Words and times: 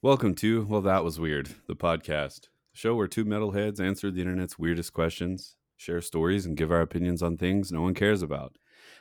Welcome 0.00 0.36
to 0.36 0.64
Well 0.64 0.80
That 0.82 1.02
Was 1.02 1.18
Weird, 1.18 1.56
the 1.66 1.74
podcast, 1.74 2.42
the 2.42 2.48
show 2.74 2.94
where 2.94 3.08
two 3.08 3.24
metalheads 3.24 3.80
answer 3.80 4.12
the 4.12 4.20
internet's 4.20 4.56
weirdest 4.56 4.92
questions, 4.92 5.56
share 5.76 6.00
stories, 6.00 6.46
and 6.46 6.56
give 6.56 6.70
our 6.70 6.82
opinions 6.82 7.20
on 7.20 7.36
things 7.36 7.72
no 7.72 7.82
one 7.82 7.94
cares 7.94 8.22
about. 8.22 8.58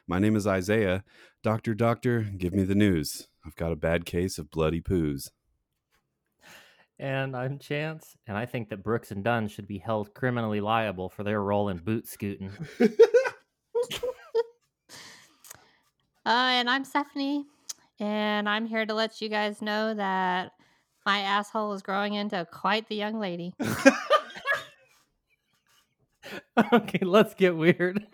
My 0.07 0.18
name 0.18 0.36
is 0.36 0.47
Isaiah. 0.47 1.04
Doctor, 1.44 1.75
doctor, 1.75 2.21
give 2.21 2.52
me 2.52 2.63
the 2.63 2.73
news. 2.73 3.28
I've 3.46 3.55
got 3.55 3.71
a 3.71 3.75
bad 3.75 4.07
case 4.07 4.39
of 4.39 4.49
bloody 4.49 4.81
poos. 4.81 5.29
And 6.97 7.35
I'm 7.35 7.59
Chance, 7.59 8.17
and 8.25 8.35
I 8.35 8.47
think 8.47 8.69
that 8.69 8.81
Brooks 8.83 9.11
and 9.11 9.23
Dunn 9.23 9.49
should 9.49 9.67
be 9.67 9.77
held 9.77 10.15
criminally 10.15 10.61
liable 10.61 11.09
for 11.09 11.21
their 11.23 11.43
role 11.43 11.69
in 11.69 11.77
boot 11.77 12.07
scooting. 12.07 12.49
Uh, 16.25 16.49
and 16.59 16.70
I'm 16.70 16.84
Stephanie, 16.84 17.45
and 18.02 18.49
I'm 18.49 18.66
here 18.66 18.85
to 18.85 18.93
let 18.93 19.21
you 19.21 19.29
guys 19.29 19.61
know 19.61 19.93
that 19.93 20.52
my 21.08 21.21
asshole 21.21 21.71
is 21.71 21.81
growing 21.81 22.16
into 22.16 22.45
quite 22.52 22.89
the 22.89 22.95
young 22.95 23.17
lady. 23.17 23.53
okay, 26.73 26.99
let's 27.02 27.33
get 27.33 27.55
weird. 27.55 28.05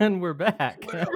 And 0.00 0.20
we're 0.20 0.34
back. 0.34 0.84
I 0.88 1.06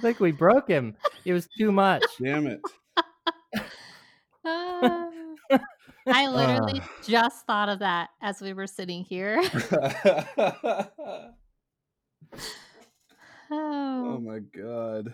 think 0.00 0.18
we 0.18 0.32
broke 0.32 0.68
him. 0.68 0.96
It 1.24 1.34
was 1.34 1.46
too 1.58 1.70
much. 1.70 2.04
Damn 2.20 2.46
it. 2.46 2.60
Uh, 4.44 5.06
I 6.06 6.28
literally 6.28 6.80
just 7.04 7.46
thought 7.46 7.68
of 7.68 7.80
that 7.80 8.08
as 8.22 8.40
we 8.40 8.54
were 8.54 8.66
sitting 8.66 9.04
here. 9.04 9.42
oh 9.72 11.28
oh, 13.50 14.18
my 14.20 14.38
god. 14.38 15.12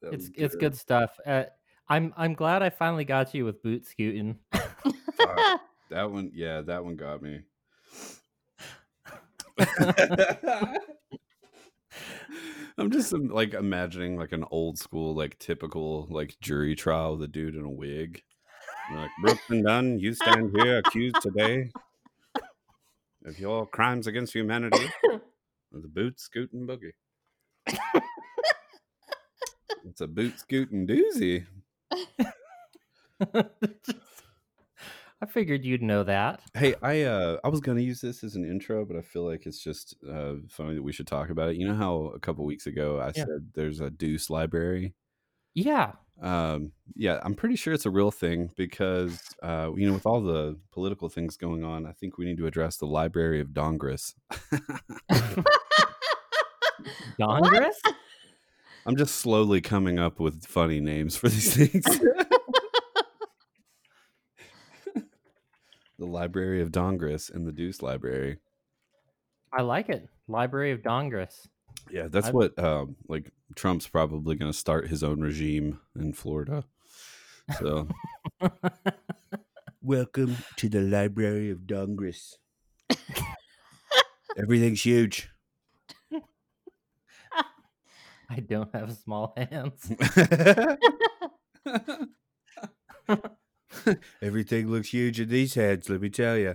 That 0.00 0.14
It's 0.14 0.28
was 0.28 0.32
it's 0.36 0.56
good 0.56 0.74
stuff. 0.74 1.18
Uh, 1.26 1.44
I'm 1.88 2.14
I'm 2.16 2.32
glad 2.32 2.62
I 2.62 2.70
finally 2.70 3.04
got 3.04 3.34
you 3.34 3.44
with 3.44 3.62
boot 3.62 3.86
scooting. 3.86 4.38
That 5.90 6.10
one, 6.10 6.30
yeah, 6.34 6.62
that 6.62 6.84
one 6.84 6.96
got 6.96 7.22
me. 7.22 7.42
I'm 12.78 12.90
just 12.90 13.12
um, 13.14 13.28
like 13.28 13.54
imagining 13.54 14.16
like 14.18 14.32
an 14.32 14.44
old 14.50 14.78
school, 14.78 15.14
like 15.14 15.38
typical 15.38 16.06
like 16.10 16.36
jury 16.40 16.74
trial 16.74 17.12
with 17.12 17.22
a 17.22 17.28
dude 17.28 17.54
in 17.54 17.64
a 17.64 17.70
wig. 17.70 18.22
And, 18.90 19.00
Like 19.00 19.10
Brooks 19.22 19.42
and 19.50 19.64
Dunn, 19.64 19.98
you 19.98 20.14
stand 20.14 20.54
here 20.56 20.78
accused 20.78 21.20
today 21.22 21.70
of 23.24 23.38
your 23.38 23.66
crimes 23.66 24.06
against 24.06 24.32
humanity 24.32 24.90
with 25.72 25.84
a 25.84 25.88
boot 25.88 26.20
scooting 26.20 26.66
boogie. 26.66 26.92
it's 29.84 30.00
a 30.00 30.06
boot 30.06 30.38
scooting 30.38 30.86
doozy. 30.86 31.46
I 35.22 35.26
figured 35.26 35.64
you'd 35.64 35.82
know 35.82 36.02
that. 36.04 36.40
Hey, 36.54 36.74
I 36.82 37.02
uh 37.02 37.38
I 37.42 37.48
was 37.48 37.60
gonna 37.60 37.80
use 37.80 38.00
this 38.02 38.22
as 38.22 38.34
an 38.36 38.44
intro, 38.44 38.84
but 38.84 38.96
I 38.96 39.00
feel 39.02 39.22
like 39.24 39.46
it's 39.46 39.58
just 39.62 39.96
uh 40.08 40.34
funny 40.50 40.74
that 40.74 40.82
we 40.82 40.92
should 40.92 41.06
talk 41.06 41.30
about 41.30 41.48
it. 41.50 41.56
You 41.56 41.66
know 41.68 41.74
how 41.74 42.12
a 42.14 42.18
couple 42.20 42.44
weeks 42.44 42.66
ago 42.66 43.00
I 43.00 43.06
Yeah. 43.16 43.24
said 43.24 43.50
there's 43.54 43.80
a 43.80 43.88
Deuce 43.90 44.28
library? 44.28 44.94
Yeah. 45.54 45.92
Um 46.20 46.72
yeah, 46.94 47.18
I'm 47.22 47.34
pretty 47.34 47.56
sure 47.56 47.72
it's 47.72 47.86
a 47.86 47.90
real 47.90 48.10
thing 48.10 48.50
because 48.56 49.18
uh 49.42 49.70
you 49.74 49.86
know 49.86 49.94
with 49.94 50.04
all 50.06 50.20
the 50.20 50.58
political 50.70 51.08
things 51.08 51.36
going 51.38 51.64
on, 51.64 51.86
I 51.86 51.92
think 51.92 52.18
we 52.18 52.26
need 52.26 52.36
to 52.38 52.46
address 52.46 52.76
the 52.76 52.86
Library 52.86 53.40
of 53.40 53.48
Dongress. 53.48 54.14
Dongress? 57.18 57.74
I'm 58.86 58.96
just 58.96 59.16
slowly 59.16 59.60
coming 59.60 59.98
up 59.98 60.20
with 60.20 60.44
funny 60.46 60.80
names 60.80 61.16
for 61.16 61.28
these 61.28 61.54
things. 61.56 61.84
the 65.98 66.06
Library 66.06 66.60
of 66.62 66.70
Dongress 66.70 67.32
and 67.32 67.46
the 67.46 67.52
Deuce 67.52 67.82
Library. 67.82 68.38
I 69.52 69.62
like 69.62 69.88
it. 69.88 70.08
Library 70.28 70.72
of 70.72 70.82
Dongress. 70.82 71.46
Yeah, 71.90 72.08
that's 72.08 72.28
I- 72.28 72.32
what 72.32 72.58
um, 72.58 72.96
like 73.08 73.30
Trump's 73.54 73.86
probably 73.86 74.34
going 74.36 74.50
to 74.52 74.56
start 74.58 74.88
his 74.88 75.02
own 75.02 75.20
regime 75.20 75.80
in 75.98 76.12
Florida. 76.12 76.64
So, 77.60 77.88
welcome 79.80 80.36
to 80.56 80.68
the 80.68 80.80
Library 80.80 81.50
of 81.50 81.60
Dongress. 81.60 82.34
Everything's 84.36 84.82
huge. 84.84 85.30
I 88.28 88.40
don't 88.40 88.74
have 88.74 88.96
small 88.96 89.32
hands. 89.36 89.92
Everything 94.22 94.68
looks 94.68 94.88
huge 94.88 95.20
in 95.20 95.28
these 95.28 95.54
heads, 95.54 95.88
let 95.88 96.00
me 96.00 96.10
tell 96.10 96.36
you. 96.36 96.54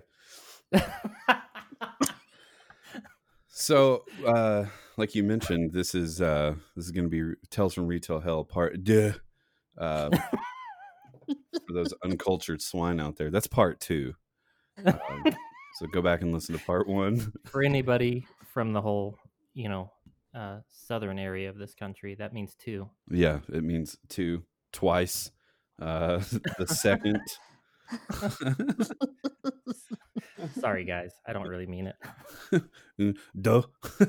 So, 3.61 4.05
uh, 4.25 4.65
like 4.97 5.13
you 5.13 5.23
mentioned, 5.23 5.71
this 5.71 5.93
is 5.93 6.19
uh, 6.19 6.55
this 6.75 6.85
is 6.85 6.91
going 6.91 7.07
to 7.07 7.09
be 7.09 7.35
Tales 7.51 7.75
from 7.75 7.85
Retail 7.85 8.19
Hell 8.19 8.43
Part 8.43 8.83
Duh. 8.83 9.11
Uh, 9.77 10.09
for 11.27 11.73
those 11.73 11.93
uncultured 12.03 12.59
swine 12.59 12.99
out 12.99 13.17
there, 13.17 13.29
that's 13.29 13.45
Part 13.45 13.79
Two. 13.79 14.15
Um, 14.83 15.23
so 15.75 15.85
go 15.93 16.01
back 16.01 16.23
and 16.23 16.33
listen 16.33 16.57
to 16.57 16.65
Part 16.65 16.87
One. 16.87 17.31
For 17.45 17.61
anybody 17.61 18.25
from 18.51 18.73
the 18.73 18.81
whole, 18.81 19.15
you 19.53 19.69
know, 19.69 19.91
uh, 20.33 20.61
southern 20.67 21.19
area 21.19 21.47
of 21.47 21.57
this 21.59 21.75
country, 21.75 22.15
that 22.15 22.33
means 22.33 22.55
two. 22.55 22.89
Yeah, 23.11 23.41
it 23.53 23.63
means 23.63 23.95
two 24.09 24.41
twice. 24.73 25.29
Uh, 25.81 26.21
the 26.59 26.67
second. 26.67 27.19
Sorry, 30.59 30.83
guys. 30.85 31.11
I 31.25 31.33
don't 31.33 31.47
really 31.47 31.65
mean 31.65 31.87
it. 31.87 31.95
Duh. 33.41 33.63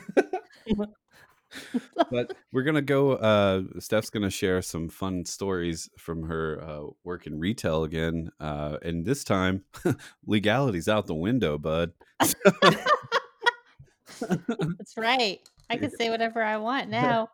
but 2.11 2.35
we're 2.53 2.63
gonna 2.63 2.83
go. 2.83 3.13
Uh, 3.13 3.63
Steph's 3.79 4.11
gonna 4.11 4.29
share 4.31 4.61
some 4.63 4.89
fun 4.89 5.25
stories 5.25 5.89
from 5.99 6.25
her 6.25 6.61
uh, 6.63 6.83
work 7.05 7.27
in 7.27 7.39
retail 7.39 7.85
again, 7.85 8.31
uh, 8.39 8.77
and 8.83 9.07
this 9.07 9.25
time 9.25 9.65
legality's 10.27 10.89
out 10.89 11.07
the 11.07 11.15
window, 11.15 11.57
bud. 11.59 11.93
That's 12.21 12.35
right. 14.97 15.41
I 15.71 15.77
can 15.77 15.95
say 15.97 16.11
whatever 16.11 16.43
I 16.43 16.57
want 16.59 16.91
now. 16.91 17.29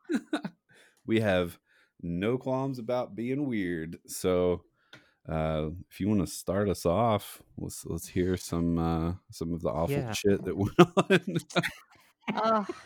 we 1.07 1.21
have 1.21 1.59
no 2.03 2.39
qualms 2.39 2.79
about 2.79 3.15
being 3.17 3.47
weird. 3.47 3.99
So, 4.07 4.63
uh, 5.29 5.71
if 5.91 6.01
you 6.01 6.09
want 6.09 6.21
to 6.21 6.27
start 6.27 6.69
us 6.69 6.87
off, 6.87 7.43
let's 7.57 7.85
let's 7.87 8.07
hear 8.09 8.37
some 8.37 8.79
uh, 8.79 9.13
some 9.31 9.53
of 9.53 9.63
the 9.63 9.71
awful 9.71 9.97
Yeah. 9.97 10.13
shit 10.13 10.45
that 10.45 10.57
went 10.57 10.73
on. 10.97 11.39
Oh. 12.35 12.67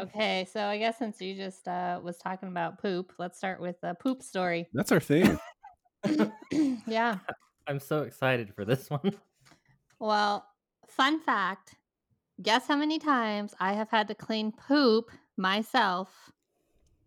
Okay, 0.00 0.46
so 0.50 0.64
I 0.64 0.78
guess 0.78 0.98
since 0.98 1.20
you 1.20 1.34
just 1.36 1.68
uh, 1.68 2.00
was 2.02 2.16
talking 2.16 2.48
about 2.48 2.80
poop, 2.80 3.12
let's 3.18 3.36
start 3.36 3.60
with 3.60 3.76
a 3.82 3.94
poop 3.94 4.22
story. 4.22 4.66
That's 4.72 4.90
our 4.90 5.00
thing. 5.00 5.38
yeah. 6.86 7.18
I'm 7.66 7.78
so 7.78 8.02
excited 8.02 8.54
for 8.54 8.64
this 8.64 8.88
one. 8.88 9.12
Well, 9.98 10.46
fun 10.88 11.20
fact 11.20 11.74
guess 12.42 12.66
how 12.66 12.76
many 12.76 12.98
times 12.98 13.54
I 13.60 13.74
have 13.74 13.90
had 13.90 14.08
to 14.08 14.14
clean 14.14 14.50
poop 14.50 15.10
myself 15.36 16.30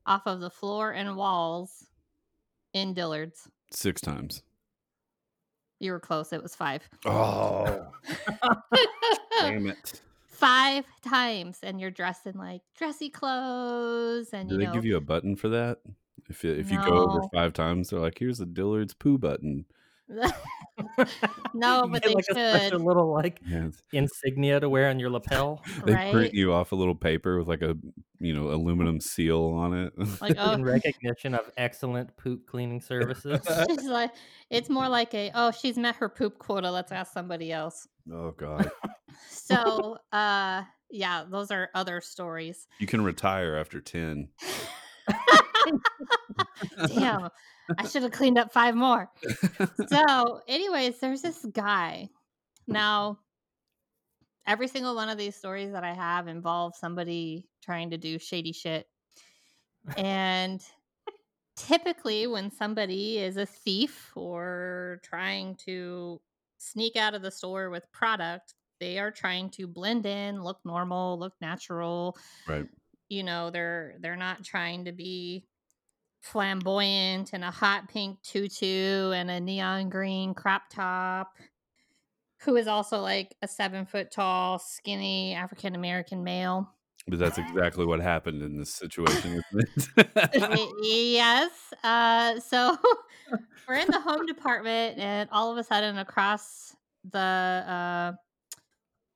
off 0.10 0.24
of 0.26 0.42
the 0.42 0.50
floor 0.50 0.92
and 0.92 1.16
walls 1.16 1.86
in 2.74 2.94
Dillard's? 2.94 3.48
Six 3.72 4.02
times. 4.02 4.44
You 5.80 5.94
were 5.94 6.00
close. 6.00 6.34
It 6.34 6.44
was 6.44 6.56
five. 6.56 6.90
Oh, 7.06 7.88
damn 9.40 9.68
it! 9.68 10.02
five 10.28 10.86
times, 11.02 11.60
and 11.64 11.80
you're 11.80 11.92
dressed 11.92 12.26
in 12.26 12.38
like 12.38 12.62
dressy 12.78 13.10
clothes, 13.10 14.34
and 14.34 14.50
Do 14.50 14.56
you 14.56 14.60
they 14.60 14.66
know, 14.66 14.74
give 14.74 14.84
you 14.84 14.98
a 14.98 15.02
button 15.02 15.38
for 15.38 15.48
that? 15.50 15.80
If 16.28 16.44
you, 16.44 16.52
if 16.52 16.70
you 16.70 16.78
go 16.84 17.08
over 17.08 17.22
five 17.34 17.54
times, 17.54 17.90
they're 17.90 18.00
like, 18.00 18.20
"Here's 18.20 18.42
a 18.42 18.46
Dillard's 18.46 18.94
poo 18.94 19.18
button," 19.18 19.66
no, 21.54 21.88
but 21.88 22.02
get, 22.02 22.04
they 22.04 22.14
like 22.14 22.26
a 22.30 22.34
special 22.58 22.80
little 22.80 23.12
like 23.14 23.42
Yeah, 23.46 23.58
it's- 23.68 23.82
insignia 23.92 24.60
to 24.62 24.70
wear 24.70 24.90
on 24.90 24.98
your 25.00 25.10
lapel. 25.10 25.62
they 25.86 25.94
Right? 25.94 26.14
print 26.14 26.34
you 26.34 26.54
off 26.54 26.72
a 26.72 26.76
little 26.76 26.96
paper 26.96 27.38
with 27.40 27.48
like 27.48 27.62
a 27.62 27.76
you 28.20 28.34
know 28.34 28.52
aluminum 28.52 29.00
seal 29.02 29.44
on 29.58 29.74
it. 29.74 29.94
Like, 30.22 30.36
oh, 30.38 30.52
in 30.54 30.64
recognition 30.64 31.36
of 31.36 31.52
excellent 31.58 32.16
poop 32.18 32.46
cleaning 32.48 32.80
services. 32.82 33.42
she's 33.68 33.84
like, 33.86 34.12
it's 34.50 34.70
more 34.70 34.88
like 34.90 35.14
a, 35.14 35.32
oh, 35.36 35.52
she's 35.52 35.78
met 35.78 35.96
her 35.98 36.10
poop 36.10 36.38
quota. 36.40 36.72
Let's 36.72 36.92
ask 36.92 37.14
somebody 37.14 37.52
else. 37.52 37.88
oh 38.12 38.32
god, 38.32 38.72
So, 39.30 39.98
uh, 40.14 40.64
yeah, 40.90 41.24
those 41.30 41.52
are 41.52 41.70
other 41.76 42.02
stories. 42.02 42.68
you 42.80 42.88
can 42.88 43.04
retire 43.04 43.56
after 43.58 43.82
ten. 43.82 44.30
Damn, 46.88 47.30
I 47.78 47.88
should 47.88 48.04
have 48.04 48.12
cleaned 48.12 48.38
up 48.38 48.52
five 48.52 48.76
more. 48.76 49.10
So, 49.88 50.42
anyways, 50.48 51.00
there's 51.00 51.22
this 51.22 51.46
guy. 51.52 52.10
Now, 52.68 53.20
every 54.46 54.68
single 54.68 54.96
one 54.96 55.10
of 55.10 55.18
these 55.18 55.36
stories 55.36 55.72
that 55.72 55.84
I 55.84 55.94
have 55.94 56.28
involves 56.28 56.80
somebody 56.80 57.48
trying 57.64 57.92
to 57.92 57.98
do 57.98 58.20
shady 58.20 58.52
shit. 58.52 58.88
And 59.98 60.62
typically, 61.56 62.28
when 62.28 62.52
somebody 62.52 63.18
is 63.18 63.38
a 63.38 63.46
thief 63.46 64.12
or 64.16 65.00
trying 65.04 65.56
to 65.66 66.22
sneak 66.58 66.96
out 66.96 67.16
of 67.16 67.22
the 67.22 67.32
store 67.32 67.70
with 67.70 67.92
product, 67.92 68.54
they 68.80 69.00
are 69.00 69.12
trying 69.12 69.50
to 69.52 69.68
blend 69.68 70.06
in, 70.06 70.44
look 70.44 70.60
normal, 70.66 71.20
look 71.20 71.34
natural. 71.42 72.18
Right. 72.48 72.66
You 73.10 73.24
know, 73.24 73.50
they're 73.50 73.96
they're 74.00 74.16
not 74.16 74.44
trying 74.44 74.86
to 74.86 74.92
be 74.92 75.46
flamboyant 76.22 77.32
and 77.34 77.44
a 77.44 77.52
hot 77.52 77.88
pink 77.88 78.22
tutu 78.22 79.12
and 79.12 79.32
a 79.32 79.40
neon 79.40 79.90
green 79.90 80.34
crop 80.34 80.64
top 80.70 81.34
who 82.42 82.56
is 82.56 82.68
also 82.68 83.00
like 83.00 83.36
a 83.42 83.48
seven 83.48 83.86
foot 83.86 84.12
tall 84.12 84.60
skinny 84.60 85.34
african 85.34 85.76
american 85.76 86.24
male 86.24 86.70
But 87.08 87.20
that's 87.20 87.38
exactly 87.46 87.86
what 87.86 88.02
happened 88.02 88.42
in 88.44 88.58
this 88.58 88.74
situation. 88.74 89.42
Yes 90.84 91.52
uh 91.84 92.40
so 92.40 92.78
we're 93.68 93.76
in 93.76 93.88
the 93.88 94.02
home 94.02 94.26
department 94.26 95.00
and 95.00 95.30
all 95.32 95.52
of 95.52 95.58
a 95.58 95.64
sudden 95.64 95.98
across 95.98 96.76
the 97.12 97.20
uh 97.20 98.12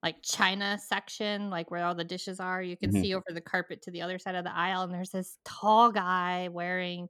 like 0.03 0.17
china 0.21 0.77
section 0.85 1.49
like 1.49 1.71
where 1.71 1.85
all 1.85 1.95
the 1.95 2.03
dishes 2.03 2.39
are 2.39 2.61
you 2.61 2.77
can 2.77 2.91
Mhm. 2.91 3.01
see 3.01 3.15
over 3.15 3.25
the 3.31 3.41
carpet 3.41 3.81
to 3.83 3.91
the 3.91 4.01
other 4.01 4.19
side 4.19 4.35
of 4.35 4.43
the 4.43 4.55
aisle 4.55 4.83
and 4.83 4.93
there's 4.93 5.11
this 5.11 5.37
tall 5.45 5.91
guy 5.91 6.49
wearing 6.49 7.09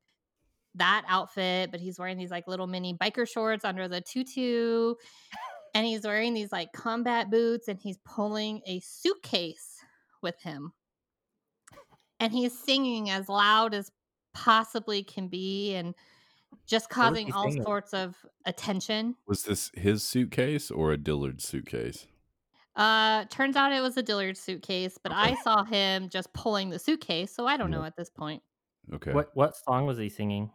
that 0.75 1.04
outfit 1.07 1.72
but 1.72 1.80
he's 1.81 2.00
wearing 2.00 2.18
these 2.18 2.31
like 2.31 2.48
little 2.48 2.68
mini 2.68 2.94
biker 2.95 3.28
shorts 3.30 3.66
under 3.66 3.88
the 3.88 4.01
tutu 4.01 4.95
and 5.75 5.86
he's 5.88 6.04
wearing 6.04 6.34
these 6.34 6.51
like 6.51 6.72
combat 6.74 7.30
boots 7.31 7.68
and 7.68 7.80
he's 7.80 7.98
pulling 8.06 8.62
a 8.68 8.80
suitcase 8.81 9.80
with 10.22 10.40
him 10.42 10.74
and 12.19 12.31
he's 12.31 12.57
singing 12.57 13.10
as 13.10 13.30
loud 13.30 13.74
as 13.74 13.92
possibly 14.34 15.04
can 15.04 15.28
be 15.28 15.75
and 15.75 15.94
just 16.68 16.90
causing 16.90 17.31
all 17.34 17.51
sorts 17.51 17.94
of 17.94 18.16
attention 18.45 19.16
Was 19.28 19.44
this 19.44 19.72
his 19.75 20.04
suitcase 20.04 20.72
or 20.72 20.92
a 20.92 20.98
Dillard 20.98 21.42
suitcase? 21.42 22.07
Uh 22.75 23.25
turns 23.25 23.56
out 23.56 23.72
it 23.72 23.81
was 23.81 23.98
a 23.98 24.04
dillard 24.04 24.36
suitcase 24.38 24.98
but 25.02 25.12
i 25.12 25.36
saw 25.36 25.64
him 25.64 26.10
just 26.10 26.34
pulling 26.34 26.70
the 26.70 26.80
suitcase 26.80 27.34
so 27.34 27.46
i 27.46 27.56
don't 27.58 27.70
know 27.72 27.84
at 27.84 27.96
this 27.96 28.10
point 28.10 28.42
Okay. 28.94 29.14
What 29.14 29.30
what 29.34 29.56
song 29.56 29.86
was 29.86 29.98
he 29.98 30.10
singing? 30.10 30.52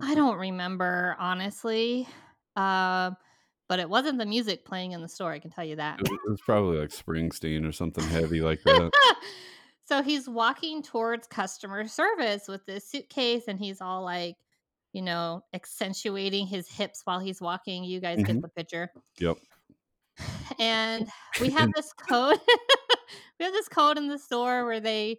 i 0.00 0.14
don't 0.14 0.38
remember 0.38 1.16
honestly 1.18 2.06
um 2.56 3.16
but 3.68 3.78
it 3.80 3.88
wasn't 3.88 4.18
the 4.18 4.26
music 4.26 4.64
playing 4.64 4.92
in 4.92 5.00
the 5.02 5.08
store 5.08 5.32
i 5.32 5.38
can 5.38 5.50
tell 5.50 5.64
you 5.64 5.76
that 5.76 5.98
It 6.00 6.10
was, 6.10 6.18
it 6.26 6.30
was 6.30 6.40
probably 6.42 6.78
like 6.78 6.90
Springsteen 6.90 7.66
or 7.66 7.72
something 7.72 8.04
heavy 8.04 8.40
like 8.42 8.62
that. 8.64 8.92
so 9.86 10.02
he's 10.02 10.28
walking 10.28 10.82
towards 10.82 11.26
customer 11.26 11.86
service 11.88 12.46
with 12.48 12.66
this 12.66 12.84
suitcase 12.90 13.44
and 13.48 13.58
he's 13.58 13.80
all 13.80 14.02
like 14.02 14.36
you 14.92 15.00
know 15.02 15.42
accentuating 15.54 16.46
his 16.46 16.68
hips 16.68 17.02
while 17.04 17.18
he's 17.20 17.40
walking 17.40 17.84
you 17.84 18.00
guys 18.00 18.18
Mhm. 18.18 18.26
get 18.26 18.42
the 18.42 18.48
picture 18.48 18.90
Yep. 19.18 19.38
And 20.58 21.08
we 21.40 21.50
have 21.50 21.72
this 21.74 21.92
code 21.92 22.38
we 23.38 23.44
have 23.44 23.52
this 23.52 23.68
code 23.68 23.98
in 23.98 24.08
the 24.08 24.18
store 24.18 24.64
where 24.64 24.80
they 24.80 25.18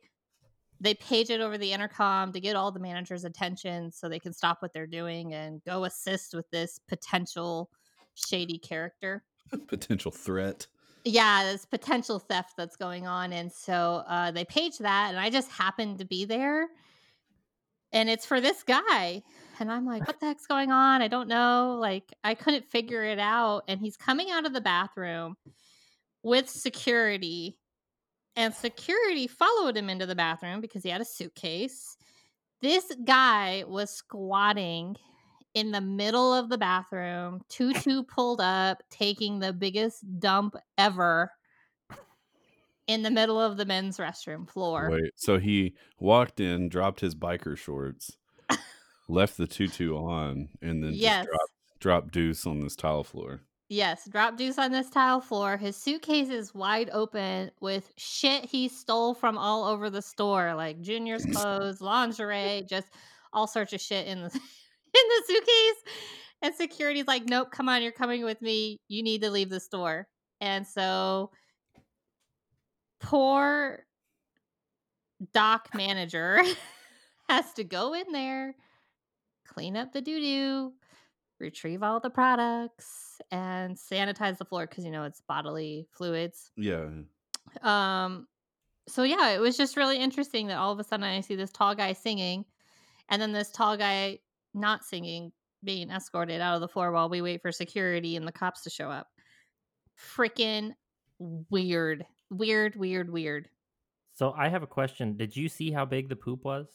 they 0.79 0.93
page 0.93 1.29
it 1.29 1.41
over 1.41 1.57
the 1.57 1.73
intercom 1.73 2.31
to 2.31 2.39
get 2.39 2.55
all 2.55 2.71
the 2.71 2.79
managers 2.79 3.23
attention 3.23 3.91
so 3.91 4.07
they 4.07 4.19
can 4.19 4.33
stop 4.33 4.61
what 4.61 4.73
they're 4.73 4.85
doing 4.87 5.33
and 5.33 5.63
go 5.63 5.85
assist 5.85 6.35
with 6.35 6.49
this 6.51 6.79
potential 6.87 7.69
shady 8.13 8.59
character. 8.59 9.23
Potential 9.67 10.11
threat. 10.11 10.67
yeah 11.05 11.43
this 11.43 11.65
potential 11.65 12.19
theft 12.19 12.53
that's 12.57 12.75
going 12.75 13.07
on 13.07 13.31
and 13.31 13.51
so 13.51 14.03
uh, 14.07 14.29
they 14.31 14.43
page 14.43 14.77
that 14.79 15.09
and 15.09 15.19
i 15.19 15.29
just 15.29 15.49
happened 15.51 15.97
to 15.99 16.05
be 16.05 16.25
there 16.25 16.67
and 17.93 18.09
it's 18.09 18.25
for 18.25 18.41
this 18.41 18.63
guy 18.63 19.23
and 19.59 19.71
i'm 19.71 19.85
like 19.85 20.05
what 20.07 20.19
the 20.19 20.25
heck's 20.25 20.47
going 20.47 20.71
on 20.71 21.01
i 21.01 21.07
don't 21.07 21.27
know 21.27 21.77
like 21.79 22.13
i 22.23 22.33
couldn't 22.33 22.65
figure 22.65 23.03
it 23.03 23.19
out 23.19 23.63
and 23.67 23.79
he's 23.79 23.97
coming 23.97 24.29
out 24.31 24.45
of 24.45 24.53
the 24.53 24.61
bathroom 24.61 25.35
with 26.23 26.49
security 26.49 27.57
and 28.35 28.53
security 28.53 29.27
followed 29.27 29.75
him 29.75 29.89
into 29.89 30.05
the 30.05 30.15
bathroom 30.15 30.61
because 30.61 30.83
he 30.83 30.89
had 30.89 31.01
a 31.01 31.05
suitcase 31.05 31.97
this 32.61 32.91
guy 33.05 33.63
was 33.67 33.91
squatting 33.91 34.95
in 35.53 35.71
the 35.71 35.81
middle 35.81 36.33
of 36.33 36.49
the 36.49 36.57
bathroom, 36.57 37.41
tutu 37.49 38.03
pulled 38.03 38.41
up, 38.41 38.81
taking 38.89 39.39
the 39.39 39.53
biggest 39.53 40.03
dump 40.19 40.55
ever 40.77 41.31
in 42.87 43.01
the 43.01 43.11
middle 43.11 43.39
of 43.39 43.57
the 43.57 43.65
men's 43.65 43.97
restroom 43.97 44.49
floor. 44.49 44.89
Wait. 44.91 45.11
So 45.15 45.39
he 45.39 45.73
walked 45.99 46.39
in, 46.39 46.69
dropped 46.69 46.99
his 46.99 47.15
biker 47.15 47.57
shorts, 47.57 48.17
left 49.07 49.37
the 49.37 49.47
tutu 49.47 49.95
on, 49.95 50.49
and 50.61 50.83
then 50.83 50.93
Yes. 50.93 51.25
just 51.25 51.29
dropped, 51.29 51.79
dropped 51.79 52.13
deuce 52.13 52.45
on 52.45 52.59
this 52.59 52.75
tile 52.75 53.03
floor. 53.03 53.41
Yes, 53.69 54.07
drop 54.07 54.37
deuce 54.37 54.57
on 54.57 54.71
this 54.71 54.89
tile 54.89 55.19
floor. 55.19 55.57
His 55.57 55.75
suitcase 55.75 56.29
is 56.29 56.53
wide 56.55 56.89
open 56.93 57.51
with 57.59 57.91
shit 57.97 58.45
he 58.45 58.69
stole 58.69 59.13
from 59.13 59.37
all 59.37 59.65
over 59.65 59.89
the 59.89 60.01
store, 60.01 60.55
like 60.55 60.79
Junior's 60.79 61.25
clothes, 61.33 61.81
lingerie, 61.81 62.65
just 62.69 62.87
all 63.33 63.45
sorts 63.45 63.73
of 63.73 63.81
shit 63.81 64.07
in 64.07 64.19
the 64.21 64.29
in 64.33 65.03
the 65.09 65.23
suitcase. 65.25 65.93
And 66.41 66.55
security's 66.55 67.07
like, 67.07 67.25
"Nope, 67.25 67.51
come 67.51 67.67
on, 67.67 67.81
you're 67.83 67.91
coming 67.91 68.23
with 68.23 68.41
me. 68.41 68.79
You 68.87 69.03
need 69.03 69.21
to 69.23 69.31
leave 69.31 69.49
the 69.49 69.59
store." 69.59 70.07
And 70.39 70.65
so 70.65 71.31
poor 73.01 73.85
doc 75.33 75.69
manager 75.73 76.41
has 77.29 77.51
to 77.53 77.63
go 77.63 77.93
in 77.93 78.11
there, 78.13 78.55
clean 79.57 79.75
up 79.75 79.91
the 79.91 80.01
doo 80.01 80.19
doo, 80.19 80.73
retrieve 81.39 81.81
all 81.81 81.99
the 81.99 82.11
products, 82.11 83.19
and 83.31 83.75
sanitize 83.75 84.37
the 84.37 84.45
floor 84.45 84.67
because 84.67 84.85
you 84.85 84.91
know 84.91 85.03
it's 85.03 85.21
bodily 85.27 85.87
fluids. 85.91 86.51
Yeah. 86.55 86.85
Um, 87.63 88.27
so 88.87 89.01
yeah, 89.01 89.29
it 89.31 89.41
was 89.41 89.57
just 89.57 89.75
really 89.75 89.97
interesting 89.97 90.45
that 90.47 90.57
all 90.57 90.71
of 90.71 90.79
a 90.79 90.83
sudden 90.83 91.03
I 91.03 91.21
see 91.21 91.35
this 91.35 91.51
tall 91.51 91.73
guy 91.73 91.93
singing, 91.93 92.45
and 93.09 93.19
then 93.19 93.31
this 93.31 93.49
tall 93.49 93.77
guy 93.77 94.19
not 94.53 94.83
singing 94.83 95.31
being 95.63 95.89
escorted 95.89 96.39
out 96.39 96.53
of 96.53 96.61
the 96.61 96.67
floor 96.67 96.91
while 96.91 97.09
we 97.09 97.23
wait 97.23 97.41
for 97.41 97.51
security 97.51 98.15
and 98.15 98.27
the 98.27 98.31
cops 98.31 98.61
to 98.61 98.69
show 98.69 98.91
up. 98.91 99.07
Freaking 100.15 100.73
weird, 101.17 102.05
weird, 102.29 102.75
weird, 102.75 103.11
weird. 103.11 103.49
So 104.13 104.33
I 104.37 104.49
have 104.49 104.61
a 104.61 104.67
question. 104.67 105.17
Did 105.17 105.35
you 105.35 105.49
see 105.49 105.71
how 105.71 105.83
big 105.83 106.09
the 106.09 106.15
poop 106.15 106.45
was? 106.45 106.67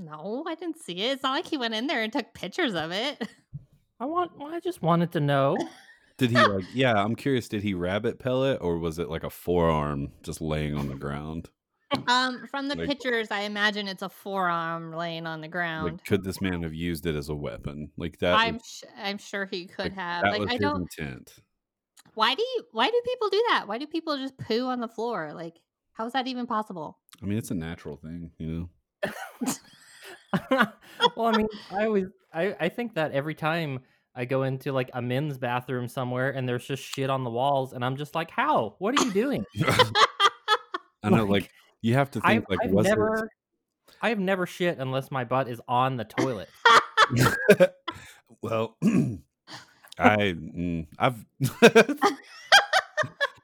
No, 0.00 0.44
I 0.48 0.54
didn't 0.54 0.78
see 0.78 0.94
it. 0.94 1.12
It's 1.12 1.22
not 1.22 1.32
like 1.32 1.46
he 1.46 1.56
went 1.58 1.74
in 1.74 1.86
there 1.86 2.02
and 2.02 2.12
took 2.12 2.32
pictures 2.34 2.74
of 2.74 2.90
it. 2.90 3.20
I 4.00 4.06
want. 4.06 4.32
well, 4.38 4.48
I 4.54 4.58
just 4.60 4.80
wanted 4.82 5.12
to 5.12 5.20
know. 5.20 5.56
Did 6.16 6.30
he 6.30 6.36
like? 6.36 6.64
Yeah, 6.74 6.94
I'm 6.94 7.14
curious. 7.14 7.48
Did 7.48 7.62
he 7.62 7.74
rabbit 7.74 8.18
pellet 8.18 8.58
or 8.62 8.78
was 8.78 8.98
it 8.98 9.08
like 9.10 9.24
a 9.24 9.30
forearm 9.30 10.12
just 10.22 10.40
laying 10.40 10.74
on 10.74 10.88
the 10.88 10.94
ground? 10.94 11.50
Um, 12.08 12.46
from 12.50 12.68
the 12.68 12.76
Like- 12.76 12.88
pictures, 12.88 13.28
I 13.30 13.40
imagine 13.40 13.88
it's 13.88 14.02
a 14.02 14.08
forearm 14.08 14.92
laying 14.94 15.26
on 15.26 15.40
the 15.40 15.48
ground. 15.48 15.92
Like, 15.92 16.04
could 16.04 16.22
this 16.24 16.40
man 16.40 16.62
have 16.62 16.72
used 16.74 17.04
it 17.04 17.14
as 17.16 17.28
a 17.28 17.34
weapon? 17.34 17.90
Like 17.96 18.18
that. 18.20 18.34
I'm 18.34 18.54
was, 18.54 18.64
sh- 18.66 18.88
I'm 18.96 19.18
sure 19.18 19.44
he 19.44 19.66
could 19.66 19.86
like, 19.86 19.94
have. 19.94 20.22
that 20.22 20.30
Like 20.32 20.40
was 20.40 20.48
I 20.48 20.52
his 20.52 20.60
don't. 20.60 20.88
intent. 20.98 21.34
Why 22.14 22.34
do 22.34 22.42
you? 22.42 22.64
Why 22.72 22.86
do 22.88 23.00
people 23.04 23.28
do 23.28 23.44
that? 23.50 23.66
Why 23.68 23.78
do 23.78 23.86
people 23.86 24.16
just 24.16 24.36
poo 24.38 24.66
on 24.66 24.80
the 24.80 24.88
floor? 24.88 25.32
Like, 25.34 25.56
how 25.92 26.06
is 26.06 26.12
that 26.14 26.26
even 26.26 26.46
possible? 26.46 26.98
I 27.22 27.26
mean, 27.26 27.38
it's 27.38 27.50
a 27.50 27.54
natural 27.54 27.96
thing, 27.96 28.30
you 28.38 28.46
know. 28.46 29.12
well, 30.50 31.26
I 31.26 31.36
mean, 31.36 31.48
I 31.72 31.86
always, 31.86 32.06
I, 32.32 32.56
I 32.60 32.68
think 32.68 32.94
that 32.94 33.12
every 33.12 33.34
time 33.34 33.80
I 34.14 34.24
go 34.24 34.42
into 34.42 34.72
like 34.72 34.90
a 34.92 35.02
men's 35.02 35.38
bathroom 35.38 35.88
somewhere 35.88 36.30
and 36.30 36.48
there's 36.48 36.66
just 36.66 36.82
shit 36.82 37.10
on 37.10 37.24
the 37.24 37.30
walls, 37.30 37.72
and 37.72 37.84
I'm 37.84 37.96
just 37.96 38.14
like, 38.14 38.30
how? 38.30 38.76
What 38.78 38.98
are 38.98 39.04
you 39.04 39.12
doing? 39.12 39.44
I 41.02 41.08
know, 41.08 41.24
Like, 41.24 41.42
like 41.42 41.50
you 41.80 41.94
have 41.94 42.10
to 42.12 42.20
think 42.20 42.44
I've, 42.44 42.50
like 42.50 42.58
I've 42.64 42.70
was 42.70 42.86
never, 42.86 43.30
I 44.02 44.10
have 44.10 44.18
never 44.18 44.46
shit 44.46 44.78
unless 44.78 45.10
my 45.10 45.24
butt 45.24 45.48
is 45.48 45.60
on 45.66 45.96
the 45.96 46.04
toilet. 46.04 46.48
well, 48.42 48.76
I 49.98 50.34
mm, 50.34 50.86
I've 50.98 51.24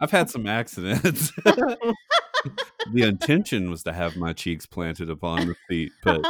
I've 0.01 0.11
had 0.11 0.31
some 0.31 0.47
accidents. 0.47 1.33
the 2.93 3.03
intention 3.03 3.71
was 3.71 3.83
to 3.85 3.93
have 3.93 4.17
my 4.17 4.33
cheeks 4.33 4.67
planted 4.67 5.11
upon 5.11 5.49
the 5.49 5.57
feet, 5.69 5.93
but 6.03 6.25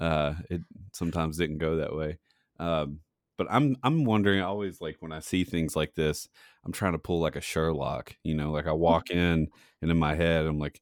uh, 0.00 0.34
it 0.50 0.62
sometimes 0.92 1.36
didn't 1.36 1.58
go 1.58 1.76
that 1.76 1.94
way. 1.94 2.18
Um, 2.58 3.00
but 3.36 3.46
I'm 3.50 3.76
I'm 3.82 4.04
wondering. 4.04 4.40
Always 4.40 4.80
like 4.80 4.96
when 5.00 5.12
I 5.12 5.20
see 5.20 5.44
things 5.44 5.76
like 5.76 5.94
this, 5.94 6.28
I'm 6.64 6.72
trying 6.72 6.92
to 6.92 6.98
pull 6.98 7.20
like 7.20 7.36
a 7.36 7.40
Sherlock. 7.40 8.16
You 8.24 8.34
know, 8.34 8.50
like 8.50 8.66
I 8.66 8.72
walk 8.72 9.10
in 9.10 9.48
and 9.80 9.90
in 9.90 9.96
my 9.96 10.14
head, 10.14 10.44
I'm 10.46 10.58
like 10.58 10.80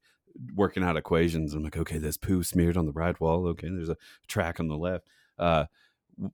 working 0.55 0.83
out 0.83 0.97
equations. 0.97 1.53
I'm 1.53 1.63
like, 1.63 1.77
okay, 1.77 1.99
there's 1.99 2.17
poo 2.17 2.43
smeared 2.43 2.77
on 2.77 2.85
the 2.85 2.91
right 2.91 3.19
wall. 3.21 3.47
Okay, 3.49 3.69
there's 3.69 3.89
a 3.89 3.97
track 4.27 4.59
on 4.59 4.67
the 4.67 4.77
left. 4.77 5.07
Uh, 5.37 5.65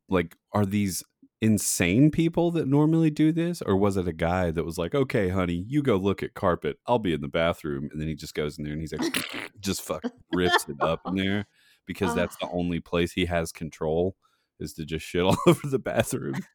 like, 0.07 0.35
are 0.53 0.65
these 0.65 1.03
insane 1.41 2.09
people 2.09 2.51
that 2.51 2.69
normally 2.69 3.09
do 3.09 3.33
this 3.33 3.61
or 3.61 3.75
was 3.75 3.97
it 3.97 4.07
a 4.07 4.13
guy 4.13 4.49
that 4.49 4.63
was 4.63 4.77
like 4.77 4.95
okay 4.95 5.27
honey 5.27 5.65
you 5.67 5.83
go 5.83 5.97
look 5.97 6.23
at 6.23 6.33
carpet 6.33 6.77
i'll 6.87 6.99
be 6.99 7.11
in 7.11 7.19
the 7.19 7.27
bathroom 7.27 7.89
and 7.91 7.99
then 7.99 8.07
he 8.07 8.15
just 8.15 8.33
goes 8.33 8.57
in 8.57 8.63
there 8.63 8.71
and 8.71 8.79
he's 8.79 8.93
like 8.93 9.51
just 9.59 9.81
fuck 9.81 10.01
rips 10.31 10.65
it 10.69 10.77
up 10.79 11.01
in 11.05 11.15
there 11.15 11.45
because 11.85 12.15
that's 12.15 12.35
the 12.37 12.49
only 12.49 12.79
place 12.79 13.11
he 13.11 13.25
has 13.25 13.51
control 13.51 14.15
is 14.59 14.73
to 14.73 14.85
just 14.85 15.05
shit 15.05 15.21
all 15.25 15.37
over 15.47 15.67
the 15.67 15.79
bathroom 15.79 16.35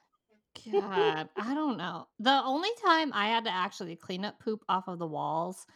God, 0.72 1.28
I 1.36 1.54
don't 1.54 1.76
know. 1.76 2.08
The 2.18 2.42
only 2.44 2.70
time 2.84 3.12
I 3.14 3.28
had 3.28 3.44
to 3.44 3.50
actually 3.50 3.96
clean 3.96 4.24
up 4.24 4.40
poop 4.40 4.64
off 4.68 4.88
of 4.88 4.98
the 4.98 5.06
walls, 5.06 5.66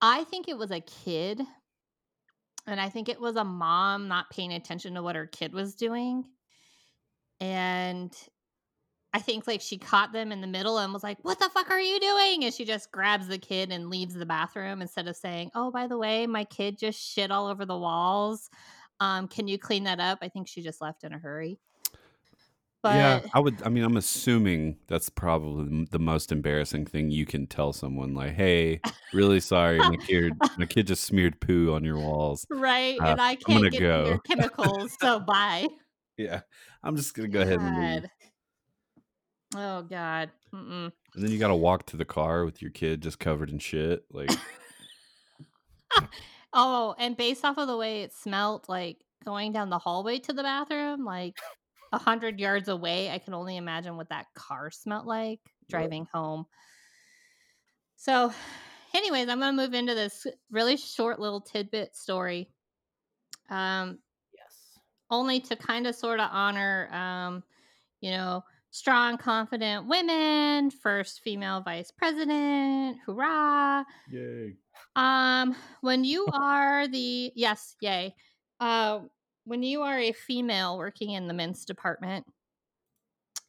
I 0.00 0.24
think 0.24 0.48
it 0.48 0.56
was 0.56 0.70
a 0.70 0.80
kid. 0.80 1.40
And 2.66 2.80
I 2.80 2.88
think 2.88 3.08
it 3.08 3.20
was 3.20 3.36
a 3.36 3.44
mom 3.44 4.08
not 4.08 4.30
paying 4.30 4.52
attention 4.52 4.94
to 4.94 5.02
what 5.02 5.16
her 5.16 5.26
kid 5.26 5.52
was 5.52 5.74
doing. 5.74 6.24
And 7.40 8.12
I 9.16 9.18
think 9.18 9.46
like 9.46 9.62
she 9.62 9.78
caught 9.78 10.12
them 10.12 10.30
in 10.30 10.42
the 10.42 10.46
middle 10.46 10.76
and 10.76 10.92
was 10.92 11.02
like, 11.02 11.16
What 11.22 11.38
the 11.38 11.48
fuck 11.48 11.70
are 11.70 11.80
you 11.80 11.98
doing? 11.98 12.44
And 12.44 12.52
she 12.52 12.66
just 12.66 12.92
grabs 12.92 13.28
the 13.28 13.38
kid 13.38 13.72
and 13.72 13.88
leaves 13.88 14.12
the 14.12 14.26
bathroom 14.26 14.82
instead 14.82 15.08
of 15.08 15.16
saying, 15.16 15.52
Oh, 15.54 15.70
by 15.70 15.86
the 15.86 15.96
way, 15.96 16.26
my 16.26 16.44
kid 16.44 16.76
just 16.78 17.00
shit 17.00 17.30
all 17.30 17.46
over 17.46 17.64
the 17.64 17.78
walls. 17.78 18.50
Um, 19.00 19.26
can 19.26 19.48
you 19.48 19.58
clean 19.58 19.84
that 19.84 20.00
up? 20.00 20.18
I 20.20 20.28
think 20.28 20.48
she 20.48 20.60
just 20.60 20.82
left 20.82 21.02
in 21.02 21.14
a 21.14 21.18
hurry. 21.18 21.58
But 22.82 22.94
yeah 22.94 23.20
i 23.32 23.40
would 23.40 23.60
i 23.64 23.68
mean 23.70 23.82
i'm 23.82 23.96
assuming 23.96 24.76
that's 24.86 25.08
probably 25.08 25.86
the 25.90 25.98
most 25.98 26.30
embarrassing 26.30 26.84
thing 26.86 27.10
you 27.10 27.24
can 27.26 27.46
tell 27.46 27.72
someone 27.72 28.14
like 28.14 28.34
hey 28.34 28.80
really 29.12 29.40
sorry 29.40 29.78
my 29.78 29.96
kid 29.96 30.34
my 30.56 30.66
kid 30.66 30.86
just 30.86 31.02
smeared 31.02 31.40
poo 31.40 31.72
on 31.74 31.82
your 31.84 31.98
walls 31.98 32.46
right, 32.50 33.00
Uh, 33.00 33.06
and 33.06 33.20
I 33.20 33.34
can't 33.36 33.62
get 33.64 33.78
to 33.78 33.82
your 33.82 34.04
go. 34.04 34.18
chemicals, 34.26 34.92
so 35.00 35.18
bye. 35.18 35.66
yeah 36.16 36.42
i'm 36.84 36.94
just 36.96 37.12
gonna 37.14 37.28
go 37.28 37.40
ahead 37.40 37.58
and 37.60 37.76
leave 37.94 38.02
God. 38.02 38.10
Oh 39.56 39.82
God. 39.82 40.30
Mm-mm. 40.54 40.92
and 41.14 41.24
then 41.24 41.30
you 41.30 41.38
gotta 41.38 41.54
walk 41.54 41.86
to 41.86 41.96
the 41.96 42.04
car 42.04 42.44
with 42.44 42.62
your 42.62 42.70
kid 42.70 43.00
just 43.02 43.18
covered 43.18 43.50
in 43.50 43.58
shit 43.58 44.04
like 44.10 44.30
Oh, 46.52 46.94
and 46.98 47.16
based 47.16 47.44
off 47.44 47.58
of 47.58 47.66
the 47.66 47.76
way 47.76 48.02
it 48.02 48.14
smelled, 48.14 48.66
like 48.68 48.98
going 49.24 49.52
down 49.52 49.68
the 49.68 49.78
hallway 49.78 50.18
to 50.20 50.32
the 50.32 50.42
bathroom, 50.42 51.04
like 51.04 51.34
a 51.92 51.98
hundred 51.98 52.40
yards 52.40 52.68
away, 52.68 53.10
I 53.10 53.18
can 53.18 53.34
only 53.34 53.56
imagine 53.58 53.96
what 53.96 54.08
that 54.08 54.26
car 54.34 54.70
smelled 54.70 55.06
like 55.06 55.40
driving 55.68 56.06
home. 56.14 56.46
So, 57.96 58.32
anyways, 58.94 59.28
I'm 59.28 59.40
gonna 59.40 59.56
move 59.56 59.74
into 59.74 59.94
this 59.94 60.26
really 60.50 60.76
short 60.76 61.18
little 61.18 61.40
tidbit 61.40 61.94
story. 61.96 62.48
Um, 63.50 63.98
Yes. 64.34 64.78
only 65.10 65.40
to 65.40 65.56
kind 65.56 65.86
of 65.86 65.94
sort 65.94 66.20
of 66.20 66.28
honor 66.32 66.88
um 66.92 67.42
you 68.00 68.10
know 68.12 68.42
strong 68.70 69.16
confident 69.16 69.86
women 69.88 70.70
first 70.70 71.20
female 71.22 71.60
vice 71.62 71.90
president 71.90 72.98
hurrah 73.06 73.84
yay. 74.10 74.54
Um 74.94 75.54
when 75.80 76.04
you 76.04 76.26
are 76.32 76.86
the 76.88 77.32
yes 77.34 77.76
yay. 77.80 78.14
Uh 78.60 79.00
when 79.44 79.62
you 79.62 79.82
are 79.82 79.98
a 79.98 80.12
female 80.12 80.76
working 80.76 81.12
in 81.12 81.28
the 81.28 81.34
men's 81.34 81.64
department 81.64 82.26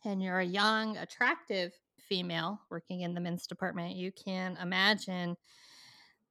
and 0.06 0.22
you're 0.22 0.40
a 0.40 0.46
young 0.46 0.96
attractive 0.98 1.74
female 1.98 2.60
working 2.70 3.02
in 3.02 3.14
the 3.14 3.20
men's 3.20 3.48
department 3.48 3.96
you 3.96 4.12
can 4.12 4.58
imagine 4.62 5.36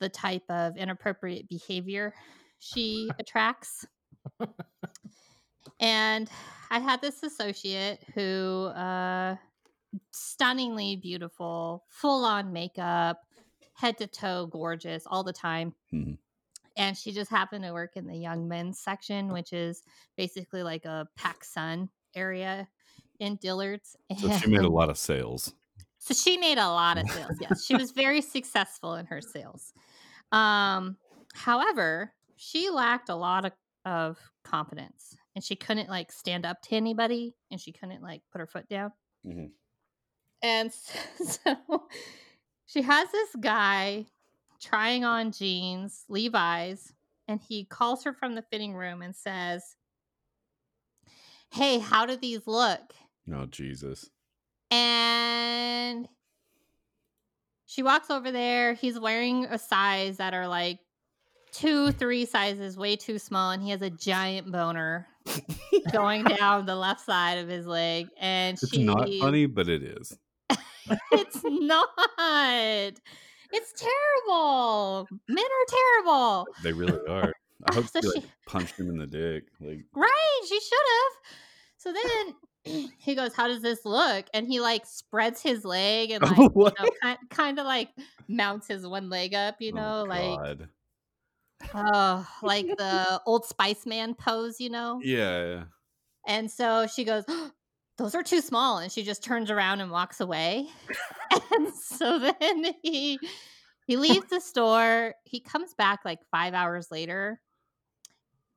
the 0.00 0.08
type 0.08 0.44
of 0.48 0.76
inappropriate 0.76 1.48
behavior 1.48 2.14
she 2.58 3.10
attracts 3.18 3.84
and 5.80 6.28
I 6.70 6.78
had 6.78 7.00
this 7.00 7.22
associate 7.22 8.02
who, 8.14 8.66
uh, 8.66 9.36
stunningly 10.10 10.96
beautiful, 10.96 11.84
full 11.88 12.24
on 12.24 12.52
makeup, 12.52 13.22
head 13.74 13.98
to 13.98 14.06
toe 14.06 14.46
gorgeous 14.46 15.06
all 15.06 15.24
the 15.24 15.32
time. 15.32 15.74
Mhm. 15.92 16.18
And 16.76 16.96
she 16.96 17.12
just 17.12 17.30
happened 17.30 17.64
to 17.64 17.72
work 17.72 17.96
in 17.96 18.06
the 18.06 18.16
young 18.16 18.48
men's 18.48 18.78
section, 18.78 19.32
which 19.32 19.52
is 19.52 19.82
basically 20.16 20.62
like 20.62 20.84
a 20.84 21.08
PacSun 21.18 21.88
area 22.14 22.68
in 23.18 23.36
Dillard's. 23.36 23.96
so 24.18 24.30
she 24.38 24.50
made 24.50 24.64
a 24.64 24.68
lot 24.68 24.90
of 24.90 24.98
sales 24.98 25.54
so 26.06 26.14
she 26.14 26.36
made 26.36 26.58
a 26.58 26.68
lot 26.68 26.98
of 26.98 27.08
sales. 27.10 27.36
Yes, 27.40 27.64
she 27.64 27.74
was 27.74 27.90
very 27.90 28.20
successful 28.20 28.94
in 28.94 29.06
her 29.06 29.20
sales. 29.20 29.72
Um, 30.30 30.96
however, 31.34 32.12
she 32.36 32.70
lacked 32.70 33.08
a 33.08 33.16
lot 33.16 33.44
of, 33.44 33.52
of 33.84 34.18
confidence, 34.44 35.16
and 35.36 35.44
she 35.44 35.54
couldn't 35.54 35.88
like 35.88 36.10
stand 36.10 36.44
up 36.44 36.62
to 36.62 36.74
anybody, 36.74 37.36
and 37.52 37.60
she 37.60 37.70
couldn't 37.70 38.02
like 38.02 38.22
put 38.32 38.40
her 38.40 38.46
foot 38.46 38.68
down. 38.68 38.90
Mhm. 39.24 39.50
And 40.42 40.72
so, 40.72 40.98
so 41.24 41.86
she 42.66 42.82
has 42.82 43.12
this 43.12 43.36
guy 43.38 44.06
trying 44.60 45.04
on 45.04 45.30
jeans, 45.30 46.04
Levi's, 46.08 46.92
and 47.28 47.40
he 47.40 47.64
calls 47.64 48.02
her 48.04 48.12
from 48.14 48.34
the 48.34 48.42
fitting 48.42 48.74
room 48.74 49.02
and 49.02 49.14
says, 49.14 49.76
"Hey, 51.52 51.78
how 51.78 52.06
do 52.06 52.16
these 52.16 52.46
look?" 52.46 52.94
oh 53.32 53.44
jesus 53.46 54.08
and 54.70 56.08
she 57.66 57.82
walks 57.82 58.10
over 58.10 58.30
there. 58.30 58.74
He's 58.74 58.98
wearing 58.98 59.44
a 59.46 59.58
size 59.58 60.18
that 60.18 60.32
are 60.32 60.46
like 60.46 60.78
two, 61.52 61.90
three 61.92 62.24
sizes 62.24 62.76
way 62.76 62.94
too 62.96 63.18
small, 63.18 63.50
and 63.50 63.62
he 63.62 63.70
has 63.70 63.82
a 63.82 63.90
giant 63.90 64.50
boner 64.52 65.08
going 65.92 66.24
down 66.38 66.66
the 66.66 66.76
left 66.76 67.00
side 67.00 67.38
of 67.38 67.48
his 67.48 67.66
leg. 67.66 68.08
And 68.18 68.58
it's 68.60 68.70
she, 68.70 68.84
not 68.84 69.08
funny 69.20 69.46
but 69.46 69.68
it 69.68 69.82
is 69.82 70.16
It's 71.12 71.40
not. 71.44 71.88
It's 73.52 73.72
terrible. 73.72 75.08
Men 75.28 75.44
are 75.44 76.04
terrible. 76.04 76.46
they 76.62 76.72
really 76.72 76.98
are 77.08 77.32
i 77.70 77.74
hope 77.74 77.86
So 77.86 78.00
she 78.00 78.08
like 78.08 78.22
she- 78.22 78.30
punched 78.46 78.78
him 78.78 78.90
in 78.90 78.98
the 78.98 79.06
dick 79.06 79.44
like 79.60 79.84
Right. 79.94 80.40
She 80.48 80.60
should 80.60 80.86
have. 80.88 81.36
So 81.78 81.92
then 81.92 82.34
he 82.98 83.14
goes, 83.14 83.34
How 83.34 83.46
does 83.46 83.62
this 83.62 83.84
look? 83.84 84.26
And 84.34 84.46
he 84.46 84.60
like 84.60 84.84
spreads 84.86 85.40
his 85.40 85.64
leg 85.64 86.10
and 86.10 86.22
like, 86.22 86.36
you 86.36 86.50
know, 86.54 86.90
kind, 87.02 87.18
kind 87.30 87.58
of 87.58 87.66
like 87.66 87.90
mounts 88.28 88.68
his 88.68 88.86
one 88.86 89.08
leg 89.08 89.34
up, 89.34 89.56
you 89.60 89.72
oh, 89.74 89.76
know, 89.76 90.00
oh, 90.00 90.04
like, 90.04 90.38
God. 90.38 90.68
Oh, 91.74 92.26
like 92.42 92.66
the 92.66 93.20
Old 93.26 93.44
Spice 93.44 93.86
Man 93.86 94.14
pose, 94.14 94.60
you 94.60 94.70
know? 94.70 95.00
yeah, 95.02 95.46
yeah. 95.46 95.64
And 96.26 96.50
so 96.50 96.86
she 96.86 97.04
goes, 97.04 97.24
oh, 97.28 97.50
Those 97.98 98.14
are 98.14 98.22
too 98.22 98.40
small. 98.40 98.78
And 98.78 98.92
she 98.92 99.02
just 99.02 99.24
turns 99.24 99.50
around 99.50 99.80
and 99.80 99.90
walks 99.90 100.20
away. 100.20 100.68
and 101.52 101.72
so 101.72 102.18
then 102.18 102.74
he 102.82 103.18
he 103.86 103.96
leaves 103.96 104.28
the 104.28 104.40
store. 104.40 105.14
He 105.24 105.40
comes 105.40 105.74
back 105.74 106.00
like 106.04 106.20
five 106.30 106.54
hours 106.54 106.90
later. 106.90 107.40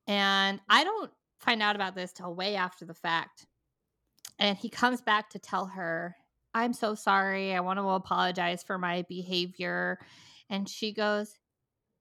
And 0.07 0.59
I 0.67 0.83
don't 0.83 1.11
find 1.39 1.61
out 1.61 1.75
about 1.75 1.95
this 1.95 2.11
till 2.11 2.33
way 2.35 2.55
after 2.55 2.85
the 2.85 2.95
fact. 2.95 3.45
And 4.39 4.57
he 4.57 4.69
comes 4.69 5.01
back 5.01 5.29
to 5.31 5.39
tell 5.39 5.67
her, 5.67 6.15
I'm 6.53 6.73
so 6.73 6.95
sorry. 6.95 7.53
I 7.53 7.59
want 7.59 7.77
to 7.77 7.87
apologize 7.89 8.63
for 8.63 8.77
my 8.77 9.05
behavior. 9.07 9.99
And 10.49 10.67
she 10.67 10.93
goes, 10.93 11.37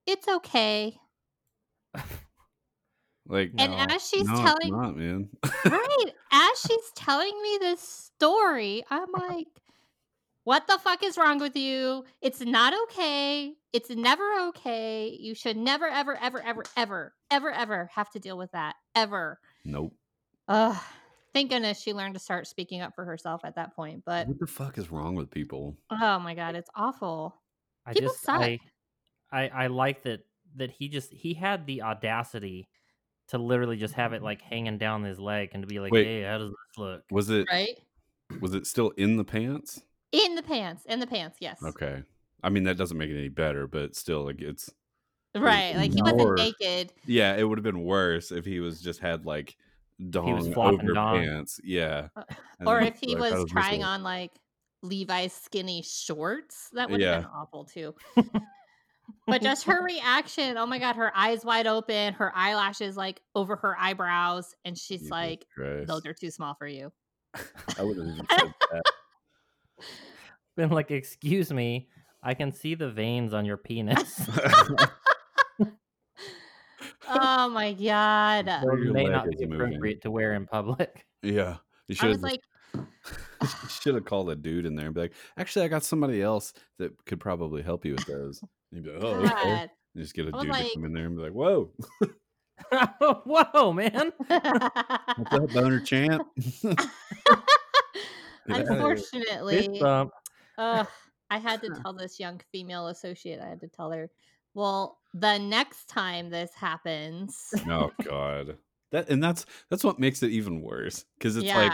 It's 0.09 0.27
okay. 0.27 0.99
like 3.27 3.53
And 3.59 3.73
No. 3.73 3.95
as 3.95 4.09
she's 4.09 4.27
no, 4.27 4.33
it's 4.33 4.41
telling 4.41 4.73
not, 4.73 4.97
man 4.97 5.29
right 5.67 6.05
as 6.33 6.61
she's 6.67 6.91
telling 6.95 7.43
me 7.43 7.59
this 7.61 7.81
story 7.81 8.83
i'm 8.91 9.09
like 9.13 9.49
what 10.45 10.67
the 10.67 10.79
fuck 10.79 11.03
is 11.03 11.19
wrong 11.19 11.39
with 11.39 11.57
you 11.57 12.05
it's 12.23 12.41
not 12.41 12.73
okay 12.85 13.53
it's 13.73 13.91
never 13.91 14.25
okay 14.49 15.17
you 15.21 15.35
should 15.35 15.57
never 15.57 15.87
ever 15.87 16.17
ever 16.21 16.41
ever 16.43 16.63
ever 16.77 17.15
ever 17.31 17.53
ever 17.53 17.91
have 17.93 18.11
to 18.11 18.19
deal 18.19 18.39
with 18.39 18.53
that 18.53 18.77
ever 18.95 19.39
nope 19.65 19.93
Ugh. 20.49 20.77
thank 21.35 21.51
goodness 21.51 21.81
she 21.83 21.93
learned 21.93 22.15
to 22.15 22.21
start 22.21 22.47
speaking 22.47 22.81
up 22.81 22.95
for 22.95 23.05
herself 23.05 23.43
at 23.45 23.57
that 23.57 23.75
point 23.75 24.03
but 24.07 24.27
what 24.27 24.39
the 24.39 24.47
fuck 24.47 24.79
is 24.79 24.91
wrong 24.91 25.15
with 25.15 25.31
people 25.31 25.77
oh 25.91 26.19
my 26.19 26.35
god 26.35 26.55
it's 26.55 26.71
awful 26.75 27.35
I 27.87 27.95
People 27.95 28.11
just 28.11 28.23
suck. 28.23 28.43
I, 28.43 28.59
I 29.33 29.49
I 29.49 29.67
like 29.69 30.03
that 30.05 30.21
that 30.57 30.71
he 30.71 30.89
just 30.89 31.13
he 31.13 31.35
had 31.35 31.67
the 31.67 31.83
audacity 31.83 32.69
to 33.29 33.39
literally 33.39 33.77
just 33.77 33.95
have 33.95 34.13
it 34.15 34.23
like 34.23 34.41
hanging 34.43 34.79
down 34.79 35.05
his 35.05 35.19
leg 35.21 35.51
and 35.53 35.63
to 35.63 35.67
be 35.67 35.81
like, 35.81 35.93
Wait. 35.93 36.07
hey, 36.07 36.23
how 36.23 36.39
does 36.39 36.51
this 36.51 36.79
look? 36.79 37.05
was 37.11 37.31
it 37.31 37.47
right 37.51 37.79
Was 38.41 38.55
it 38.55 38.67
still 38.67 38.91
in 38.91 39.17
the 39.17 39.25
pants? 39.25 39.83
In 40.13 40.35
the 40.35 40.43
pants, 40.43 40.85
in 40.87 41.01
the 41.01 41.07
pants, 41.07 41.39
yes. 41.41 41.63
Okay. 41.63 42.03
I 42.43 42.49
mean, 42.51 42.65
that 42.65 42.79
doesn't 42.79 42.97
make 42.97 43.11
it 43.11 43.19
any 43.19 43.29
better, 43.29 43.67
but 43.67 43.95
still, 43.97 44.25
like 44.25 44.41
it's 44.41 44.71
Right. 45.37 45.77
Like 45.77 45.93
he 45.93 46.03
wasn't 46.03 46.37
naked. 46.37 46.93
yeah. 47.05 47.37
It 47.37 47.45
would 47.45 47.59
have 47.59 47.65
been 47.65 47.85
worse 47.85 48.33
if 48.33 48.45
he 48.47 48.61
was 48.61 48.81
just 48.81 49.01
had 49.01 49.27
like 49.27 49.57
dong 50.11 50.53
flopping 50.53 50.81
over 50.81 50.95
dong. 50.95 51.23
pants. 51.23 51.61
Yeah. 51.63 52.09
Uh, 52.17 52.25
And 52.61 52.69
Or 52.69 52.81
if 52.81 52.99
he 52.99 53.15
like, 53.15 53.33
was 53.33 53.33
"Oh, 53.35 53.47
trying 53.47 53.85
on 53.85 54.03
like 54.03 54.33
Levi's 54.83 55.33
skinny 55.35 55.83
shorts, 55.83 56.71
that 56.73 56.89
would 56.91 57.01
have 57.01 57.09
Yeah. 57.11 57.21
been 57.21 57.31
awful 57.31 57.65
too. 57.67 57.95
but 59.27 59.43
just 59.43 59.65
her 59.65 59.83
reaction, 59.85 60.57
oh 60.57 60.67
my 60.67 60.79
god, 60.79 60.97
her 60.97 61.17
eyes 61.17 61.45
wide 61.45 61.67
open, 61.67 62.15
her 62.15 62.33
eyelashes 62.35 62.97
like 62.97 63.21
over 63.35 63.57
her 63.57 63.77
eyebrows, 63.79 64.55
and 64.65 64.77
she's 64.77 65.01
Jesus 65.01 65.11
like, 65.11 65.47
Christ. 65.55 65.87
Those 65.87 66.07
are 66.07 66.15
too 66.15 66.31
small 66.31 66.55
for 66.55 66.67
you. 66.67 66.93
I 67.79 67.83
would 67.83 67.99
have 67.99 68.07
even 68.07 68.27
said 68.31 68.55
that. 68.73 68.83
Been 70.57 70.71
like, 70.71 70.91
excuse 70.91 71.53
me, 71.53 71.89
I 72.23 72.35
can 72.35 72.53
see 72.53 72.75
the 72.75 72.91
veins 72.91 73.33
on 73.33 73.45
your 73.45 73.57
penis. 73.57 74.21
oh 77.09 77.49
my 77.49 77.73
god. 77.75 78.49
Or 78.65 78.79
your 78.79 78.93
may 78.93 79.05
not 79.05 79.29
be 79.31 79.45
appropriate 79.45 80.03
to 80.03 80.11
wear 80.11 80.35
in 80.35 80.47
public. 80.47 81.07
yeah. 81.23 81.57
You 81.87 81.95
I 81.95 81.95
should 81.95 82.09
was 82.09 82.17
have 82.17 82.23
like, 82.23 82.41
should 83.71 83.95
have 83.95 84.05
called 84.05 84.29
a 84.31 84.37
dude 84.37 84.67
in 84.67 84.75
there 84.77 84.87
and 84.87 84.95
be 84.95 85.03
like, 85.03 85.15
actually, 85.39 85.65
I 85.65 85.69
got 85.69 85.85
somebody 85.85 86.21
else 86.21 86.53
that 86.79 86.93
could 87.07 87.21
probably 87.21 87.63
help 87.63 87.85
you 87.87 87.93
with 87.95 88.05
those. 88.07 88.43
And 88.73 88.85
you'd 88.85 88.85
be 88.85 88.93
like, 88.93 89.03
oh, 89.03 89.15
okay. 89.27 89.51
And 89.51 89.71
just 89.97 90.15
get 90.15 90.29
a 90.29 90.31
was 90.31 90.45
dude 90.45 90.55
to 90.55 90.71
come 90.75 90.85
in 90.85 90.93
there 90.93 91.07
and 91.07 91.17
be 91.17 91.23
like, 91.23 91.33
whoa, 91.33 91.73
Whoa, 93.01 93.73
man! 93.73 94.13
what's 94.27 95.33
up, 95.33 95.53
boner 95.53 95.81
champ? 95.81 96.27
Get 96.63 96.77
outta 98.49 98.65
here. 98.65 98.73
Unfortunately, 98.73 99.57
Fist 99.57 99.81
bump. 99.81 100.11
Ugh, 100.59 100.87
I 101.31 101.39
had 101.39 101.61
to 101.63 101.71
tell 101.83 101.93
this 101.93 102.19
young 102.19 102.41
female 102.53 102.89
associate, 102.89 103.41
I 103.41 103.49
had 103.49 103.61
to 103.61 103.69
tell 103.69 103.91
her, 103.91 104.11
well, 104.55 104.99
the 105.15 105.39
next 105.39 105.89
time 105.89 106.31
this 106.31 106.53
happens, 106.55 107.53
oh 107.69 107.93
God. 108.05 108.57
That 108.91 109.11
and 109.11 109.23
that's 109.23 109.45
that's 109.71 109.85
what 109.85 109.99
makes 109.99 110.23
it 110.23 110.31
even 110.31 110.63
worse 110.63 111.05
because 111.19 111.37
it's 111.37 111.53
like 111.53 111.73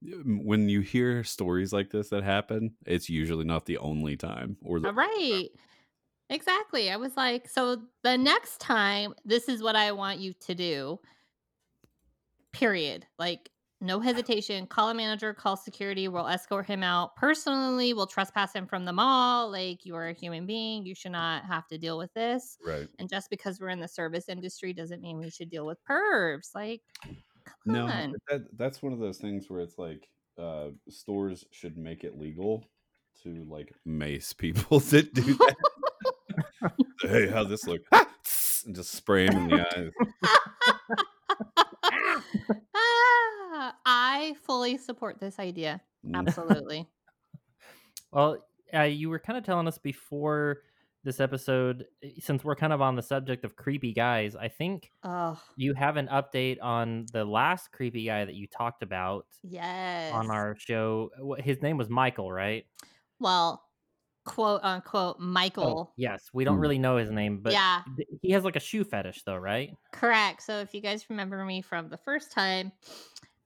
yeah, 0.00 0.14
m- 0.14 0.40
when 0.44 0.70
you 0.70 0.80
hear 0.80 1.22
stories 1.22 1.72
like 1.72 1.90
this 1.90 2.08
that 2.08 2.24
happen, 2.24 2.74
it's 2.86 3.10
usually 3.10 3.44
not 3.44 3.66
the 3.66 3.76
only 3.78 4.16
time 4.16 4.56
or 4.62 4.80
the 4.80 4.88
uh, 4.88 4.92
right. 4.92 5.48
Exactly. 6.28 6.90
I 6.90 6.96
was 6.96 7.16
like, 7.16 7.48
so 7.48 7.82
the 8.02 8.18
next 8.18 8.58
time, 8.60 9.14
this 9.24 9.48
is 9.48 9.62
what 9.62 9.76
I 9.76 9.92
want 9.92 10.18
you 10.18 10.32
to 10.40 10.54
do. 10.54 10.98
Period. 12.52 13.06
Like, 13.18 13.50
no 13.80 14.00
hesitation. 14.00 14.66
Call 14.66 14.88
a 14.88 14.94
manager, 14.94 15.34
call 15.34 15.56
security. 15.56 16.08
We'll 16.08 16.26
escort 16.26 16.66
him 16.66 16.82
out. 16.82 17.14
Personally, 17.16 17.92
we'll 17.92 18.06
trespass 18.06 18.54
him 18.54 18.66
from 18.66 18.86
the 18.86 18.92
mall. 18.92 19.50
Like, 19.50 19.84
you 19.84 19.94
are 19.94 20.08
a 20.08 20.14
human 20.14 20.46
being. 20.46 20.86
You 20.86 20.94
should 20.94 21.12
not 21.12 21.44
have 21.44 21.68
to 21.68 21.78
deal 21.78 21.98
with 21.98 22.12
this. 22.14 22.56
right. 22.66 22.88
And 22.98 23.08
just 23.08 23.28
because 23.28 23.60
we're 23.60 23.68
in 23.68 23.80
the 23.80 23.86
service 23.88 24.28
industry 24.28 24.72
doesn't 24.72 25.02
mean 25.02 25.18
we 25.18 25.30
should 25.30 25.50
deal 25.50 25.66
with 25.66 25.78
pervs. 25.84 26.54
Like, 26.54 26.80
come 27.02 27.16
No, 27.66 27.86
on. 27.86 28.14
that 28.30 28.46
that's 28.56 28.82
one 28.82 28.94
of 28.94 28.98
those 28.98 29.18
things 29.18 29.50
where 29.50 29.60
it's 29.60 29.78
like 29.78 30.08
uh 30.38 30.68
stores 30.88 31.44
should 31.50 31.76
make 31.78 32.04
it 32.04 32.18
legal 32.18 32.64
to 33.22 33.44
like 33.48 33.72
mace 33.84 34.32
people 34.32 34.80
that 34.90 35.12
do 35.14 35.22
that. 35.34 35.56
Hey, 37.08 37.28
how'd 37.28 37.48
this 37.48 37.66
look? 37.66 37.82
Ah! 37.92 38.06
and 38.66 38.74
just 38.74 38.92
spray 38.92 39.26
him 39.26 39.36
in 39.36 39.48
the 39.48 39.66
eyes. 39.76 39.90
Ah, 42.74 43.74
I 43.86 44.34
fully 44.44 44.76
support 44.76 45.18
this 45.18 45.38
idea. 45.38 45.80
Mm. 46.06 46.16
Absolutely. 46.16 46.86
Well, 48.12 48.46
uh, 48.72 48.82
you 48.82 49.10
were 49.10 49.18
kind 49.18 49.36
of 49.36 49.44
telling 49.44 49.66
us 49.68 49.76
before 49.76 50.62
this 51.04 51.20
episode, 51.20 51.84
eh, 52.02 52.10
since 52.20 52.44
we're 52.44 52.54
kind 52.54 52.72
of 52.72 52.80
on 52.80 52.96
the 52.96 53.02
subject 53.02 53.44
of 53.44 53.56
creepy 53.56 53.92
guys, 53.92 54.34
I 54.34 54.48
think 54.48 54.90
oh, 55.02 55.38
you 55.56 55.74
have 55.74 55.96
an 55.96 56.06
update 56.06 56.56
on 56.62 57.06
the 57.12 57.24
last 57.26 57.72
creepy 57.72 58.06
guy 58.06 58.24
that 58.24 58.34
you 58.34 58.46
talked 58.46 58.82
about 58.82 59.26
yes. 59.42 60.14
on 60.14 60.30
our 60.30 60.56
show. 60.56 61.10
His 61.38 61.60
name 61.60 61.76
was 61.76 61.90
Michael, 61.90 62.32
right? 62.32 62.64
well, 63.18 63.65
quote 64.26 64.60
unquote, 64.62 65.18
Michael. 65.18 65.88
Oh, 65.88 65.92
yes. 65.96 66.28
We 66.34 66.44
don't 66.44 66.56
Hmm. 66.56 66.60
really 66.62 66.78
know 66.78 66.98
his 66.98 67.10
name, 67.10 67.40
but 67.40 67.52
yeah, 67.52 67.82
he 68.20 68.32
has 68.32 68.44
like 68.44 68.56
a 68.56 68.60
shoe 68.60 68.84
fetish, 68.84 69.22
though, 69.24 69.36
right? 69.36 69.70
correct. 69.92 70.42
So 70.42 70.58
if 70.60 70.74
you 70.74 70.82
guys 70.82 71.08
remember 71.08 71.42
me 71.44 71.62
from 71.62 71.88
the 71.88 71.96
first 71.96 72.32
time, 72.32 72.70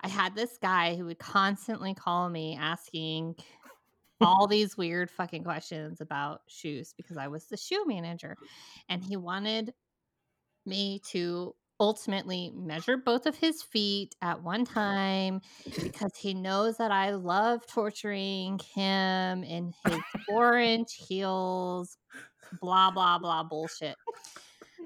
I 0.00 0.08
had 0.08 0.34
this 0.34 0.58
guy 0.60 0.96
who 0.96 1.04
would 1.04 1.18
constantly 1.20 1.94
call 1.94 2.28
me 2.28 2.56
asking 2.60 3.36
all 4.20 4.46
these 4.46 4.76
weird 4.76 5.10
fucking 5.10 5.44
questions 5.44 6.00
about 6.00 6.40
shoes 6.48 6.92
because 6.96 7.16
I 7.16 7.28
was 7.28 7.46
the 7.46 7.56
shoe 7.56 7.84
manager 7.86 8.36
and 8.88 9.02
he 9.04 9.16
wanted 9.16 9.72
me 10.66 11.00
to 11.10 11.54
ultimately 11.80 12.52
measure 12.54 12.98
both 12.98 13.26
of 13.26 13.34
his 13.34 13.62
feet 13.62 14.14
at 14.20 14.42
one 14.42 14.62
uh-huh. 14.62 14.74
time 14.74 15.40
because 15.82 16.14
he 16.14 16.34
knows 16.34 16.76
that 16.76 16.92
I 16.92 17.12
love 17.12 17.66
torturing 17.66 18.60
him 18.74 19.42
in 19.42 19.72
his 19.86 19.98
four 20.28 20.58
inch 20.58 20.94
heels, 21.08 21.96
blah, 22.60 22.90
blah, 22.90 23.18
blah 23.18 23.42
bullshit. 23.42 23.96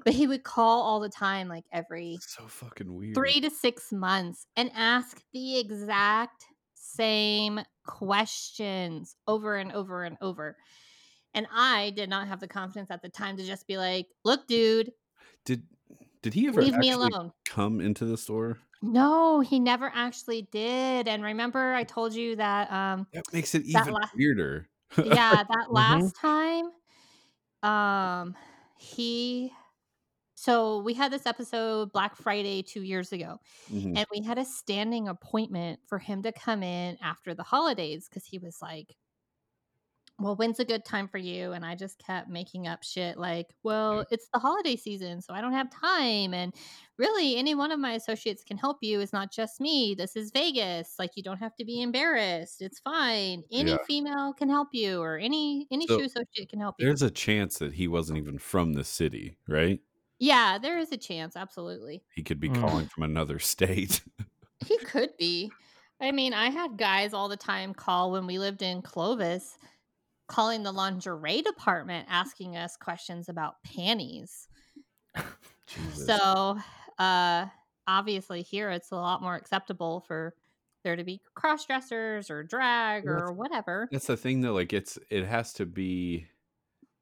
But 0.03 0.13
he 0.13 0.27
would 0.27 0.43
call 0.43 0.81
all 0.81 0.99
the 0.99 1.09
time, 1.09 1.47
like 1.47 1.65
every 1.71 2.17
so 2.21 2.47
fucking 2.47 2.93
weird. 2.93 3.15
three 3.15 3.41
to 3.41 3.49
six 3.49 3.91
months 3.91 4.45
and 4.55 4.71
ask 4.75 5.21
the 5.33 5.57
exact 5.59 6.45
same 6.75 7.59
questions 7.85 9.15
over 9.27 9.57
and 9.57 9.71
over 9.71 10.03
and 10.03 10.17
over. 10.21 10.55
And 11.33 11.47
I 11.53 11.91
did 11.95 12.09
not 12.09 12.27
have 12.27 12.39
the 12.39 12.47
confidence 12.47 12.91
at 12.91 13.01
the 13.01 13.09
time 13.09 13.35
to 13.37 13.45
just 13.45 13.67
be 13.67 13.77
like, 13.77 14.07
look, 14.23 14.47
dude, 14.47 14.91
Did 15.43 15.63
did 16.25 16.33
he 16.33 16.47
ever 16.47 16.59
leave 16.59 16.73
me 16.75 16.89
actually 16.89 17.11
alone. 17.13 17.31
come 17.47 17.79
into 17.79 18.03
the 18.03 18.17
store? 18.17 18.57
No, 18.81 19.41
he 19.41 19.59
never 19.59 19.91
actually 19.93 20.47
did. 20.51 21.07
And 21.07 21.23
remember, 21.23 21.73
I 21.75 21.83
told 21.83 22.15
you 22.15 22.35
that, 22.37 22.71
um, 22.71 23.05
That 23.13 23.31
makes 23.31 23.53
it 23.53 23.63
even 23.65 23.93
la- 23.93 24.09
weirder. 24.17 24.67
yeah, 24.97 25.43
that 25.43 25.67
last 25.69 26.15
time, 26.15 26.71
um, 27.61 28.33
he, 28.79 29.51
so 30.33 30.79
we 30.81 30.95
had 30.95 31.11
this 31.11 31.27
episode 31.27 31.91
Black 31.93 32.15
Friday 32.15 32.63
two 32.63 32.81
years 32.81 33.11
ago. 33.11 33.37
Mhm. 33.71 33.95
and 33.97 34.05
we 34.11 34.21
had 34.23 34.39
a 34.39 34.45
standing 34.45 35.07
appointment 35.07 35.79
for 35.87 35.99
him 35.99 36.23
to 36.23 36.31
come 36.31 36.63
in 36.63 36.97
after 37.03 37.35
the 37.35 37.43
holidays 37.43 38.07
because 38.09 38.25
he 38.25 38.39
was 38.39 38.57
like 38.63 38.95
well 40.19 40.35
when's 40.35 40.59
a 40.59 40.65
good 40.65 40.85
time 40.85 41.07
for 41.07 41.17
you 41.17 41.51
and 41.51 41.65
i 41.65 41.75
just 41.75 41.99
kept 41.99 42.29
making 42.29 42.67
up 42.67 42.83
shit 42.83 43.17
like 43.17 43.47
well 43.63 44.05
it's 44.11 44.29
the 44.33 44.39
holiday 44.39 44.75
season 44.75 45.21
so 45.21 45.33
i 45.33 45.41
don't 45.41 45.51
have 45.53 45.69
time 45.69 46.33
and 46.33 46.53
really 46.97 47.35
any 47.35 47.53
one 47.53 47.71
of 47.71 47.79
my 47.79 47.93
associates 47.93 48.43
can 48.43 48.57
help 48.57 48.77
you 48.81 48.99
it's 49.01 49.13
not 49.13 49.31
just 49.31 49.59
me 49.59 49.93
this 49.97 50.15
is 50.15 50.31
vegas 50.31 50.95
like 50.99 51.11
you 51.15 51.23
don't 51.23 51.39
have 51.39 51.55
to 51.55 51.65
be 51.65 51.81
embarrassed 51.81 52.61
it's 52.61 52.79
fine 52.79 53.43
any 53.51 53.77
Yeah. 53.77 53.85
female 53.87 54.33
can 54.33 54.49
help 54.49 54.69
you 54.71 55.01
or 55.01 55.17
any 55.17 55.67
any 55.71 55.87
So, 55.87 55.87
shoe 55.87 56.03
associate 56.05 56.49
can 56.49 56.59
help 56.59 56.75
you 56.79 56.87
There's 56.87 57.01
a 57.01 57.11
chance 57.11 57.59
that 57.59 57.73
he 57.75 57.87
wasn't 57.87 58.19
even 58.19 58.39
from 58.39 58.73
the 58.73 58.83
city, 58.83 59.37
right? 59.47 59.81
yeah 60.19 60.57
there 60.57 60.77
is 60.79 60.91
a 60.91 60.97
chance 60.97 61.35
absolutely 61.35 62.03
He 62.09 62.23
could 62.23 62.39
be 62.39 62.49
Mm. 62.49 62.49
calling 62.49 62.87
from 62.87 63.03
another 63.03 63.37
state. 63.39 64.01
He 64.59 64.79
could 64.79 65.15
be. 65.17 65.55
I 66.01 66.11
mean, 66.11 66.33
I 66.33 66.49
had 66.49 66.77
guys 66.77 67.13
all 67.13 67.29
the 67.29 67.37
time 67.37 67.73
call 67.73 68.11
when 68.11 68.27
we 68.27 68.37
lived 68.39 68.61
in 68.61 68.81
Clovis, 68.81 69.57
calling 70.27 70.63
the 70.63 70.71
lingerie 70.71 71.41
department 71.41 72.07
asking 72.09 72.57
us 72.57 72.77
questions 72.77 73.29
about 73.29 73.55
panties. 73.63 74.47
So, 75.93 76.59
uh, 76.99 77.45
obviously, 77.87 78.43
here 78.43 78.69
it's 78.69 78.91
a 78.91 78.95
lot 78.95 79.23
more 79.23 79.35
acceptable 79.35 80.01
for 80.07 80.35
there 80.83 80.95
to 80.95 81.03
be 81.03 81.21
cross 81.33 81.65
dressers 81.65 82.29
or 82.29 82.43
drag 82.43 83.07
or 83.07 83.33
whatever. 83.33 83.89
That's 83.91 84.05
the 84.07 84.15
thing 84.15 84.41
though, 84.41 84.53
like 84.53 84.71
it's 84.71 84.99
it 85.09 85.25
has 85.25 85.53
to 85.53 85.65
be 85.65 86.27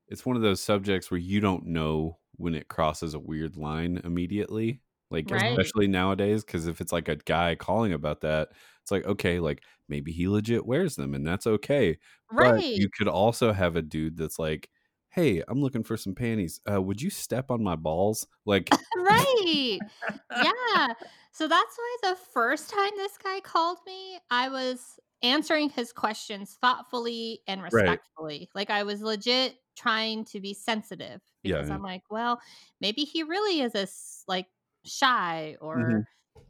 it's 0.08 0.26
one 0.26 0.38
of 0.38 0.42
those 0.42 0.62
subjects 0.62 1.12
where 1.12 1.20
you 1.20 1.42
don't 1.42 1.66
know 1.66 2.18
when 2.38 2.56
it 2.56 2.70
crosses 2.70 3.14
a 3.14 3.20
weird 3.20 3.58
line 3.58 4.02
immediately. 4.04 4.80
Like 5.14 5.32
Right. 5.32 5.72
especially 5.72 5.88
nowadays, 5.88 6.44
because 6.46 6.68
if 6.68 6.82
it's 6.82 6.92
like 6.94 7.08
a 7.10 7.18
guy 7.18 7.56
calling 7.56 7.94
about 7.94 8.22
that, 8.22 8.50
it's 8.82 8.92
like, 8.92 9.06
okay, 9.06 9.40
like 9.40 9.64
maybe 9.90 10.12
he 10.12 10.28
legit 10.28 10.66
wears 10.66 10.96
them 10.98 11.14
and 11.16 11.26
that's 11.28 11.48
okay. 11.48 12.00
right 12.32 12.34
But 12.38 12.66
you 12.76 12.90
could 12.98 13.08
also 13.08 13.54
have 13.54 13.76
a 13.78 13.82
dude 13.84 14.18
that's 14.18 14.40
like, 14.40 14.70
Hey, 15.12 15.44
I'm 15.48 15.62
looking 15.62 15.84
for 15.84 15.96
some 15.98 16.16
panties. 16.16 16.60
Uh, 16.70 16.82
would 16.82 17.02
you 17.02 17.12
step 17.12 17.52
on 17.52 17.64
my 17.64 17.76
balls? 17.76 18.28
Like 18.46 18.72
right. 18.96 19.82
Yeah. 20.36 20.94
So 21.32 21.48
that's 21.48 21.78
why 21.78 21.98
the 22.04 22.16
first 22.34 22.70
time 22.70 22.92
this 22.96 23.18
guy 23.18 23.40
called 23.42 23.80
me, 23.86 24.20
I 24.32 24.50
was 24.50 25.00
answering 25.22 25.70
his 25.70 25.94
questions 25.94 26.58
thoughtfully 26.62 27.42
and 27.48 27.62
Right. 27.72 28.00
respectfully. 28.02 28.50
Like 28.56 28.70
I 28.70 28.84
was 28.84 29.02
legit 29.02 29.58
trying 29.76 30.26
to 30.26 30.40
be 30.40 30.54
sensitive 30.54 31.22
because 31.44 31.70
yeah. 31.70 31.70
I'm 31.70 31.82
like, 31.82 32.04
well, 32.10 32.40
maybe 32.82 33.04
he 33.04 33.24
really 33.24 33.62
is 33.62 33.76
a 33.76 33.88
like 34.32 34.48
shy 34.86 35.56
or 35.62 35.78
Mhm. 35.78 36.06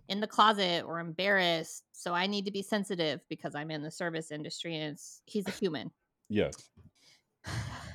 in 0.09 0.19
the 0.19 0.27
closet 0.27 0.83
or 0.85 0.99
embarrassed. 0.99 1.83
So 1.91 2.13
I 2.13 2.27
need 2.27 2.45
to 2.45 2.51
be 2.51 2.61
sensitive 2.61 3.21
because 3.29 3.55
I'm 3.55 3.71
in 3.71 3.81
the 3.81 3.91
service 3.91 4.31
industry 4.31 4.75
and 4.75 4.93
it's, 4.93 5.21
he's 5.25 5.47
a 5.47 5.51
human. 5.51 5.91
Yes. 6.29 6.69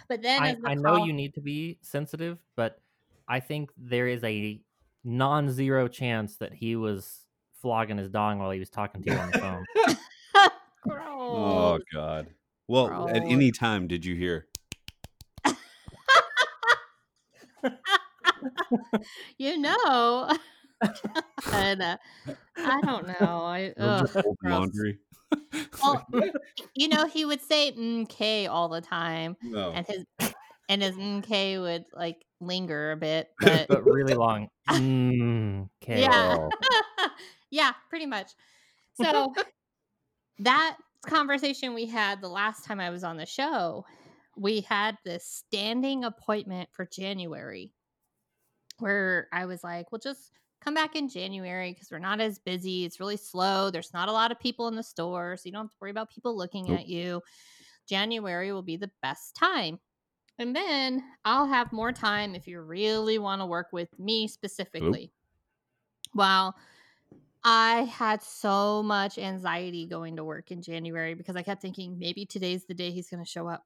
But 0.08 0.22
then 0.22 0.42
I, 0.42 0.54
the 0.54 0.70
I 0.70 0.74
know 0.74 0.96
call- 0.96 1.06
you 1.06 1.12
need 1.12 1.34
to 1.34 1.42
be 1.42 1.78
sensitive, 1.82 2.38
but 2.56 2.80
I 3.28 3.40
think 3.40 3.70
there 3.76 4.06
is 4.08 4.24
a 4.24 4.58
non-zero 5.04 5.86
chance 5.88 6.36
that 6.36 6.54
he 6.54 6.76
was 6.76 7.26
flogging 7.60 7.98
his 7.98 8.08
dong 8.08 8.38
while 8.38 8.50
he 8.50 8.58
was 8.58 8.70
talking 8.70 9.02
to 9.02 9.10
you 9.10 9.16
on 9.18 9.30
the 9.30 9.38
phone. 9.38 9.64
Oh 11.30 11.78
God. 11.92 12.28
Well, 12.68 13.06
at 13.10 13.22
any 13.22 13.50
time 13.50 13.86
did 13.86 14.02
you 14.06 14.14
hear? 14.14 14.46
you 19.38 19.58
know. 19.58 20.30
and, 21.52 21.82
uh, 21.82 21.96
I 22.56 22.80
don't 22.82 23.06
know. 23.06 23.14
I 23.42 23.72
Or 23.76 24.00
just 24.00 24.16
ugh, 24.16 24.24
laundry. 24.44 24.98
Well, 25.82 26.06
you 26.74 26.88
know, 26.88 27.06
he 27.06 27.24
would 27.24 27.40
say 27.42 27.72
"mk" 27.72 28.48
all 28.48 28.68
the 28.68 28.80
time, 28.80 29.36
no. 29.42 29.72
and 29.72 29.86
his 29.86 30.32
and 30.68 30.82
his 30.82 30.96
"mk" 30.96 31.60
would 31.60 31.84
like 31.92 32.24
linger 32.40 32.92
a 32.92 32.96
bit, 32.96 33.28
but 33.40 33.68
but 33.68 33.84
really 33.84 34.14
long. 34.14 34.48
Mm, 34.68 35.68
okay. 35.82 36.02
Yeah. 36.02 36.36
Oh. 36.38 37.08
yeah, 37.50 37.72
pretty 37.88 38.06
much. 38.06 38.32
So 39.02 39.32
that 40.40 40.76
conversation 41.06 41.74
we 41.74 41.86
had 41.86 42.20
the 42.20 42.28
last 42.28 42.64
time 42.64 42.80
I 42.80 42.90
was 42.90 43.04
on 43.04 43.16
the 43.16 43.26
show, 43.26 43.84
we 44.36 44.60
had 44.62 44.96
this 45.04 45.24
standing 45.24 46.04
appointment 46.04 46.68
for 46.72 46.86
January 46.86 47.72
where 48.80 49.28
I 49.32 49.46
was 49.46 49.62
like, 49.64 49.90
well, 49.92 49.98
just 49.98 50.32
come 50.60 50.74
back 50.74 50.96
in 50.96 51.08
January 51.08 51.72
because 51.72 51.90
we're 51.90 51.98
not 51.98 52.20
as 52.20 52.38
busy. 52.38 52.84
It's 52.84 53.00
really 53.00 53.16
slow. 53.16 53.70
There's 53.70 53.92
not 53.92 54.08
a 54.08 54.12
lot 54.12 54.32
of 54.32 54.40
people 54.40 54.68
in 54.68 54.74
the 54.74 54.82
store. 54.82 55.36
So 55.36 55.42
you 55.46 55.52
don't 55.52 55.64
have 55.64 55.70
to 55.70 55.76
worry 55.80 55.90
about 55.90 56.10
people 56.10 56.36
looking 56.36 56.66
Nope. 56.66 56.80
at 56.80 56.88
you. 56.88 57.22
January 57.88 58.52
will 58.52 58.62
be 58.62 58.76
the 58.76 58.90
best 59.02 59.34
time. 59.36 59.78
And 60.38 60.54
then 60.54 61.02
I'll 61.24 61.46
have 61.46 61.72
more 61.72 61.92
time 61.92 62.34
if 62.34 62.46
you 62.46 62.60
really 62.60 63.18
want 63.18 63.40
to 63.40 63.46
work 63.46 63.68
with 63.72 63.88
me 63.98 64.28
specifically. 64.28 65.12
Well, 66.14 66.54
I 67.44 67.82
had 67.82 68.22
so 68.22 68.82
much 68.82 69.18
anxiety 69.18 69.86
going 69.86 70.16
to 70.16 70.24
work 70.24 70.50
in 70.50 70.62
January 70.62 71.14
because 71.14 71.36
I 71.36 71.42
kept 71.42 71.62
thinking 71.62 71.98
maybe 71.98 72.26
today's 72.26 72.66
the 72.66 72.74
day 72.74 72.90
he's 72.90 73.08
going 73.08 73.24
to 73.24 73.28
show 73.28 73.48
up. 73.48 73.64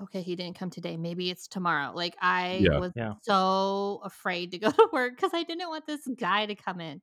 Okay, 0.00 0.22
he 0.22 0.34
didn't 0.34 0.56
come 0.58 0.70
today. 0.70 0.96
Maybe 0.96 1.30
it's 1.30 1.46
tomorrow. 1.46 1.92
Like 1.94 2.16
I 2.20 2.70
Yeah. 2.70 2.70
was 2.74 2.92
Yeah. 2.94 3.14
so 3.22 4.00
afraid 4.04 4.52
to 4.52 4.58
go 4.58 4.70
to 4.70 4.88
work 4.92 5.16
because 5.16 5.32
I 5.34 5.42
didn't 5.42 5.68
want 5.68 5.86
this 5.86 6.06
guy 6.18 6.46
to 6.46 6.54
come 6.54 6.80
in. 6.80 7.02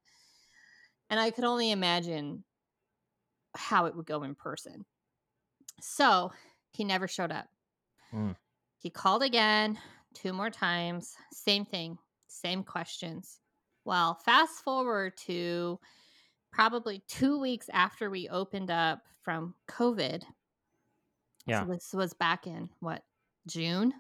And 1.10 1.20
I 1.20 1.32
could 1.32 1.44
only 1.44 1.72
imagine 1.72 2.44
how 3.56 3.86
it 3.86 3.96
would 3.96 4.06
go 4.06 4.24
in 4.24 4.36
person. 4.36 4.86
So 5.82 6.32
he 6.72 6.84
never 6.84 7.08
showed 7.08 7.32
up. 7.32 7.50
Mm. 8.12 8.34
He 8.80 8.90
called 8.90 9.24
again 9.24 9.80
two 10.14 10.34
more 10.34 10.50
times. 10.50 11.16
Same 11.32 11.66
thing, 11.66 11.98
same 12.28 12.64
questions. 12.64 13.40
Well, 13.86 14.16
fast 14.16 14.64
forward 14.64 15.16
to 15.26 15.80
probably 16.52 17.02
two 17.08 17.40
weeks 17.40 17.70
after 17.70 18.10
we 18.10 18.30
opened 18.30 18.72
up 18.72 19.04
from 19.22 19.56
COVID. 19.70 20.24
Yeah. 21.48 21.66
So 21.66 21.72
this 21.74 21.94
was 21.94 22.14
back 22.14 22.46
in 22.48 22.70
what, 22.80 23.04
June? 23.48 23.94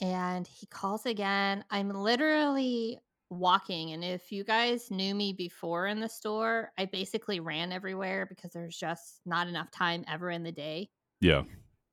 And 0.00 0.46
he 0.46 0.66
calls 0.66 1.06
again. 1.06 1.64
I'm 1.70 1.90
literally 1.90 2.98
walking. 3.28 3.92
And 3.92 4.02
if 4.02 4.32
you 4.32 4.44
guys 4.44 4.90
knew 4.90 5.14
me 5.14 5.32
before 5.32 5.86
in 5.86 6.00
the 6.00 6.08
store, 6.08 6.72
I 6.78 6.86
basically 6.86 7.38
ran 7.40 7.70
everywhere 7.72 8.26
because 8.26 8.52
there's 8.52 8.76
just 8.76 9.20
not 9.26 9.46
enough 9.46 9.70
time 9.70 10.04
ever 10.08 10.30
in 10.30 10.42
the 10.42 10.52
day. 10.52 10.90
Yeah. 11.20 11.42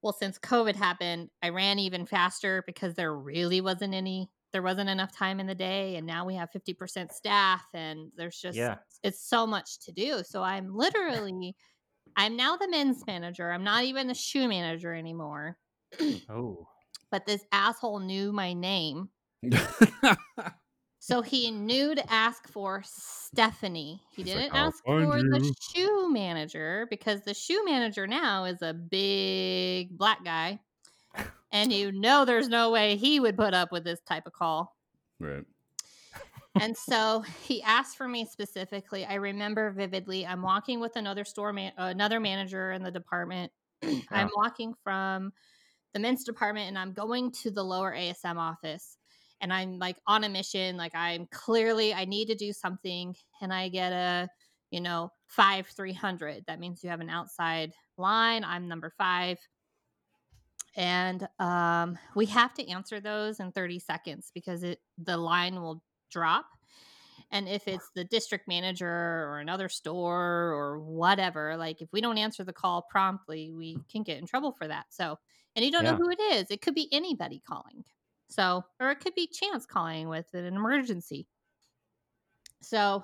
Well, 0.02 0.14
since 0.14 0.40
COVID 0.40 0.76
happened, 0.76 1.30
I 1.44 1.50
ran 1.50 1.80
even 1.80 2.06
faster 2.06 2.64
because 2.66 2.96
there 2.96 3.16
really 3.16 3.62
wasn't 3.62 3.94
any, 3.94 4.30
there 4.54 4.62
wasn't 4.62 4.90
enough 4.90 5.12
time 5.12 5.40
in 5.40 5.48
the 5.48 5.56
day. 5.56 5.98
And 5.98 6.08
now 6.08 6.26
we 6.26 6.36
have 6.36 6.50
50% 6.52 7.12
staff 7.12 7.66
and 7.74 8.12
there's 8.16 8.40
just, 8.40 8.58
Yeah. 8.58 8.78
it's 9.04 9.22
so 9.22 9.46
much 9.46 9.80
to 9.80 9.92
do. 9.92 10.24
So 10.24 10.44
I'm 10.44 10.74
literally, 10.76 11.56
I'm 12.18 12.36
now 12.36 12.58
the 12.58 12.68
men's 12.68 13.06
manager. 13.08 13.52
I'm 13.52 13.64
not 13.64 13.86
even 13.86 14.08
the 14.08 14.14
shoe 14.14 14.48
manager 14.48 14.94
anymore. 14.94 15.58
Oh. 16.30 16.68
But 17.10 17.26
this 17.26 17.46
asshole 17.54 18.00
knew 18.00 18.34
my 18.34 18.52
name. 18.52 19.08
So 21.08 21.22
he 21.22 21.52
knew 21.52 21.96
to 21.96 22.12
ask 22.12 22.50
for 22.50 22.84
Stephanie. 22.86 24.02
He 24.12 24.24
He's 24.24 24.34
didn't 24.34 24.54
"I'll 24.54 24.68
ask 24.68 24.84
find 24.84 25.10
for 25.10 25.22
the 25.22 25.56
shoe 25.62 26.12
manager 26.12 26.86
because 26.90 27.22
the 27.22 27.34
shoe 27.34 27.64
manager 27.64 28.08
now 28.08 28.44
is 28.44 28.62
a 28.62 28.74
big 28.74 29.98
black 29.98 30.26
guy. 30.26 30.60
And 31.54 31.72
you 31.72 31.94
know 31.94 32.26
there's 32.26 32.50
no 32.50 32.72
way 32.72 32.98
he 32.98 33.22
would 33.22 33.38
put 33.38 33.54
up 33.54 33.72
with 33.72 33.86
this 33.86 34.02
type 34.02 34.28
of 34.28 34.34
call. 34.34 34.76
right. 35.20 35.46
And 36.62 36.76
so 36.76 37.24
he 37.44 37.62
asked 37.64 37.98
for 37.98 38.08
me 38.08 38.26
specifically. 38.26 39.06
I 39.06 39.16
remember 39.16 39.72
vividly. 39.72 40.26
I'm 40.26 40.42
walking 40.42 40.80
with 40.80 40.96
another 40.96 41.26
store 41.26 41.54
man, 41.54 41.72
another 41.78 42.20
manager 42.20 42.72
in 42.72 42.84
the 42.84 42.92
department. 42.92 43.52
I'm 44.12 44.30
walking 44.36 44.74
from 44.84 45.32
the 45.94 46.00
men's 46.00 46.24
department 46.24 46.68
and 46.68 46.78
I'm 46.78 46.94
going 46.94 47.32
to 47.44 47.52
the 47.52 47.64
lower 47.64 47.94
ASM 47.94 48.38
office. 48.38 48.98
And 49.42 49.54
I'm 49.54 49.78
like 49.78 49.98
on 50.08 50.24
a 50.24 50.30
mission. 50.30 50.78
Like 50.78 50.96
I'm 50.96 51.28
clearly 51.32 51.94
I 51.94 52.06
need 52.06 52.28
to 52.28 52.36
do 52.36 52.52
something, 52.52 53.16
and 53.40 53.54
I 53.54 53.70
get 53.70 53.92
a 53.92 54.28
you 54.72 54.82
know 54.82 55.12
five 55.28 55.68
three 55.68 55.94
hundred. 55.94 56.44
That 56.48 56.60
means 56.60 56.84
you 56.84 56.90
have 56.90 57.02
an 57.02 57.10
outside 57.12 57.74
line. 57.98 58.44
I'm 58.44 58.68
number 58.68 58.92
five. 58.98 59.38
And 60.76 61.28
um, 61.40 61.98
we 62.16 62.28
have 62.28 62.54
to 62.56 62.68
answer 62.68 63.00
those 63.00 63.40
in 63.40 63.52
30 63.52 63.80
seconds 63.80 64.32
because 64.34 64.62
it 64.64 64.80
the 65.00 65.18
line 65.18 65.56
will 65.56 65.82
drop. 66.10 66.46
And 67.32 67.48
if 67.50 67.68
it's 67.68 67.90
the 67.94 68.06
district 68.06 68.48
manager 68.48 68.88
or 68.88 69.40
another 69.40 69.70
store 69.70 70.54
or 70.54 70.80
whatever, 70.80 71.58
like 71.58 71.82
if 71.82 71.92
we 71.92 72.00
don't 72.02 72.18
answer 72.18 72.44
the 72.44 72.54
call 72.54 72.84
promptly, 72.84 73.52
we 73.52 73.78
can 73.92 74.04
get 74.04 74.18
in 74.18 74.26
trouble 74.26 74.52
for 74.52 74.68
that. 74.68 74.86
So, 74.90 75.20
and 75.56 75.66
you 75.66 75.72
don't 75.72 75.84
Yeah. 75.84 75.92
know 75.92 75.96
who 75.96 76.10
it 76.10 76.20
is. 76.20 76.52
It 76.52 76.62
could 76.62 76.76
be 76.76 76.88
anybody 76.92 77.42
calling. 77.46 77.84
So, 78.30 78.64
or 78.80 78.92
it 78.92 79.00
could 79.00 79.16
be 79.16 79.28
chance 79.28 79.66
calling 79.66 80.08
with 80.10 80.34
an 80.34 80.46
emergency. 80.46 81.28
So, 82.62 83.04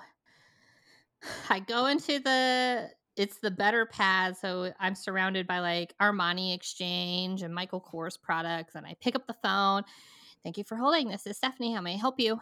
I 1.50 1.60
go 1.60 1.88
into 1.88 2.20
the 2.20 2.92
it's 3.16 3.38
the 3.38 3.52
better 3.52 3.86
pad 3.86 4.36
so 4.36 4.74
i'm 4.80 4.96
surrounded 4.96 5.46
by 5.46 5.60
like 5.60 5.94
armani 6.02 6.56
exchange 6.56 7.44
and 7.44 7.54
michael 7.54 7.80
kors 7.80 8.20
products 8.20 8.74
and 8.74 8.88
i 8.88 8.96
pick 9.02 9.16
up 9.16 9.28
the 9.28 9.36
phone 9.44 9.84
thank 10.44 10.58
you 10.58 10.64
for 10.64 10.76
holding 10.76 11.10
this 11.10 11.28
is 11.28 11.38
stephanie 11.38 11.74
how 11.74 11.82
may 11.82 11.94
i 11.94 11.98
help 11.98 12.20
you 12.20 12.40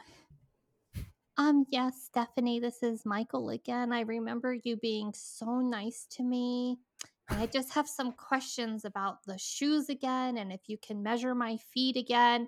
um 1.37 1.65
yes 1.69 2.03
stephanie 2.05 2.59
this 2.59 2.83
is 2.83 3.05
michael 3.05 3.49
again 3.49 3.91
i 3.91 4.01
remember 4.01 4.53
you 4.63 4.75
being 4.77 5.11
so 5.15 5.59
nice 5.59 6.05
to 6.09 6.23
me 6.23 6.77
i 7.29 7.45
just 7.45 7.73
have 7.73 7.87
some 7.87 8.11
questions 8.11 8.85
about 8.85 9.23
the 9.25 9.37
shoes 9.37 9.89
again 9.89 10.37
and 10.37 10.51
if 10.51 10.61
you 10.67 10.77
can 10.85 11.01
measure 11.01 11.33
my 11.33 11.57
feet 11.73 11.95
again 11.95 12.47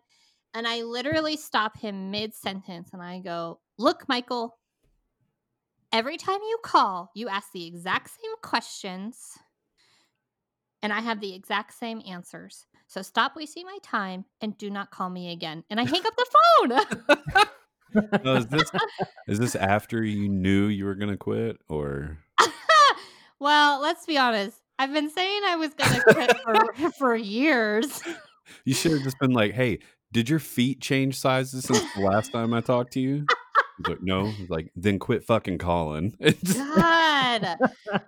and 0.53 0.67
i 0.67 0.81
literally 0.81 1.37
stop 1.37 1.77
him 1.77 2.11
mid 2.11 2.33
sentence 2.33 2.89
and 2.93 3.01
i 3.01 3.19
go 3.19 3.59
look 3.77 4.07
michael 4.09 4.57
Every 5.93 6.17
time 6.17 6.39
you 6.41 6.57
call, 6.63 7.11
you 7.13 7.29
ask 7.29 7.51
the 7.51 7.67
exact 7.67 8.09
same 8.09 8.31
questions, 8.41 9.37
and 10.81 10.91
I 10.91 11.01
have 11.01 11.19
the 11.19 11.35
exact 11.35 11.75
same 11.75 12.01
answers. 12.07 12.65
So 12.87 13.03
stop 13.03 13.35
wasting 13.35 13.65
my 13.65 13.77
time 13.83 14.25
and 14.41 14.57
do 14.57 14.71
not 14.71 14.89
call 14.89 15.11
me 15.11 15.31
again. 15.31 15.63
And 15.69 15.79
I 15.79 15.83
hang 15.83 16.01
up 16.03 16.15
the 16.17 16.85
phone. 17.05 17.45
Oh, 17.95 18.35
is 18.35 18.47
this 18.47 18.71
is 19.27 19.39
this 19.39 19.55
after 19.55 20.03
you 20.03 20.29
knew 20.29 20.67
you 20.67 20.85
were 20.85 20.95
gonna 20.95 21.17
quit, 21.17 21.57
or 21.69 22.17
well, 23.39 23.81
let's 23.81 24.05
be 24.05 24.17
honest. 24.17 24.57
I've 24.79 24.93
been 24.93 25.09
saying 25.09 25.41
I 25.45 25.55
was 25.55 25.73
going 25.75 25.93
to 25.93 26.01
quit 26.13 26.37
for, 26.43 26.91
for 26.97 27.15
years. 27.15 28.01
you 28.65 28.73
should 28.73 28.91
have 28.91 29.03
just 29.03 29.19
been 29.19 29.31
like, 29.31 29.53
"Hey, 29.53 29.79
did 30.11 30.29
your 30.29 30.39
feet 30.39 30.81
change 30.81 31.19
sizes 31.19 31.65
since 31.65 31.83
the 31.93 32.01
last 32.01 32.31
time 32.31 32.53
I 32.53 32.61
talked 32.61 32.93
to 32.93 32.99
you?" 32.99 33.25
Like, 33.87 34.01
"No." 34.01 34.33
Like, 34.49 34.71
"Then 34.75 34.99
quit 34.99 35.23
fucking 35.23 35.59
calling." 35.59 36.15
God. 36.19 37.57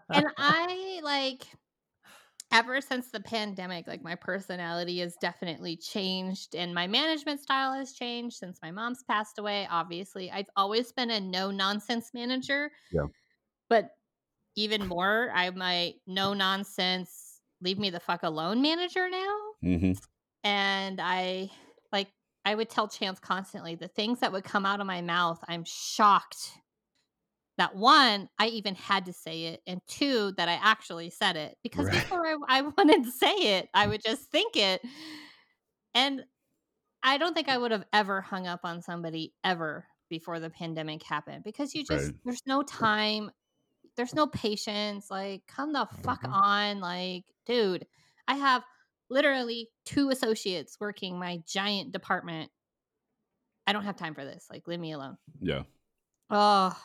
and 0.09 0.25
I 0.37 0.99
like 1.03 1.43
ever 2.55 2.79
since 2.79 3.11
the 3.11 3.19
pandemic, 3.19 3.85
like 3.85 4.01
my 4.01 4.15
personality 4.15 4.99
has 4.99 5.17
definitely 5.17 5.75
changed 5.75 6.55
and 6.55 6.73
my 6.73 6.87
management 6.87 7.41
style 7.41 7.73
has 7.73 7.91
changed 7.91 8.37
since 8.37 8.59
my 8.61 8.71
mom's 8.71 9.03
passed 9.03 9.37
away. 9.37 9.67
Obviously, 9.69 10.31
I've 10.31 10.49
always 10.55 10.93
been 10.93 11.11
a 11.11 11.19
no 11.19 11.51
nonsense 11.51 12.11
manager. 12.13 12.71
Yeah. 12.91 13.07
But 13.69 13.91
even 14.55 14.87
more, 14.87 15.31
I'm 15.33 15.61
a 15.61 15.99
no 16.07 16.33
nonsense, 16.33 17.41
leave 17.61 17.79
me 17.79 17.89
the 17.91 17.99
fuck 17.99 18.23
alone 18.23 18.61
manager 18.61 19.09
now. 19.09 19.37
Mhm. 19.61 19.95
And 20.43 21.01
I 21.01 21.51
like 21.91 22.09
I 22.45 22.55
would 22.55 22.69
tell 22.69 22.87
Chance 22.87 23.19
constantly 23.19 23.75
the 23.75 23.87
things 23.87 24.19
that 24.21 24.31
would 24.31 24.43
come 24.43 24.65
out 24.65 24.81
of 24.81 24.87
my 24.87 25.01
mouth, 25.01 25.43
I'm 25.47 25.63
shocked 25.65 26.51
that 27.57 27.75
one, 27.75 28.29
I 28.39 28.47
even 28.47 28.75
had 28.75 29.05
to 29.05 29.13
say 29.13 29.45
it, 29.45 29.61
and 29.67 29.81
two, 29.87 30.33
that 30.37 30.49
I 30.49 30.53
actually 30.53 31.09
said 31.09 31.37
it 31.37 31.57
because 31.63 31.89
Right. 31.89 31.91
before 31.91 32.25
I, 32.25 32.35
I 32.47 32.61
wanted 32.77 33.03
to 33.05 33.11
say 33.11 33.57
it, 33.59 33.69
I 33.73 33.87
would 33.87 34.01
just 34.03 34.29
think 34.31 34.55
it. 34.57 34.81
And 35.93 36.25
I 37.03 37.17
don't 37.17 37.33
think 37.35 37.49
I 37.49 37.57
would 37.57 37.71
have 37.71 37.85
ever 37.93 38.21
hung 38.21 38.47
up 38.47 38.61
on 38.63 38.81
somebody 38.81 39.35
ever 39.43 39.87
before 40.09 40.39
the 40.39 40.49
pandemic 40.51 41.03
happened 41.03 41.43
because 41.43 41.75
you 41.75 41.85
just, 41.85 42.11
Right. 42.11 42.15
there's 42.25 42.41
no 42.47 42.63
time, 42.63 43.31
there's 43.97 44.15
no 44.15 44.27
patience. 44.27 45.11
Like, 45.11 45.47
come 45.47 45.73
the 45.73 45.87
fuck 46.05 46.21
Mhm. 46.21 46.31
on. 46.31 46.79
Like, 46.81 47.25
dude, 47.45 47.87
I 48.27 48.35
have 48.37 48.65
literally 49.09 49.69
two 49.85 50.09
associates 50.09 50.77
working 50.79 51.19
my 51.19 51.39
giant 51.47 51.93
department. 51.93 52.51
I 53.67 53.73
don't 53.73 53.83
have 53.83 53.95
time 53.95 54.13
for 54.15 54.25
this. 54.25 54.47
Like, 54.49 54.67
leave 54.67 54.79
me 54.79 54.91
alone. 54.91 55.17
Yeah. 55.39 55.63
Oh, 56.29 56.79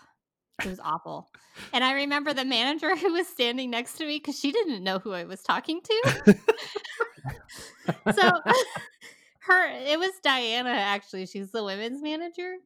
it 0.64 0.68
was 0.68 0.80
awful. 0.80 1.28
And 1.72 1.82
I 1.84 1.92
remember 1.92 2.32
the 2.32 2.44
manager 2.44 2.94
who 2.96 3.12
was 3.12 3.26
standing 3.28 3.70
next 3.70 3.94
to 3.98 4.06
me 4.06 4.18
because 4.18 4.38
she 4.38 4.52
didn't 4.52 4.82
know 4.84 4.98
who 4.98 5.12
I 5.12 5.24
was 5.24 5.42
talking 5.42 5.80
to. 5.82 6.36
so 8.14 8.30
her, 9.40 9.68
it 9.72 9.98
was 9.98 10.12
Diana 10.22 10.70
actually. 10.70 11.26
She's 11.26 11.50
the 11.50 11.64
women's 11.64 12.02
manager. 12.02 12.56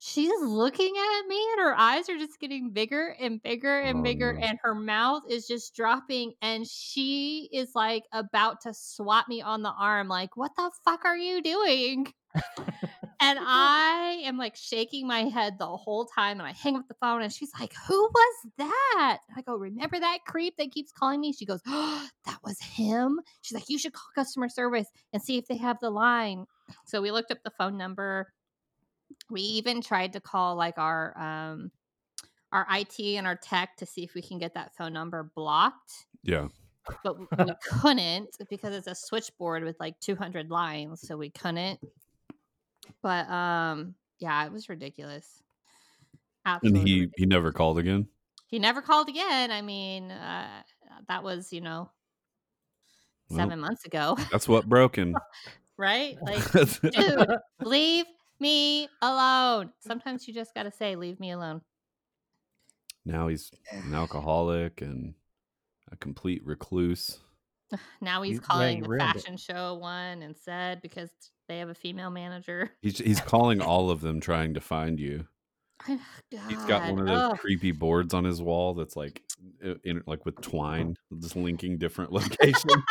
She's 0.00 0.30
looking 0.42 0.94
at 0.96 1.26
me 1.26 1.44
and 1.52 1.60
her 1.60 1.74
eyes 1.76 2.08
are 2.08 2.16
just 2.16 2.38
getting 2.38 2.70
bigger 2.70 3.16
and 3.20 3.42
bigger 3.42 3.80
and 3.80 3.98
Oh, 3.98 4.02
bigger, 4.02 4.32
no. 4.34 4.40
and 4.46 4.56
her 4.62 4.74
mouth 4.74 5.24
is 5.28 5.48
just 5.48 5.74
dropping. 5.74 6.34
And 6.40 6.64
she 6.66 7.48
is 7.52 7.70
like 7.74 8.04
about 8.12 8.60
to 8.60 8.72
swat 8.72 9.28
me 9.28 9.42
on 9.42 9.62
the 9.62 9.72
arm, 9.72 10.06
like, 10.06 10.36
What 10.36 10.52
the 10.56 10.70
fuck 10.84 11.04
are 11.04 11.16
you 11.16 11.42
doing? 11.42 12.12
And 13.20 13.38
I 13.42 14.22
am 14.24 14.36
like 14.38 14.56
shaking 14.56 15.06
my 15.06 15.24
head 15.24 15.58
the 15.58 15.66
whole 15.66 16.04
time. 16.06 16.38
And 16.38 16.46
I 16.48 16.52
hang 16.52 16.76
up 16.76 16.86
the 16.88 16.94
phone 17.00 17.22
and 17.22 17.32
she's 17.32 17.50
like, 17.58 17.72
Who 17.86 18.02
was 18.12 18.46
that? 18.58 19.18
I 19.36 19.42
go, 19.42 19.56
Remember 19.56 19.98
that 19.98 20.20
creep 20.26 20.56
that 20.58 20.70
keeps 20.72 20.92
calling 20.92 21.20
me? 21.20 21.32
She 21.32 21.44
goes, 21.46 21.60
oh, 21.66 22.06
That 22.26 22.38
was 22.44 22.60
him. 22.60 23.20
She's 23.42 23.54
like, 23.54 23.68
You 23.68 23.78
should 23.78 23.92
call 23.92 24.08
customer 24.14 24.48
service 24.48 24.88
and 25.12 25.22
see 25.22 25.36
if 25.38 25.46
they 25.46 25.56
have 25.56 25.78
the 25.80 25.90
line. 25.90 26.46
So 26.86 27.00
we 27.02 27.10
looked 27.10 27.30
up 27.30 27.38
the 27.44 27.52
phone 27.58 27.76
number. 27.76 28.32
We 29.30 29.40
even 29.40 29.80
tried 29.82 30.12
to 30.14 30.20
call 30.20 30.54
like 30.56 30.78
our, 30.78 31.18
um, 31.18 31.70
our 32.52 32.66
IT 32.70 32.98
and 33.00 33.26
our 33.26 33.36
tech 33.36 33.76
to 33.78 33.86
see 33.86 34.04
if 34.04 34.14
we 34.14 34.22
can 34.22 34.38
get 34.38 34.54
that 34.54 34.74
phone 34.74 34.92
number 34.92 35.30
blocked, 35.34 36.06
Yeah. 36.22 36.48
but 37.04 37.18
we 37.18 37.26
couldn't 37.62 38.30
because 38.48 38.74
it's 38.74 38.86
a 38.86 38.94
switchboard 38.94 39.64
with 39.64 39.76
like 39.80 39.98
200 40.00 40.50
lines, 40.50 41.02
so 41.06 41.16
we 41.16 41.28
couldn't. 41.30 41.78
But 43.02 43.28
um, 43.30 43.94
yeah, 44.18 44.44
it 44.46 44.52
was 44.52 44.68
ridiculous. 44.68 45.42
And 46.44 46.60
he 46.64 46.70
ridiculous. 46.72 47.10
he 47.16 47.26
never 47.26 47.52
called 47.52 47.78
again. 47.78 48.08
he 48.46 48.58
never 48.58 48.80
called 48.80 49.08
again. 49.08 49.50
I 49.50 49.60
mean, 49.62 50.10
uh, 50.10 50.62
that 51.08 51.22
was 51.22 51.52
you 51.52 51.60
know 51.60 51.90
Well. 53.28 53.38
seven 53.38 53.60
months 53.60 53.84
ago, 53.84 54.16
That's 54.32 54.48
what 54.48 54.68
broken. 54.68 55.14
right? 55.76 56.16
Like, 56.22 56.50
dude, 56.52 57.28
leave 57.62 58.06
me 58.40 58.88
alone. 59.02 59.72
Sometimes 59.80 60.26
you 60.26 60.32
just 60.34 60.54
gotta 60.54 60.70
say, 60.70 60.96
"Leave 60.96 61.20
me 61.20 61.30
alone." 61.32 61.60
now 63.04 63.28
he's 63.28 63.50
an 63.72 63.94
alcoholic 63.94 64.80
and 64.82 65.14
a 65.90 65.96
complete 65.96 66.44
recluse. 66.44 67.18
Now 68.00 68.22
he's 68.22 68.34
You- 68.34 68.40
yeah, 68.42 68.46
calling 68.46 68.76
you 68.78 68.82
the 68.84 68.88
ruined 68.88 69.10
it. 69.10 69.20
fashion 69.20 69.36
show 69.36 69.74
one 69.74 70.22
and 70.22 70.36
said 70.36 70.80
because 70.82 71.10
they 71.48 71.58
have 71.58 71.68
a 71.68 71.74
female 71.74 72.10
manager. 72.10 72.70
He's 72.82 72.98
he's 72.98 73.20
calling 73.20 73.60
all 73.62 73.90
of 73.90 74.00
them 74.00 74.20
trying 74.20 74.54
to 74.54 74.60
find 74.60 75.00
you. 75.00 75.26
He's 75.86 76.64
got 76.66 76.90
one 76.90 76.98
of 77.00 77.06
those 77.06 77.32
ugh. 77.32 77.38
creepy 77.38 77.70
boards 77.70 78.12
on 78.12 78.24
his 78.24 78.42
wall 78.42 78.74
that's 78.74 78.96
like 78.96 79.22
in 79.84 80.02
like 80.06 80.26
with 80.26 80.34
oh. 80.38 80.42
twine, 80.42 80.96
just 81.20 81.36
linking 81.36 81.78
different 81.78 82.12
locations. 82.12 82.82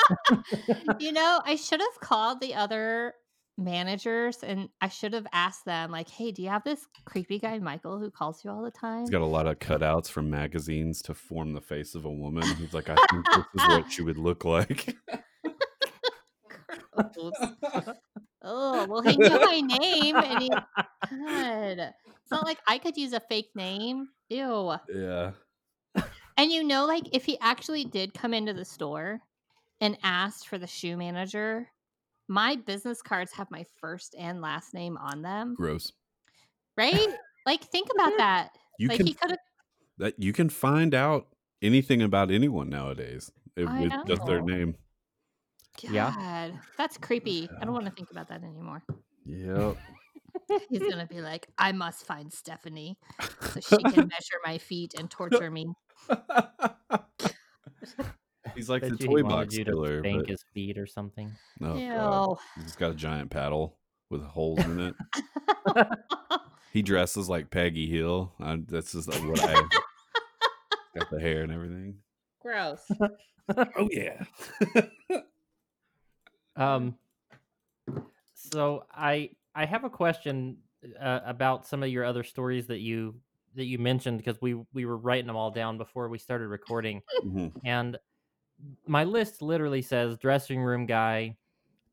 you 0.99 1.11
know, 1.11 1.41
I 1.45 1.55
should 1.55 1.81
have 1.81 1.99
called 1.99 2.39
the 2.39 2.55
other 2.55 3.13
managers 3.57 4.43
and 4.43 4.69
I 4.81 4.87
should 4.87 5.13
have 5.13 5.27
asked 5.33 5.65
them, 5.65 5.91
like, 5.91 6.09
hey, 6.09 6.31
do 6.31 6.41
you 6.41 6.49
have 6.49 6.63
this 6.63 6.85
creepy 7.05 7.39
guy, 7.39 7.57
Michael, 7.59 7.99
who 7.99 8.11
calls 8.11 8.43
you 8.43 8.51
all 8.51 8.63
the 8.63 8.71
time? 8.71 9.01
He's 9.01 9.09
got 9.09 9.21
a 9.21 9.25
lot 9.25 9.47
of 9.47 9.59
cutouts 9.59 10.09
from 10.09 10.29
magazines 10.29 11.01
to 11.03 11.13
form 11.13 11.53
the 11.53 11.61
face 11.61 11.95
of 11.95 12.05
a 12.05 12.11
woman. 12.11 12.43
He's 12.57 12.73
like, 12.73 12.89
I 12.89 12.95
think 13.09 13.25
this 13.25 13.63
is 13.63 13.67
what 13.67 13.91
she 13.91 14.01
would 14.03 14.17
look 14.17 14.45
like. 14.45 14.95
Oh, 18.49 18.85
well, 18.87 19.01
he 19.01 19.17
knew 19.17 19.29
my 19.29 19.59
name 19.59 20.15
and 20.15 20.41
he, 20.41 20.49
God. 20.49 21.93
It's 22.21 22.31
not 22.31 22.45
like 22.45 22.59
I 22.67 22.77
could 22.77 22.95
use 22.95 23.13
a 23.13 23.19
fake 23.19 23.49
name. 23.55 24.07
Ew. 24.29 24.75
yeah. 24.93 25.31
And 26.37 26.51
you 26.51 26.63
know, 26.63 26.85
like, 26.85 27.03
if 27.13 27.25
he 27.25 27.37
actually 27.41 27.83
did 27.83 28.13
come 28.13 28.33
into 28.33 28.53
the 28.53 28.63
store 28.63 29.19
and 29.81 29.97
asked 30.03 30.47
for 30.47 30.57
the 30.57 30.67
shoe 30.67 30.95
manager, 30.95 31.67
my 32.27 32.55
business 32.55 33.01
cards 33.01 33.31
have 33.33 33.49
my 33.51 33.65
first 33.79 34.15
and 34.17 34.41
last 34.41 34.73
name 34.73 34.97
on 34.97 35.21
them, 35.21 35.55
Gross. 35.55 35.91
right? 36.77 37.09
like, 37.45 37.63
think 37.63 37.89
about 37.93 38.13
that. 38.17 38.49
You 38.79 38.89
like, 38.89 38.97
can 38.97 39.07
he 39.07 39.13
could 39.13 39.31
have 39.31 39.39
that 39.99 40.13
you 40.19 40.31
can 40.33 40.49
find 40.49 40.93
out 40.93 41.27
anything 41.61 42.01
about 42.03 42.29
anyone 42.31 42.69
nowadays 42.69 43.31
if, 43.55 43.67
I 43.67 43.81
with 43.81 43.93
just 44.05 44.25
their 44.25 44.41
name. 44.41 44.75
God, 45.81 45.91
Yeah. 45.91 46.51
that's 46.77 46.97
creepy. 46.97 47.49
I 47.59 47.65
don't 47.65 47.73
want 47.73 47.85
to 47.85 47.91
think 47.91 48.11
about 48.11 48.27
that 48.29 48.43
anymore. 48.43 48.83
Yep. 49.25 49.77
He's 50.69 50.87
gonna 50.87 51.07
be 51.07 51.21
like, 51.21 51.47
I 51.57 51.71
must 51.71 52.05
find 52.05 52.31
Stephanie 52.31 52.97
so 53.41 53.59
she 53.59 53.77
can 53.77 54.07
measure 54.07 54.37
my 54.45 54.59
feet 54.59 54.93
and 54.97 55.09
torture 55.09 55.49
me. 55.49 55.73
He's 58.57 58.69
like 58.69 58.81
Bet 58.81 58.91
the 58.91 58.97
you 58.97 59.09
he 59.09 59.15
toy 59.15 59.23
wanted 59.23 59.35
box 59.45 59.57
you 59.57 59.63
to 59.63 59.71
killer, 59.71 59.99
spank 59.99 60.21
but 60.23 60.29
his 60.29 60.43
feet 60.53 60.77
or 60.77 60.85
something. 60.85 61.31
oh, 61.63 62.37
he's 62.61 62.75
got 62.75 62.91
a 62.91 62.95
giant 62.95 63.29
paddle 63.29 63.77
with 64.09 64.23
holes 64.23 64.59
in 64.59 64.79
it. 64.81 64.95
He 66.73 66.81
dresses 66.83 67.27
like 67.29 67.49
Peggy 67.49 67.87
Hill. 67.87 68.33
I, 68.39 68.57
that's 68.67 68.91
just 68.91 69.07
like 69.07 69.21
what 69.23 69.41
I 69.41 69.53
got 70.95 71.09
the 71.09 71.19
hair 71.19 71.41
and 71.41 71.51
everything. 71.51 71.95
Gross. 72.41 72.85
Oh 73.57 73.87
yeah. 73.91 74.23
Um, 76.55 76.97
so 78.33 78.83
I 78.93 79.31
I 79.55 79.65
have 79.65 79.83
a 79.85 79.89
question 79.89 80.57
uh, 80.99 81.21
about 81.25 81.65
some 81.67 81.81
of 81.83 81.89
your 81.89 82.03
other 82.03 82.23
stories 82.23 82.67
that 82.67 82.79
you 82.79 83.15
that 83.55 83.65
you 83.65 83.77
mentioned 83.79 84.17
because 84.17 84.39
we 84.41 84.55
we 84.73 84.85
were 84.85 84.97
writing 84.97 85.27
them 85.27 85.35
all 85.35 85.51
down 85.51 85.77
before 85.77 86.09
we 86.09 86.17
started 86.17 86.47
recording, 86.47 87.01
Mhm. 87.23 87.53
and 87.63 87.97
my 88.85 89.03
list 89.03 89.41
literally 89.41 89.81
says 89.81 90.17
dressing 90.17 90.61
room 90.61 90.85
guy, 90.85 91.35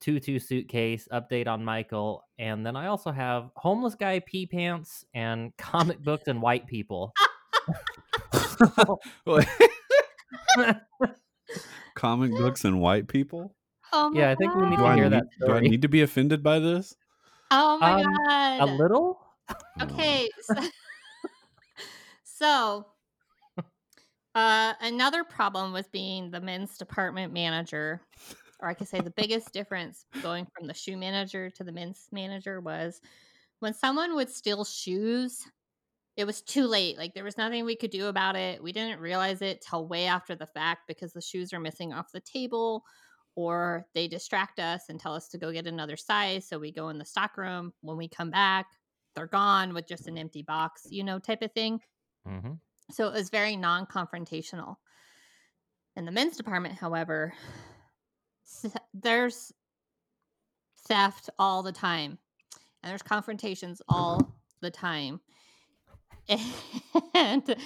tutu 0.01 0.39
suitcase, 0.39 1.09
update 1.13 1.47
on 1.47 1.65
Michael, 1.65 2.25
and 2.39 2.65
then 2.65 2.77
I 2.77 2.87
also 2.87 3.11
have 3.11 3.51
homeless 3.57 3.95
guy 3.95 4.21
pee 4.21 4.47
pants 4.47 5.05
and 5.15 5.55
comic 5.59 6.01
books 6.03 6.29
and 6.29 6.41
white 6.43 6.67
people. 6.67 7.13
Comic 11.95 12.31
books 12.33 12.65
and 12.65 12.81
white 12.81 13.09
people. 13.09 13.55
Oh 13.93 14.11
my 14.11 14.21
Yeah, 14.21 14.31
I 14.31 14.35
think 14.35 14.55
we 14.55 14.63
need 14.63 14.77
Do 14.77 14.83
to 14.83 14.89
I, 14.89 14.95
hear 14.97 15.05
need, 15.05 15.13
that 15.13 15.25
do 15.47 15.53
I 15.53 15.61
need 15.61 15.83
to 15.83 15.89
be 15.89 16.03
offended 16.03 16.43
by 16.43 16.59
this? 16.59 16.95
Oh 17.51 17.79
my 17.79 18.03
Um, 18.03 18.15
god. 18.27 18.61
A 18.61 18.67
little. 18.67 19.21
Okay. 19.81 20.29
So, 20.43 20.55
so 22.25 22.87
uh, 24.35 24.75
another 24.81 25.25
problem 25.25 25.73
with 25.73 25.91
being 25.93 26.31
the 26.31 26.41
men's 26.41 26.77
department 26.79 27.33
manager, 27.33 28.03
or 28.61 28.69
I 28.69 28.75
could 28.75 28.89
say 28.89 29.01
the 29.01 29.11
biggest 29.11 29.53
difference 29.53 30.07
going 30.23 30.47
from 30.47 30.67
the 30.67 30.75
shoe 30.75 30.97
manager 30.97 31.51
to 31.51 31.65
the 31.65 31.73
men's 31.73 32.09
manager 32.13 32.61
was 32.61 33.01
when 33.61 33.75
someone 33.75 34.15
would 34.17 34.31
steal 34.31 34.65
shoes, 34.65 35.47
it 36.17 36.25
was 36.27 36.43
too 36.43 36.67
late. 36.67 36.99
Like 36.99 37.15
there 37.15 37.25
was 37.25 37.39
nothing 37.39 37.65
we 37.65 37.77
could 37.77 37.91
do 37.91 38.07
about 38.07 38.37
it. 38.37 38.63
We 38.63 38.73
didn't 38.73 39.01
realize 39.01 39.43
it 39.43 39.63
till 39.63 39.89
way 39.89 40.07
after 40.07 40.37
the 40.37 40.47
fact 40.47 40.83
because 40.89 41.13
the 41.13 41.21
shoes 41.23 41.53
are 41.53 41.61
missing 41.61 41.93
off 41.93 42.13
the 42.13 42.21
table 42.21 42.85
or 43.37 43.87
they 43.95 44.09
distract 44.09 44.61
us 44.61 44.89
and 44.89 45.01
tell 45.01 45.15
us 45.15 45.29
to 45.31 45.39
go 45.39 45.53
get 45.53 45.67
another 45.67 45.97
size. 45.97 46.49
So 46.49 46.59
we 46.59 46.73
go 46.73 46.89
in 46.91 46.99
the 46.99 47.05
stock 47.05 47.37
room. 47.37 47.73
When 47.81 47.97
we 47.97 48.09
come 48.09 48.31
back, 48.31 48.67
they're 49.17 49.27
gone 49.27 49.75
with 49.75 49.89
just 49.89 50.07
an 50.09 50.19
empty 50.19 50.43
box, 50.43 50.87
you 50.91 51.05
know, 51.05 51.19
type 51.19 51.43
of 51.43 51.53
thing. 51.53 51.81
hmm 52.25 52.55
So 52.91 53.09
it 53.09 53.13
was 53.15 53.31
very 53.31 53.57
non 53.57 53.87
confrontational. 53.87 54.77
In 55.97 56.05
the 56.05 56.13
men's 56.13 56.37
department, 56.37 56.75
however, 56.75 57.35
there's 58.93 59.53
theft 60.87 61.31
all 61.39 61.63
the 61.63 61.73
time, 61.73 62.19
and 62.83 62.91
there's 62.91 63.03
confrontations 63.03 63.81
all 63.89 64.33
the 64.61 64.71
time. 64.71 65.21
And 67.17 67.57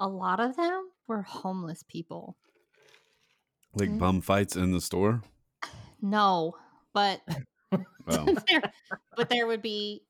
a 0.00 0.08
lot 0.08 0.40
of 0.40 0.56
them 0.56 0.90
were 1.06 1.22
homeless 1.22 1.82
people. 1.82 2.36
Like 3.74 3.90
Mm. 3.90 3.98
bum 3.98 4.20
fights 4.20 4.56
in 4.56 4.72
the 4.72 4.80
store. 4.80 5.22
No, 6.00 6.56
but 6.92 7.20
Oh, 8.08 8.34
there, 8.48 8.62
but 9.16 9.28
there 9.28 9.46
would 9.46 9.62
be 9.62 10.02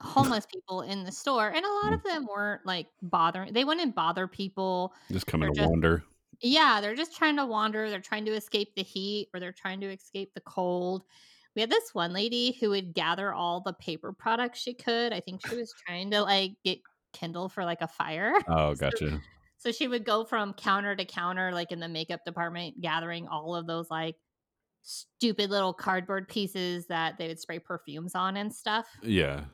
homeless 0.00 0.46
people 0.46 0.82
in 0.82 1.04
the 1.04 1.12
store, 1.12 1.48
and 1.48 1.64
a 1.64 1.68
lot 1.68 1.92
mm. 1.92 1.94
of 1.94 2.02
them 2.02 2.26
weren't 2.26 2.64
like 2.66 2.86
bothering. 3.02 3.52
They 3.52 3.64
wouldn't 3.64 3.94
bother 3.94 4.26
people. 4.26 4.92
Just 5.10 5.26
coming 5.26 5.48
They're 5.48 5.54
to 5.54 5.60
just- 5.60 5.70
wander. 5.70 6.04
Yeah, 6.42 6.82
they're 6.82 6.94
just 6.94 7.16
trying 7.16 7.36
to 7.36 7.46
wander. 7.46 7.88
They're 7.88 8.00
trying 8.00 8.26
to 8.26 8.32
escape 8.34 8.74
the 8.76 8.82
heat 8.82 9.28
or 9.32 9.40
they're 9.40 9.52
trying 9.52 9.80
to 9.80 9.90
escape 9.90 10.34
the 10.34 10.42
cold. 10.42 11.04
We 11.54 11.62
had 11.62 11.70
this 11.70 11.94
one 11.94 12.12
lady 12.12 12.58
who 12.60 12.68
would 12.70 12.92
gather 12.92 13.32
all 13.32 13.62
the 13.62 13.72
paper 13.72 14.12
products 14.12 14.60
she 14.60 14.74
could. 14.74 15.14
I 15.14 15.20
think 15.20 15.40
she 15.46 15.56
was 15.56 15.72
trying 15.86 16.10
to 16.10 16.20
like 16.22 16.52
get 16.62 16.80
Kindle 17.14 17.48
for 17.48 17.64
like 17.64 17.80
a 17.80 17.88
fire. 17.88 18.34
Oh, 18.48 18.74
So- 18.74 18.90
gotcha. 18.90 19.20
So 19.58 19.72
she 19.72 19.88
would 19.88 20.04
go 20.04 20.24
from 20.26 20.52
counter 20.52 20.94
to 20.94 21.04
counter, 21.06 21.50
like 21.52 21.72
in 21.72 21.80
the 21.80 21.88
makeup 21.88 22.20
department, 22.26 22.82
gathering 22.82 23.26
all 23.26 23.56
of 23.56 23.66
those 23.66 23.90
like 23.90 24.16
stupid 24.82 25.50
little 25.50 25.72
cardboard 25.72 26.28
pieces 26.28 26.86
that 26.88 27.16
they 27.18 27.26
would 27.28 27.40
spray 27.40 27.58
perfumes 27.58 28.14
on 28.14 28.36
and 28.36 28.54
stuff, 28.54 28.86
Yeah. 29.02 29.44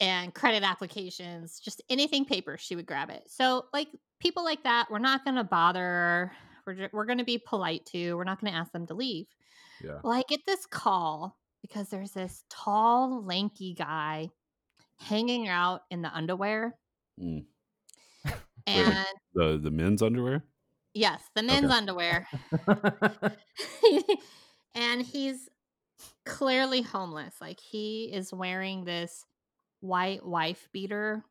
And 0.00 0.34
credit 0.34 0.62
applications, 0.62 1.60
just 1.60 1.82
anything 1.88 2.24
paper, 2.24 2.56
she 2.58 2.76
would 2.76 2.86
grab 2.86 3.10
it. 3.10 3.22
So, 3.28 3.66
like 3.72 3.88
people 4.20 4.44
like 4.44 4.62
that, 4.64 4.86
we're 4.90 4.98
not 4.98 5.24
going 5.24 5.36
to 5.36 5.44
bother. 5.44 6.32
We're, 6.66 6.74
ju- 6.74 6.88
we're 6.92 7.06
going 7.06 7.18
to 7.18 7.24
be 7.24 7.38
polite 7.38 7.86
to. 7.92 8.14
We're 8.14 8.24
not 8.24 8.40
going 8.40 8.52
to 8.52 8.58
ask 8.58 8.72
them 8.72 8.86
to 8.88 8.94
leave. 8.94 9.26
Yeah. 9.82 9.98
Well, 10.02 10.12
I 10.12 10.22
get 10.28 10.40
this 10.46 10.66
call 10.66 11.36
because 11.62 11.88
there's 11.88 12.12
this 12.12 12.42
tall, 12.50 13.22
lanky 13.24 13.74
guy 13.74 14.28
hanging 14.98 15.48
out 15.48 15.82
in 15.90 16.02
the 16.02 16.12
underwear. 16.14 16.74
Mm. 17.20 17.44
And 18.66 19.06
The 19.34 19.58
the 19.62 19.70
men's 19.70 20.02
underwear. 20.02 20.42
yes, 20.94 21.22
the 21.36 21.42
men's 21.42 21.66
Okay. 21.66 21.74
underwear. 21.76 22.26
and 24.74 25.02
he's 25.02 25.48
clearly 26.24 26.82
homeless. 26.82 27.34
Like 27.40 27.60
he 27.60 28.10
is 28.12 28.32
wearing 28.32 28.84
this 28.84 29.24
white 29.86 30.24
wife 30.24 30.68
beater 30.72 31.24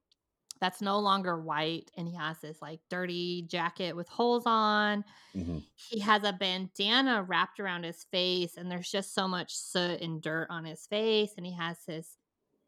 that's 0.61 0.81
no 0.81 0.99
longer 0.99 1.39
white 1.39 1.91
and 1.97 2.07
he 2.07 2.15
has 2.15 2.39
this 2.39 2.61
like 2.61 2.79
dirty 2.89 3.43
jacket 3.43 3.95
with 3.95 4.07
holes 4.07 4.43
on. 4.45 5.03
hmm 5.33 5.59
He 5.75 5.99
has 5.99 6.23
a 6.23 6.33
bandana 6.33 7.23
wrapped 7.23 7.59
around 7.59 7.83
his 7.83 8.03
face 8.05 8.57
and 8.57 8.71
there's 8.71 8.89
just 8.89 9.13
so 9.13 9.27
much 9.27 9.55
soot 9.55 10.01
and 10.01 10.21
dirt 10.21 10.47
on 10.49 10.65
his 10.65 10.87
face 10.87 11.33
and 11.37 11.45
he 11.45 11.53
has 11.53 11.77
his 11.85 12.17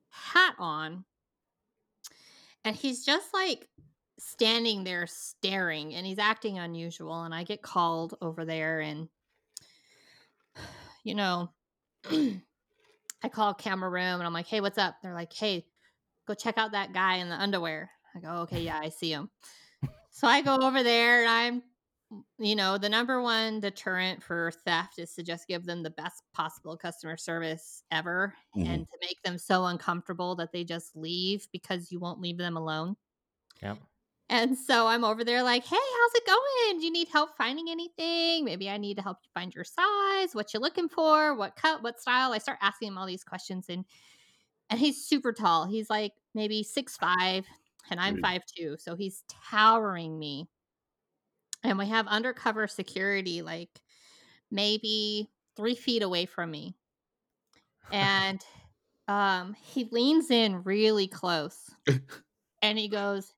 hat 0.10 0.56
on. 0.60 1.06
And 2.66 2.76
he's 2.76 3.06
just 3.06 3.34
like 3.34 3.70
standing 4.20 4.84
there 4.84 5.08
staring 5.08 5.94
and 5.94 6.06
he's 6.06 6.20
acting 6.20 6.60
unusual 6.60 7.24
and 7.24 7.34
I 7.34 7.44
get 7.44 7.62
called 7.62 8.16
over 8.22 8.46
there 8.46 8.82
and 8.82 9.08
you 11.04 11.16
know 11.16 11.50
I 13.24 13.30
call 13.30 13.54
camera 13.54 13.90
room 13.90 14.20
and 14.20 14.24
I'm 14.24 14.34
like, 14.34 14.48
"Hey, 14.48 14.62
what's 14.62 14.78
up?" 14.78 14.98
They're 15.02 15.14
like, 15.14 15.34
"Hey, 15.34 15.66
go 16.28 16.34
check 16.36 16.58
out 16.58 16.72
that 16.74 16.94
guy 16.94 17.18
in 17.18 17.30
the 17.30 17.36
underwear." 17.36 17.92
I 18.16 18.20
go, 18.20 18.30
"Okay, 18.44 18.62
yeah, 18.62 18.80
I 18.80 18.90
see 18.90 19.12
him." 19.12 19.32
so 20.12 20.28
I 20.28 20.42
go 20.42 20.58
over 20.58 20.84
there 20.84 21.22
and 21.22 21.30
I'm 21.30 21.64
you 22.40 22.56
know, 22.56 22.78
the 22.78 22.90
number 22.90 23.22
one 23.22 23.60
deterrent 23.60 24.24
for 24.24 24.52
theft 24.66 24.98
is 25.00 25.14
to 25.16 25.24
just 25.24 25.48
give 25.48 25.66
them 25.66 25.84
the 25.84 25.90
best 25.90 26.24
possible 26.34 26.78
customer 26.78 27.18
service 27.18 27.84
ever 27.92 28.34
Mhm. 28.56 28.66
and 28.66 28.88
to 28.88 28.98
make 29.02 29.22
them 29.24 29.38
so 29.38 29.66
uncomfortable 29.66 30.36
that 30.38 30.52
they 30.54 30.64
just 30.64 30.96
leave 30.96 31.48
because 31.52 31.92
you 31.92 32.00
won't 32.00 32.22
leave 32.22 32.38
them 32.38 32.56
alone. 32.58 32.96
Yep. 33.62 33.80
And 34.30 34.58
so 34.58 34.88
I'm 34.88 35.06
over 35.06 35.24
there 35.24 35.42
like, 35.42 35.64
hey, 35.64 35.76
how's 35.78 36.16
it 36.16 36.26
going? 36.28 36.80
Do 36.80 36.86
you 36.86 36.92
need 36.92 37.08
help 37.08 37.38
finding 37.38 37.70
anything? 37.70 38.44
Maybe 38.44 38.70
I 38.70 38.78
need 38.78 38.98
to 38.98 39.02
help 39.02 39.20
you 39.24 39.30
find 39.34 39.56
your 39.56 39.64
size, 39.64 40.36
what 40.36 40.54
you're 40.54 40.62
looking 40.62 40.90
for, 40.90 41.34
what 41.34 41.56
cut, 41.56 41.82
what 41.82 42.02
style. 42.02 42.34
I 42.34 42.38
start 42.40 42.60
asking 42.62 42.90
him 42.90 42.98
all 42.98 43.06
these 43.08 43.24
questions 43.24 43.68
and 43.70 43.86
and 44.70 44.80
he's 44.80 45.06
super 45.06 45.34
tall. 45.34 45.66
He's 45.66 45.90
like 45.90 46.14
maybe 46.34 46.64
six 46.64 46.98
five, 46.98 47.46
and 47.90 48.00
I'm 48.00 48.18
five 48.18 48.42
two. 48.46 48.78
So 48.80 48.96
he's 48.96 49.24
towering 49.30 50.18
me. 50.20 50.48
And 51.64 51.78
we 51.78 51.88
have 51.88 52.08
undercover 52.08 52.68
security 52.68 53.42
like 53.42 53.82
maybe 54.52 55.30
three 55.56 55.76
feet 55.76 56.04
away 56.04 56.26
from 56.26 56.52
me. 56.52 56.76
And 57.92 58.44
um 59.08 59.54
he 59.54 59.86
leans 59.86 60.32
in 60.32 60.64
really 60.64 61.08
close 61.08 61.70
and 62.62 62.78
he 62.78 62.90
goes, 62.90 63.34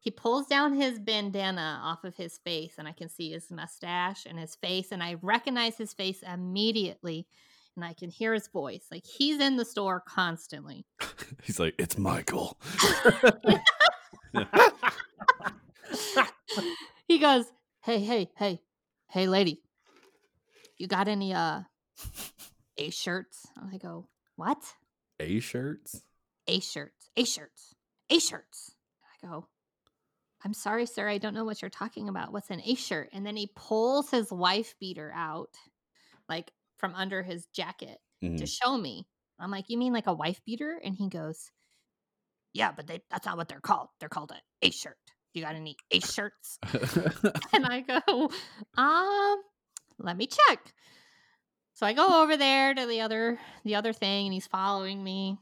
he 0.00 0.10
pulls 0.10 0.46
down 0.46 0.74
his 0.74 0.98
bandana 0.98 1.80
off 1.82 2.04
of 2.04 2.16
his 2.16 2.38
face, 2.38 2.74
and 2.78 2.88
I 2.88 2.92
can 2.92 3.08
see 3.08 3.32
his 3.32 3.50
mustache 3.50 4.26
and 4.26 4.38
his 4.38 4.54
face, 4.56 4.92
and 4.92 5.02
I 5.02 5.14
recognize 5.14 5.76
his 5.76 5.94
face 5.94 6.22
immediately, 6.22 7.26
and 7.78 7.84
I 7.84 7.92
can 7.92 8.10
hear 8.10 8.34
his 8.34 8.48
voice. 8.48 8.84
Like 8.90 9.06
he's 9.06 9.40
in 9.40 9.56
the 9.56 9.64
store 9.64 10.00
constantly. 10.00 10.84
He's 11.44 11.60
like, 11.60 11.74
it's 11.78 11.96
Michael. 11.96 12.58
he 17.06 17.18
goes, 17.18 17.44
Hey, 17.82 18.00
hey, 18.00 18.30
hey, 18.36 18.60
hey, 19.08 19.28
lady, 19.28 19.62
you 20.76 20.88
got 20.88 21.06
any 21.06 21.32
uh 21.32 21.60
A 22.76 22.90
shirts? 22.90 23.46
I 23.56 23.76
go, 23.78 24.08
What? 24.34 24.58
A 25.20 25.38
shirts. 25.38 26.02
A 26.48 26.58
shirts, 26.60 27.10
A 27.16 27.24
shirts, 27.24 27.74
A 28.10 28.18
shirts. 28.18 28.72
I 29.22 29.26
go, 29.26 29.46
I'm 30.44 30.54
sorry, 30.54 30.86
sir. 30.86 31.08
I 31.08 31.18
don't 31.18 31.34
know 31.34 31.44
what 31.44 31.62
you're 31.62 31.68
talking 31.68 32.08
about. 32.08 32.32
What's 32.32 32.50
an 32.50 32.62
A 32.64 32.74
shirt? 32.74 33.10
And 33.12 33.24
then 33.24 33.36
he 33.36 33.52
pulls 33.54 34.10
his 34.10 34.32
wife 34.32 34.74
beater 34.80 35.12
out, 35.14 35.54
like 36.28 36.50
from 36.78 36.94
under 36.94 37.22
his 37.22 37.46
jacket 37.48 38.00
to 38.38 38.46
Mhm. 38.46 38.48
show 38.48 38.76
me. 38.78 39.08
I'm 39.38 39.50
like, 39.50 39.66
You 39.68 39.78
mean 39.78 39.92
like 39.92 40.06
a 40.08 40.14
wife 40.14 40.40
beater? 40.44 40.80
And 40.82 40.96
he 40.96 41.08
goes, 41.08 41.50
Yeah, 42.52 42.72
but 42.72 42.86
they, 42.86 43.02
that's 43.10 43.26
not 43.26 43.36
what 43.36 43.48
they're 43.48 43.60
called. 43.60 43.88
They're 44.00 44.08
called 44.08 44.32
an 44.32 44.40
A 44.62 44.70
shirt. 44.70 44.98
You 45.34 45.42
got 45.42 45.54
any 45.54 45.76
A 45.90 46.00
shirts? 46.00 46.58
and 47.52 47.66
I 47.66 47.80
go, 47.82 48.30
um, 48.76 49.42
let 49.98 50.16
me 50.16 50.26
check. 50.28 50.74
So 51.74 51.86
I 51.86 51.92
go 51.92 52.22
over 52.22 52.36
there 52.36 52.74
to 52.74 52.86
the 52.86 53.00
other 53.00 53.40
the 53.64 53.76
other 53.76 53.92
thing, 53.92 54.26
and 54.26 54.34
he's 54.34 54.46
following 54.46 55.02
me. 55.02 55.38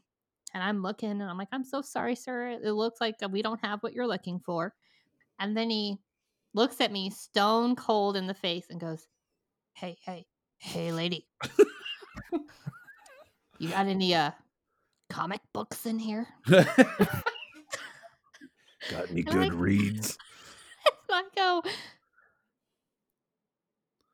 And 0.54 0.62
I'm 0.62 0.82
looking, 0.82 1.10
and 1.10 1.22
I'm 1.24 1.38
like, 1.38 1.48
I'm 1.52 1.64
so 1.64 1.82
sorry, 1.82 2.14
sir. 2.16 2.48
It 2.50 2.72
looks 2.72 3.00
like 3.00 3.16
we 3.30 3.42
don't 3.42 3.64
have 3.64 3.82
what 3.82 3.92
you're 3.92 4.06
looking 4.06 4.40
for. 4.40 4.74
And 5.38 5.56
then 5.56 5.70
he 5.70 5.98
looks 6.54 6.80
at 6.80 6.92
me 6.92 7.10
stone 7.10 7.76
cold 7.76 8.16
in 8.16 8.26
the 8.26 8.34
face 8.34 8.66
and 8.70 8.80
goes, 8.80 9.08
Hey, 9.74 9.98
hey, 10.02 10.26
hey, 10.58 10.92
lady. 10.92 11.26
you 13.58 13.68
got 13.70 13.86
any 13.86 14.14
uh 14.14 14.30
comic 15.10 15.40
books 15.52 15.86
in 15.86 15.98
here? 15.98 16.26
Got 18.88 19.10
any 19.10 19.24
I'm 19.26 19.32
good 19.32 19.48
like- 19.48 19.52
reads? 19.54 20.16
I 21.10 21.24
go, 21.34 21.62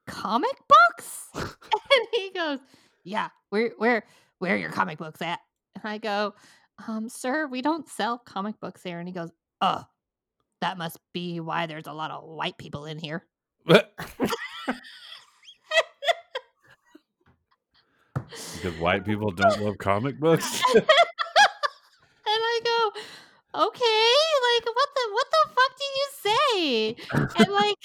comic 0.07 0.57
books? 0.69 1.27
and 1.35 2.07
he 2.15 2.31
goes, 2.35 2.59
Yeah, 3.05 3.29
where 3.51 3.73
where 3.77 4.05
where 4.39 4.55
are 4.55 4.59
your 4.59 4.71
comic 4.71 4.97
books 4.99 5.21
at? 5.21 5.41
And 5.75 5.85
I 5.85 5.99
go, 5.99 6.35
um, 6.87 7.09
sir, 7.11 7.47
we 7.47 7.61
don't 7.61 7.87
sell 7.89 8.19
comic 8.19 8.59
books 8.61 8.83
here. 8.83 8.99
And 8.99 9.07
he 9.09 9.13
goes, 9.13 9.31
Oh, 9.61 9.85
that 10.63 10.79
must 10.79 10.99
be 11.13 11.41
why 11.41 11.67
there's 11.67 11.87
a 11.87 11.93
lot 11.93 12.11
of 12.11 12.25
white 12.25 12.57
people 12.57 12.87
in 12.87 12.99
here. 12.99 13.27
Because 18.14 18.79
white 18.79 19.05
people 19.05 19.31
don't 19.31 19.61
love 19.61 19.79
comic 19.79 20.18
books. 20.18 20.62
and 20.75 20.85
I 22.27 22.61
go, 22.64 22.92
okay, 23.66 24.12
like 24.48 24.66
what 24.66 24.88
the 24.94 25.03
what 25.12 25.27
the 25.31 25.51
fuck 25.55 25.72
do 25.79 25.85
you 25.98 26.09
say? 26.22 26.96
And 27.38 27.53
like 27.53 27.79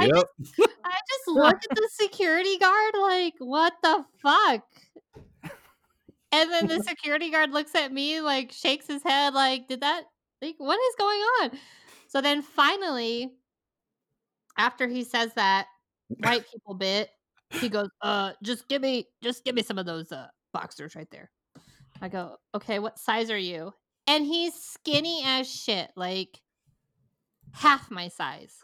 I 0.00 0.04
yep. 0.04 0.26
I 0.84 0.98
just 1.08 1.28
look 1.28 1.56
at 1.56 1.76
the 1.76 1.88
security 1.92 2.58
guard 2.58 2.94
like, 3.00 3.34
what 3.38 3.74
the 3.82 4.04
fuck? 4.22 4.62
And 6.34 6.50
then 6.50 6.66
the 6.66 6.82
security 6.82 7.30
guard 7.30 7.50
looks 7.50 7.74
at 7.74 7.92
me 7.92 8.20
like 8.20 8.52
shakes 8.52 8.86
his 8.86 9.02
head 9.02 9.34
like, 9.34 9.68
did 9.68 9.80
that 9.80 10.04
like 10.40 10.54
what 10.58 10.78
is 10.78 10.94
going 10.98 11.20
on? 11.20 11.50
So 12.08 12.20
then 12.20 12.42
finally, 12.42 13.32
after 14.56 14.86
he 14.86 15.04
says 15.04 15.32
that 15.34 15.66
white 16.08 16.44
people 16.50 16.74
bit, 16.74 17.10
he 17.52 17.68
goes, 17.68 17.88
uh, 18.00 18.32
just 18.42 18.68
give 18.68 18.82
me 18.82 19.06
just 19.22 19.44
give 19.44 19.54
me 19.54 19.62
some 19.62 19.78
of 19.78 19.86
those 19.86 20.12
uh 20.12 20.28
boxers 20.52 20.94
right 20.96 21.10
there. 21.10 21.30
I 22.00 22.08
go, 22.08 22.36
okay, 22.54 22.78
what 22.78 22.98
size 22.98 23.30
are 23.30 23.38
you? 23.38 23.72
And 24.06 24.26
he's 24.26 24.54
skinny 24.54 25.22
as 25.24 25.48
shit, 25.48 25.90
like 25.94 26.40
half 27.52 27.90
my 27.90 28.08
size. 28.08 28.56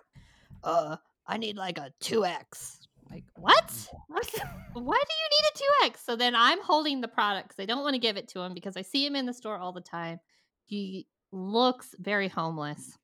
Uh, 0.64 0.96
I 1.26 1.36
need 1.36 1.56
like 1.56 1.78
a 1.78 1.92
2X. 2.02 2.78
Like, 3.10 3.24
what? 3.36 3.88
Why 4.08 4.22
do 4.74 4.82
you 4.82 4.84
need 4.84 5.86
a 5.86 5.88
2X? 5.88 6.04
So 6.04 6.16
then 6.16 6.34
I'm 6.34 6.62
holding 6.62 7.00
the 7.00 7.08
product 7.08 7.48
because 7.48 7.62
I 7.62 7.66
don't 7.66 7.82
want 7.82 7.94
to 7.94 8.00
give 8.00 8.16
it 8.16 8.28
to 8.28 8.40
him 8.40 8.54
because 8.54 8.76
I 8.76 8.82
see 8.82 9.06
him 9.06 9.16
in 9.16 9.26
the 9.26 9.32
store 9.32 9.56
all 9.56 9.72
the 9.72 9.80
time. 9.80 10.18
He 10.64 11.06
looks 11.32 11.94
very 11.98 12.28
homeless. 12.28 12.98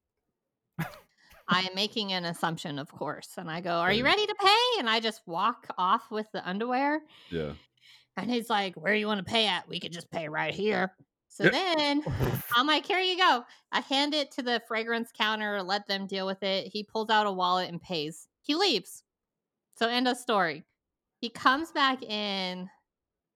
I 1.48 1.60
am 1.60 1.74
making 1.74 2.12
an 2.12 2.24
assumption, 2.24 2.78
of 2.78 2.90
course. 2.90 3.30
And 3.36 3.50
I 3.50 3.60
go, 3.60 3.70
Are 3.70 3.92
you 3.92 4.04
ready 4.04 4.26
to 4.26 4.34
pay? 4.40 4.78
And 4.78 4.88
I 4.88 5.00
just 5.00 5.22
walk 5.26 5.66
off 5.76 6.10
with 6.10 6.26
the 6.32 6.46
underwear. 6.48 7.02
Yeah. 7.30 7.52
And 8.16 8.30
he's 8.30 8.48
like, 8.48 8.74
Where 8.76 8.94
do 8.94 8.98
you 8.98 9.06
want 9.06 9.24
to 9.24 9.30
pay 9.30 9.46
at? 9.46 9.68
We 9.68 9.80
could 9.80 9.92
just 9.92 10.10
pay 10.10 10.28
right 10.28 10.54
here. 10.54 10.92
So 11.28 11.48
then 11.48 12.02
I'm 12.56 12.66
like, 12.66 12.86
Here 12.86 13.00
you 13.00 13.18
go. 13.18 13.44
I 13.72 13.80
hand 13.80 14.14
it 14.14 14.30
to 14.32 14.42
the 14.42 14.62
fragrance 14.66 15.10
counter, 15.16 15.62
let 15.62 15.86
them 15.86 16.06
deal 16.06 16.26
with 16.26 16.42
it. 16.42 16.68
He 16.72 16.82
pulls 16.82 17.10
out 17.10 17.26
a 17.26 17.32
wallet 17.32 17.68
and 17.68 17.82
pays. 17.82 18.28
He 18.42 18.54
leaves. 18.54 19.02
So, 19.76 19.88
end 19.88 20.08
of 20.08 20.16
story. 20.16 20.64
He 21.20 21.28
comes 21.28 21.72
back 21.72 22.02
in 22.02 22.68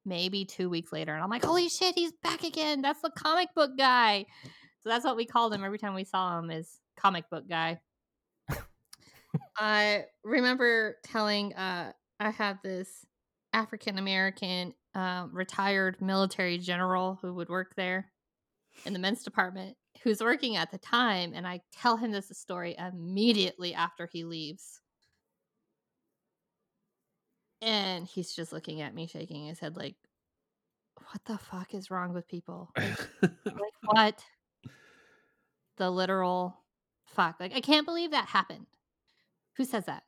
maybe 0.04 0.44
two 0.44 0.70
weeks 0.70 0.92
later, 0.92 1.12
and 1.12 1.22
I'm 1.22 1.30
like, 1.30 1.44
Holy 1.44 1.68
shit, 1.68 1.94
he's 1.94 2.12
back 2.22 2.44
again. 2.44 2.80
That's 2.80 3.02
the 3.02 3.10
comic 3.10 3.48
book 3.54 3.72
guy. 3.76 4.24
So, 4.82 4.88
that's 4.88 5.04
what 5.04 5.16
we 5.16 5.26
called 5.26 5.52
him 5.52 5.64
every 5.64 5.78
time 5.78 5.94
we 5.94 6.04
saw 6.04 6.38
him 6.38 6.50
is 6.50 6.78
comic 6.96 7.28
book 7.28 7.48
guy. 7.48 7.80
I 9.56 10.04
remember 10.24 10.96
telling 11.04 11.54
uh 11.54 11.92
I 12.20 12.30
have 12.30 12.58
this 12.62 13.06
African 13.52 13.98
American 13.98 14.74
uh, 14.94 15.26
retired 15.30 16.00
military 16.00 16.58
general 16.58 17.18
who 17.22 17.34
would 17.34 17.48
work 17.48 17.74
there 17.76 18.10
in 18.84 18.92
the 18.92 18.98
men's 18.98 19.22
department 19.22 19.76
who's 20.02 20.20
working 20.20 20.56
at 20.56 20.70
the 20.70 20.78
time 20.78 21.32
and 21.34 21.46
I 21.46 21.60
tell 21.72 21.96
him 21.96 22.12
this 22.12 22.30
story 22.32 22.76
immediately 22.78 23.74
after 23.74 24.08
he 24.10 24.24
leaves. 24.24 24.80
And 27.60 28.06
he's 28.06 28.34
just 28.34 28.52
looking 28.52 28.80
at 28.80 28.94
me 28.94 29.06
shaking 29.06 29.46
his 29.46 29.58
head 29.58 29.76
like 29.76 29.96
what 31.10 31.24
the 31.24 31.38
fuck 31.38 31.74
is 31.74 31.90
wrong 31.90 32.12
with 32.12 32.28
people? 32.28 32.70
Like 32.76 32.98
what? 33.82 34.24
The 35.76 35.90
literal 35.90 36.56
fuck. 37.06 37.36
Like 37.40 37.54
I 37.54 37.60
can't 37.60 37.86
believe 37.86 38.10
that 38.10 38.26
happened. 38.26 38.66
Who 39.58 39.64
says 39.64 39.84
that? 39.86 40.04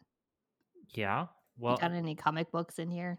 Yeah. 0.94 1.22
You 1.22 1.28
Well, 1.66 1.76
got 1.76 1.92
any 1.92 2.14
comic 2.14 2.50
books 2.50 2.78
in 2.78 2.90
here? 2.90 3.18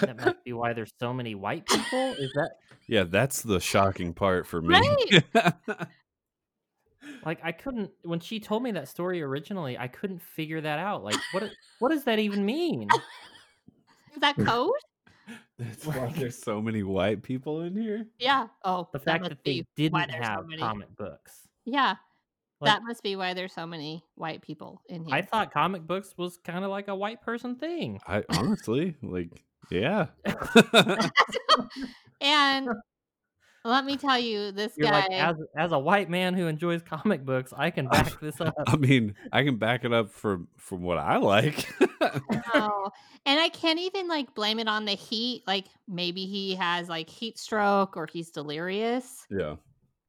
that 0.00 0.16
must 0.24 0.44
be 0.44 0.52
why 0.54 0.72
there's 0.72 0.92
so 0.98 1.12
many 1.12 1.34
white 1.34 1.66
people. 1.66 2.14
Is 2.18 2.32
that 2.34 2.52
yeah, 2.88 3.02
that's 3.04 3.42
the 3.42 3.60
shocking 3.60 4.14
part 4.14 4.46
for 4.46 4.62
me. 4.62 4.80
like 7.26 7.40
I 7.42 7.52
couldn't 7.52 7.90
when 8.02 8.20
she 8.20 8.40
told 8.40 8.62
me 8.62 8.70
that 8.72 8.88
story 8.88 9.22
originally, 9.22 9.76
I 9.76 9.88
couldn't 9.88 10.22
figure 10.22 10.60
that 10.60 10.78
out. 10.78 11.04
Like 11.04 11.16
what 11.32 11.44
what 11.80 11.90
does 11.90 12.04
that 12.04 12.18
even 12.18 12.46
mean? 12.46 12.88
Is 14.14 14.20
that 14.20 14.36
code? 14.36 14.70
that's 15.58 15.86
why 15.86 16.12
there's 16.16 16.38
so 16.38 16.60
many 16.62 16.82
white 16.82 17.22
people 17.22 17.62
in 17.62 17.76
here. 17.76 18.06
yeah. 18.18 18.46
Oh, 18.64 18.88
The 18.92 18.98
fact 18.98 19.22
must 19.22 19.30
that 19.30 19.44
they 19.44 19.64
didn't 19.76 20.08
there's 20.10 20.24
so 20.26 20.30
have 20.32 20.44
comic 20.58 20.94
books. 20.96 21.40
Yeah, 21.64 21.96
Like, 22.62 22.72
that 22.72 22.82
must 22.84 23.02
be 23.02 23.16
why 23.16 23.34
there's 23.34 23.52
so 23.52 23.66
many 23.66 24.04
white 24.14 24.42
people 24.42 24.82
in 24.88 25.04
here. 25.04 25.14
I 25.14 25.22
thought 25.22 25.52
comic 25.52 25.86
books 25.86 26.14
was 26.16 26.38
kind 26.38 26.64
of 26.64 26.70
like 26.70 26.88
a 26.88 26.94
white 26.94 27.20
person 27.22 27.56
thing. 27.56 28.00
I 28.06 28.22
honestly 28.30 28.96
like, 29.02 29.42
yeah. 29.70 30.06
and 32.20 32.68
let 33.64 33.84
me 33.84 33.96
tell 33.96 34.18
you, 34.18 34.50
this 34.50 34.72
You're 34.76 34.88
guy. 34.90 35.00
like 35.02 35.12
as 35.12 35.36
as 35.56 35.72
a 35.72 35.78
white 35.78 36.10
man 36.10 36.34
who 36.34 36.46
enjoys 36.46 36.82
comic 36.82 37.24
books, 37.24 37.52
I 37.56 37.70
can 37.70 37.86
back 37.88 38.18
this 38.20 38.40
up. 38.40 38.54
I 38.66 38.76
mean, 38.76 39.14
I 39.32 39.44
can 39.44 39.56
back 39.56 39.84
it 39.84 39.92
up 39.92 40.10
from 40.10 40.48
from 40.56 40.82
what 40.82 40.98
I 40.98 41.18
like. 41.18 41.68
Oh, 42.54 42.90
and 43.24 43.38
I 43.38 43.48
can't 43.50 43.78
even 43.78 44.08
like 44.08 44.34
blame 44.34 44.58
it 44.58 44.68
on 44.68 44.84
the 44.84 44.92
heat. 44.92 45.42
Like 45.46 45.66
maybe 45.88 46.26
he 46.26 46.56
has 46.56 46.88
like 46.88 47.08
heat 47.08 47.38
stroke 47.38 47.96
or 47.96 48.08
he's 48.12 48.30
delirious 48.30 49.26
yeah. 49.30 49.56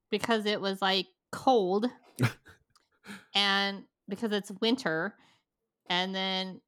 because 0.09 0.45
it 0.45 0.59
was 0.59 0.81
like 0.81 1.05
cold 1.31 1.87
and 3.33 3.83
because 4.07 4.31
it's 4.31 4.51
winter. 4.61 5.15
And 5.89 6.13
then 6.15 6.61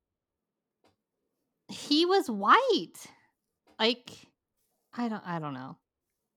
he 1.68 2.06
was 2.06 2.30
white. 2.30 3.08
Like 3.80 4.12
I 4.94 5.10
don't 5.10 5.24
I 5.26 5.40
don't 5.40 5.54
know. 5.54 5.78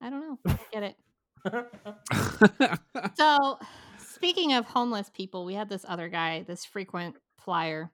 I 0.00 0.10
don't 0.10 0.20
know. 0.20 0.38
I 0.46 0.58
get 0.72 0.82
it. 0.82 0.96
So, 3.16 3.58
speaking 3.98 4.52
of 4.52 4.64
homeless 4.66 5.10
people, 5.10 5.44
we 5.44 5.54
had 5.54 5.68
this 5.68 5.84
other 5.88 6.08
guy, 6.08 6.44
this 6.46 6.64
frequent 6.64 7.16
flyer, 7.38 7.90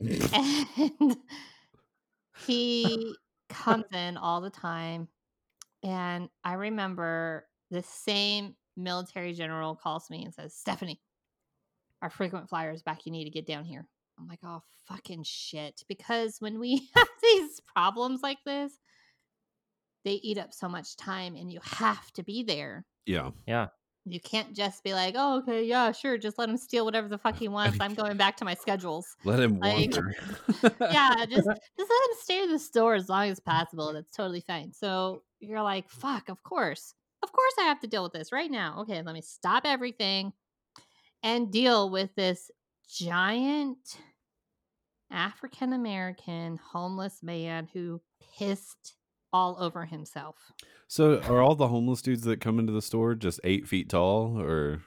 and 0.00 1.16
he 2.46 3.14
comes 3.48 3.86
in 3.92 4.16
all 4.16 4.40
the 4.40 4.50
time. 4.50 5.08
And 5.82 6.28
I 6.44 6.54
remember 6.54 7.46
the 7.70 7.82
same 7.82 8.54
military 8.76 9.32
general 9.32 9.74
calls 9.76 10.10
me 10.10 10.24
and 10.24 10.34
says, 10.34 10.54
Stephanie, 10.54 11.00
our 12.02 12.10
frequent 12.10 12.48
flyers 12.48 12.82
back. 12.82 13.06
You 13.06 13.12
need 13.12 13.24
to 13.24 13.30
get 13.30 13.46
down 13.46 13.64
here. 13.64 13.86
I'm 14.18 14.26
like, 14.26 14.40
oh, 14.44 14.62
fucking 14.86 15.22
shit. 15.24 15.82
Because 15.88 16.36
when 16.40 16.58
we 16.58 16.88
have 16.94 17.08
these 17.22 17.60
problems 17.74 18.20
like 18.22 18.38
this, 18.44 18.72
they 20.04 20.14
eat 20.14 20.38
up 20.38 20.52
so 20.52 20.68
much 20.68 20.96
time 20.96 21.36
and 21.36 21.52
you 21.52 21.60
have 21.62 22.10
to 22.12 22.22
be 22.22 22.42
there. 22.42 22.84
Yeah. 23.06 23.30
Yeah. 23.46 23.66
You 24.04 24.20
can't 24.20 24.56
just 24.56 24.82
be 24.84 24.94
like, 24.94 25.14
oh, 25.18 25.38
okay, 25.40 25.64
yeah, 25.64 25.92
sure. 25.92 26.16
Just 26.16 26.38
let 26.38 26.48
him 26.48 26.56
steal 26.56 26.86
whatever 26.86 27.08
the 27.08 27.18
fuck 27.18 27.36
he 27.36 27.48
wants. 27.48 27.76
I'm 27.80 27.94
going 27.94 28.16
back 28.16 28.36
to 28.38 28.44
my 28.44 28.54
schedules. 28.54 29.06
Let 29.24 29.40
him 29.40 29.58
Like, 29.58 29.74
wander. 29.92 30.14
Yeah, 30.80 31.26
just 31.26 31.46
just 31.46 31.46
let 31.46 32.10
him 32.10 32.16
stay 32.22 32.42
in 32.42 32.52
the 32.52 32.58
store 32.58 32.94
as 32.94 33.08
long 33.08 33.28
as 33.28 33.38
possible. 33.38 33.92
That's 33.92 34.16
totally 34.16 34.40
fine. 34.40 34.72
So 34.72 35.22
you're 35.40 35.62
like, 35.62 35.90
fuck, 35.90 36.30
of 36.30 36.42
course. 36.42 36.94
Of 37.22 37.32
course 37.32 37.52
I 37.60 37.64
have 37.64 37.80
to 37.80 37.86
deal 37.86 38.02
with 38.02 38.12
this 38.12 38.32
right 38.32 38.50
now. 38.50 38.78
Okay, 38.80 39.02
let 39.02 39.12
me 39.14 39.20
stop 39.20 39.64
everything 39.66 40.32
and 41.22 41.50
deal 41.50 41.90
with 41.90 42.14
this 42.14 42.50
giant 42.88 43.98
African 45.10 45.72
American 45.72 46.58
homeless 46.72 47.22
man 47.22 47.68
who 47.72 48.00
pissed 48.38 48.94
all 49.32 49.56
over 49.60 49.84
himself. 49.84 50.36
So, 50.86 51.20
are 51.22 51.42
all 51.42 51.54
the 51.54 51.68
homeless 51.68 52.00
dudes 52.02 52.22
that 52.22 52.40
come 52.40 52.58
into 52.58 52.72
the 52.72 52.82
store 52.82 53.14
just 53.14 53.40
eight 53.44 53.68
feet 53.68 53.90
tall, 53.90 54.40
or? 54.40 54.82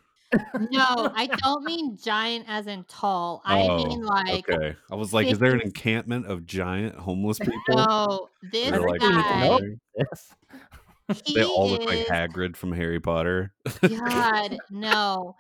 No, 0.71 1.11
I 1.15 1.27
don't 1.43 1.63
mean 1.63 1.97
giant 2.01 2.45
as 2.47 2.67
in 2.67 2.84
tall. 2.86 3.41
I 3.45 3.61
oh, 3.63 3.77
mean 3.77 4.03
Oh, 4.03 4.07
like 4.07 4.49
okay. 4.49 4.75
I 4.91 4.95
was 4.95 5.13
like, 5.13 5.27
is 5.27 5.39
there 5.39 5.53
an 5.53 5.61
encampment 5.61 6.25
of 6.25 6.45
giant 6.45 6.95
homeless 6.95 7.38
people? 7.38 7.59
no, 7.69 8.29
this 8.51 8.71
They're 8.71 8.82
like, 8.82 9.01
guy, 9.01 9.47
Nope. 9.47 9.61
Yes. 9.97 10.34
they 11.36 11.43
all 11.43 11.69
look 11.69 11.84
like 11.84 12.07
Hagrid 12.07 12.55
from 12.55 12.71
Harry 12.71 12.99
Potter. 12.99 13.53
God, 13.82 14.57
no. 14.69 15.36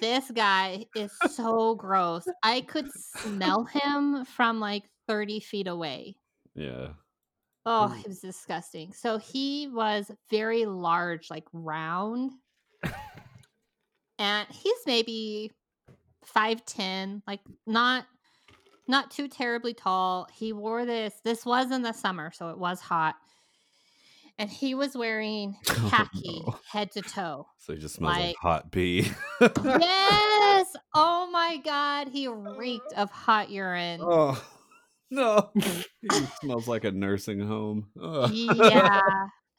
This 0.00 0.30
guy 0.30 0.86
is 0.94 1.12
so 1.30 1.74
gross. 1.74 2.26
I 2.42 2.62
could 2.62 2.90
smell 2.92 3.64
him 3.64 4.24
from 4.24 4.60
like 4.60 4.84
30 5.08 5.40
feet 5.40 5.66
away. 5.66 6.16
Yeah. 6.54 6.88
Oh, 7.64 7.94
it 7.98 8.06
was 8.06 8.20
disgusting. 8.20 8.92
So 8.92 9.18
he 9.18 9.68
was 9.68 10.10
very 10.30 10.66
large, 10.66 11.30
like 11.30 11.44
round. 11.52 12.32
and 14.18 14.46
he's 14.50 14.78
maybe 14.86 15.52
5'10, 16.34 17.22
like 17.26 17.40
not 17.66 18.06
not 18.88 19.10
too 19.10 19.26
terribly 19.26 19.74
tall. 19.74 20.28
He 20.32 20.52
wore 20.52 20.84
this. 20.84 21.14
This 21.24 21.44
was 21.44 21.72
in 21.72 21.82
the 21.82 21.92
summer, 21.92 22.30
so 22.30 22.50
it 22.50 22.58
was 22.58 22.80
hot. 22.80 23.16
And 24.38 24.50
he 24.50 24.74
was 24.74 24.94
wearing 24.96 25.56
Oh, 25.70 25.88
khaki 25.90 26.42
no. 26.46 26.58
head 26.70 26.90
to 26.92 27.02
toe. 27.02 27.46
So 27.58 27.72
he 27.74 27.78
just 27.80 27.94
smells 27.94 28.14
like, 28.16 28.24
Like- 28.26 28.36
hot 28.36 28.70
pee. 28.72 29.10
yes. 29.40 30.66
Oh 30.94 31.28
my 31.30 31.58
god, 31.64 32.08
he 32.08 32.26
reeked 32.28 32.92
of 32.96 33.10
hot 33.10 33.50
urine. 33.50 34.00
oh 34.02 34.42
no. 35.10 35.50
he 35.54 36.26
smells 36.40 36.66
like 36.68 36.84
a 36.84 36.90
nursing 36.90 37.40
home. 37.40 37.88
Ugh. 38.02 38.30
Yeah. 38.32 39.00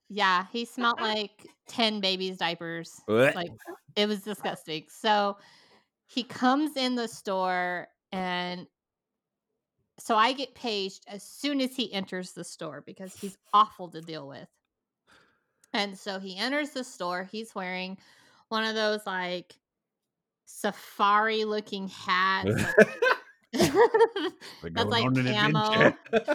Yeah, 0.10 0.46
he 0.52 0.66
smelled 0.66 1.00
like 1.02 1.46
10 1.68 2.00
babies 2.00 2.38
diapers. 2.38 3.00
Like 3.08 3.52
it 3.96 4.08
was 4.08 4.22
disgusting. 4.22 4.86
So 4.90 5.38
he 6.08 6.24
comes 6.24 6.78
in 6.78 6.96
the 6.96 7.08
store 7.08 7.88
and 8.12 8.68
so 10.00 10.16
I 10.16 10.34
get 10.34 10.56
paged 10.56 11.04
as 11.08 11.24
soon 11.24 11.60
as 11.62 11.76
he 11.76 11.92
enters 11.94 12.32
the 12.32 12.44
store 12.44 12.82
because 12.86 13.14
he's 13.16 13.38
awful 13.54 13.90
to 13.90 14.02
deal 14.02 14.28
with. 14.28 14.48
And 15.74 15.98
so 15.98 16.20
he 16.20 16.38
enters 16.38 16.72
the 16.72 16.84
store. 16.84 17.28
He's 17.32 17.54
wearing 17.54 17.98
one 18.50 18.64
of 18.64 18.76
those 18.76 19.06
like 19.06 19.56
safari 20.46 21.44
looking 21.44 21.88
hats. 21.90 22.56
That's 23.54 23.76
like 24.86 25.14
camo. 25.14 25.94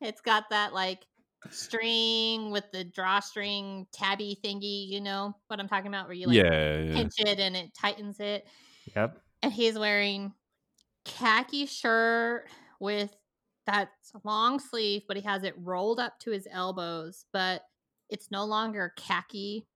it's 0.00 0.20
got 0.20 0.50
that 0.50 0.72
like 0.72 1.06
string 1.50 2.50
with 2.50 2.64
the 2.72 2.84
drawstring 2.84 3.86
tabby 3.92 4.38
thingy, 4.42 4.88
you 4.88 5.00
know 5.00 5.34
what 5.48 5.60
I'm 5.60 5.68
talking 5.68 5.88
about, 5.88 6.06
where 6.06 6.14
you 6.14 6.26
like 6.26 6.36
yeah, 6.36 6.78
yeah. 6.78 6.94
pinch 6.94 7.14
it 7.18 7.38
and 7.38 7.56
it 7.56 7.74
tightens 7.74 8.20
it. 8.20 8.46
Yep. 8.96 9.20
And 9.42 9.52
he's 9.52 9.78
wearing 9.78 10.32
khaki 11.04 11.66
shirt 11.66 12.46
with 12.80 13.14
that 13.66 13.90
long 14.24 14.58
sleeve, 14.58 15.02
but 15.06 15.16
he 15.16 15.22
has 15.22 15.42
it 15.42 15.54
rolled 15.58 16.00
up 16.00 16.18
to 16.20 16.30
his 16.30 16.48
elbows, 16.50 17.24
but 17.32 17.62
it's 18.10 18.30
no 18.30 18.44
longer 18.44 18.92
khaki. 18.96 19.66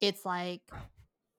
It's 0.00 0.24
like 0.24 0.62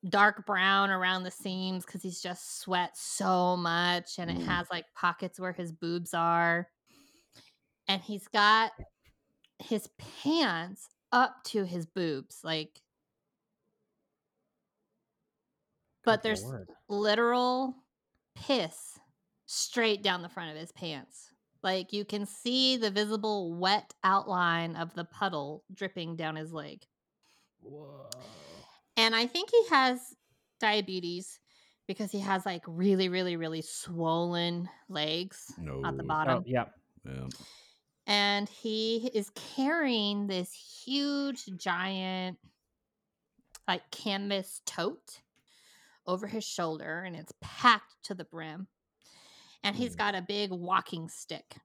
dark 0.07 0.45
brown 0.45 0.89
around 0.89 1.23
the 1.23 1.31
seams 1.31 1.85
because 1.85 2.01
he's 2.01 2.21
just 2.21 2.59
sweat 2.59 2.95
so 2.97 3.57
much 3.57 4.19
and 4.19 4.29
it 4.31 4.37
Mm. 4.37 4.45
has 4.45 4.69
like 4.71 4.85
pockets 4.95 5.39
where 5.39 5.53
his 5.53 5.71
boobs 5.71 6.13
are. 6.13 6.69
and 7.89 8.01
he's 8.01 8.27
got 8.27 8.73
his 9.59 9.87
pants 9.97 10.89
up 11.13 11.41
to 11.45 11.63
his 11.63 11.85
boobs, 11.85 12.41
like. 12.43 12.81
But 16.03 16.21
there's 16.21 16.43
literal 16.89 17.75
piss 18.35 18.99
straight 19.45 20.03
down 20.03 20.21
the 20.21 20.27
front 20.29 20.51
of 20.51 20.57
his 20.57 20.71
pants. 20.73 21.31
Like 21.67 21.91
you 21.91 22.05
can 22.05 22.25
see 22.25 22.77
the 22.77 22.89
visible 22.89 23.53
wet 23.53 23.93
outline 24.01 24.77
of 24.77 24.93
the 24.93 25.03
puddle 25.03 25.65
dripping 25.73 26.15
down 26.15 26.37
his 26.37 26.53
leg. 26.53 26.81
Whoa. 27.59 28.09
And 28.95 29.13
I 29.13 29.27
think 29.27 29.49
he 29.51 29.67
has 29.69 29.99
diabetes 30.61 31.41
because 31.85 32.09
he 32.09 32.19
has 32.21 32.45
like 32.45 32.63
really, 32.67 33.09
really, 33.09 33.35
really 33.35 33.61
swollen 33.61 34.69
legs 34.87 35.51
No. 35.57 35.81
at 35.83 35.97
the 35.97 36.03
Oh, 36.03 36.07
bottom. 36.07 36.43
yeah. 36.47 36.67
Yeah. 37.05 37.27
And 38.05 38.47
he 38.47 39.11
is 39.13 39.29
carrying 39.55 40.27
this 40.27 40.53
huge, 40.53 41.47
giant, 41.57 42.37
like 43.67 43.91
canvas 43.91 44.61
tote 44.65 45.19
over 46.05 46.27
his 46.27 46.45
shoulder, 46.45 47.03
and 47.05 47.13
it's 47.13 47.33
packed 47.41 47.95
to 48.03 48.13
the 48.13 48.23
brim. 48.23 48.67
And 49.67 49.75
he's 49.75 49.95
Mm. 49.95 49.97
got 49.97 50.15
a 50.15 50.21
big 50.21 50.51
walking 50.51 51.09
stick. 51.09 51.57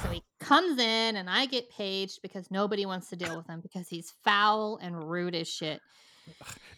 So 0.00 0.08
he 0.08 0.22
comes 0.40 0.78
in, 0.80 1.16
and 1.16 1.28
I 1.28 1.46
get 1.46 1.68
paged 1.70 2.20
because 2.22 2.50
nobody 2.50 2.86
wants 2.86 3.08
to 3.10 3.16
deal 3.16 3.36
with 3.36 3.46
him 3.48 3.60
because 3.60 3.88
he's 3.88 4.12
foul 4.24 4.78
and 4.80 5.10
rude 5.10 5.34
as 5.34 5.48
shit. 5.48 5.80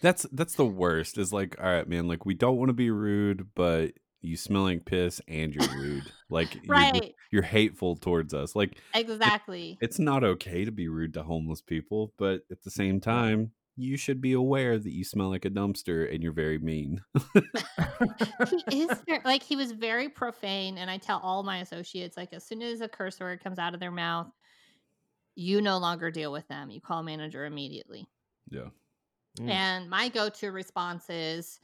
That's 0.01 0.27
that's 0.33 0.55
the 0.55 0.65
worst. 0.65 1.19
Is 1.19 1.33
like, 1.33 1.57
all 1.61 1.67
right, 1.71 1.87
man. 1.89 2.09
Like, 2.09 2.25
we 2.25 2.33
don't 2.35 2.57
want 2.57 2.71
to 2.71 2.75
be 2.75 2.91
rude, 2.91 3.49
but 3.55 3.93
you 4.23 4.39
smell 4.39 4.63
like 4.63 4.87
piss 4.87 5.21
and 5.29 5.55
you're 5.55 5.69
rude. 5.69 6.11
Like, 6.31 6.55
you're, 6.65 6.75
Right. 6.77 7.15
you're 7.31 7.43
hateful 7.43 7.95
towards 7.95 8.33
us. 8.35 8.57
Like, 8.57 8.79
Exactly. 8.95 9.79
it's 9.81 9.99
not 10.01 10.25
okay 10.25 10.65
to 10.65 10.73
be 10.73 10.89
rude 10.89 11.15
to 11.15 11.23
homeless 11.23 11.61
people, 11.61 12.13
but 12.19 12.41
at 12.51 12.63
the 12.63 12.71
same 12.71 13.01
time, 13.01 13.53
you 13.77 13.97
should 13.97 14.21
be 14.21 14.33
aware 14.33 14.79
that 14.79 14.93
you 14.93 15.05
smell 15.05 15.29
like 15.29 15.45
a 15.45 15.51
dumpster 15.51 16.13
and 16.13 16.23
you're 16.23 16.33
very 16.33 16.59
mean. 16.59 17.03
he 18.71 18.83
is 18.83 19.03
very, 19.07 19.21
like 19.25 19.43
he 19.43 19.57
was 19.57 19.73
very 19.73 20.09
profane 20.09 20.79
and 20.79 20.91
i 20.91 20.97
tell 20.97 21.21
all 21.23 21.43
my 21.43 21.59
associates 21.59 22.17
like 22.17 22.33
as 22.33 22.45
soon 22.45 22.63
as 22.63 22.81
a 22.81 22.89
curse 22.89 23.19
word 23.21 23.43
comes 23.43 23.59
out 23.59 23.75
of 23.75 23.81
their 23.81 23.91
mouth 23.91 24.31
you 25.35 25.61
no 25.61 25.79
longer 25.79 26.11
deal 26.11 26.31
with 26.31 26.47
them 26.49 26.71
you 26.71 26.81
call 26.81 27.03
manager 27.03 27.45
immediately 27.45 28.07
yeah. 28.51 28.69
Mm. 29.41 29.51
and 29.51 29.91
my 29.91 30.09
go-to 30.09 30.53
response 30.53 31.11
is 31.11 31.59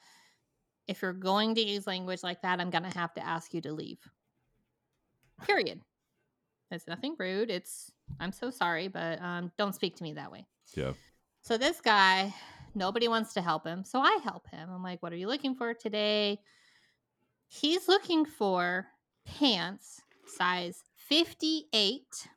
if 0.89 1.03
you're 1.03 1.13
going 1.13 1.55
to 1.55 1.63
use 1.63 1.87
language 1.87 2.23
like 2.23 2.43
that 2.43 2.61
i'm 2.61 2.71
gonna 2.71 2.93
have 2.95 3.15
to 3.15 3.25
ask 3.25 3.55
you 3.55 3.61
to 3.61 3.73
leave 3.73 3.99
period 5.43 5.81
it's 6.71 6.89
nothing 6.89 7.15
rude 7.19 7.51
it's 7.51 7.93
i'm 8.19 8.33
so 8.33 8.51
sorry 8.51 8.89
but 8.89 9.21
um, 9.23 9.53
don't 9.57 9.75
speak 9.75 9.97
to 9.97 10.03
me 10.03 10.15
that 10.15 10.33
way 10.33 10.47
Yeah. 10.75 10.93
So 11.43 11.57
this 11.57 11.81
guy, 11.81 12.35
nobody 12.75 13.09
wants 13.09 13.33
to 13.35 13.43
help 13.43 13.67
him. 13.67 13.85
So 13.85 14.01
I 14.01 14.19
help 14.23 14.49
him. 14.49 14.69
I'm 14.71 14.83
like, 14.83 15.03
what 15.03 15.13
are 15.13 15.17
you 15.17 15.27
looking 15.27 15.55
for 15.55 15.75
today? 15.75 16.41
He's 17.49 17.89
looking 17.89 18.25
for 18.25 18.87
pants 19.25 20.03
size 20.27 20.83
58. 20.97 22.29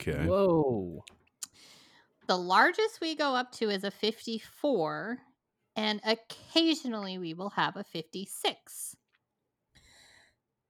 Okay. 0.00 0.26
Whoa. 0.26 1.04
The 2.26 2.36
largest 2.36 3.00
we 3.00 3.14
go 3.14 3.34
up 3.34 3.52
to 3.52 3.70
is 3.70 3.84
a 3.84 3.90
54. 3.90 5.18
And 5.76 6.00
occasionally 6.04 7.18
we 7.18 7.34
will 7.34 7.50
have 7.50 7.76
a 7.76 7.84
56. 7.84 8.96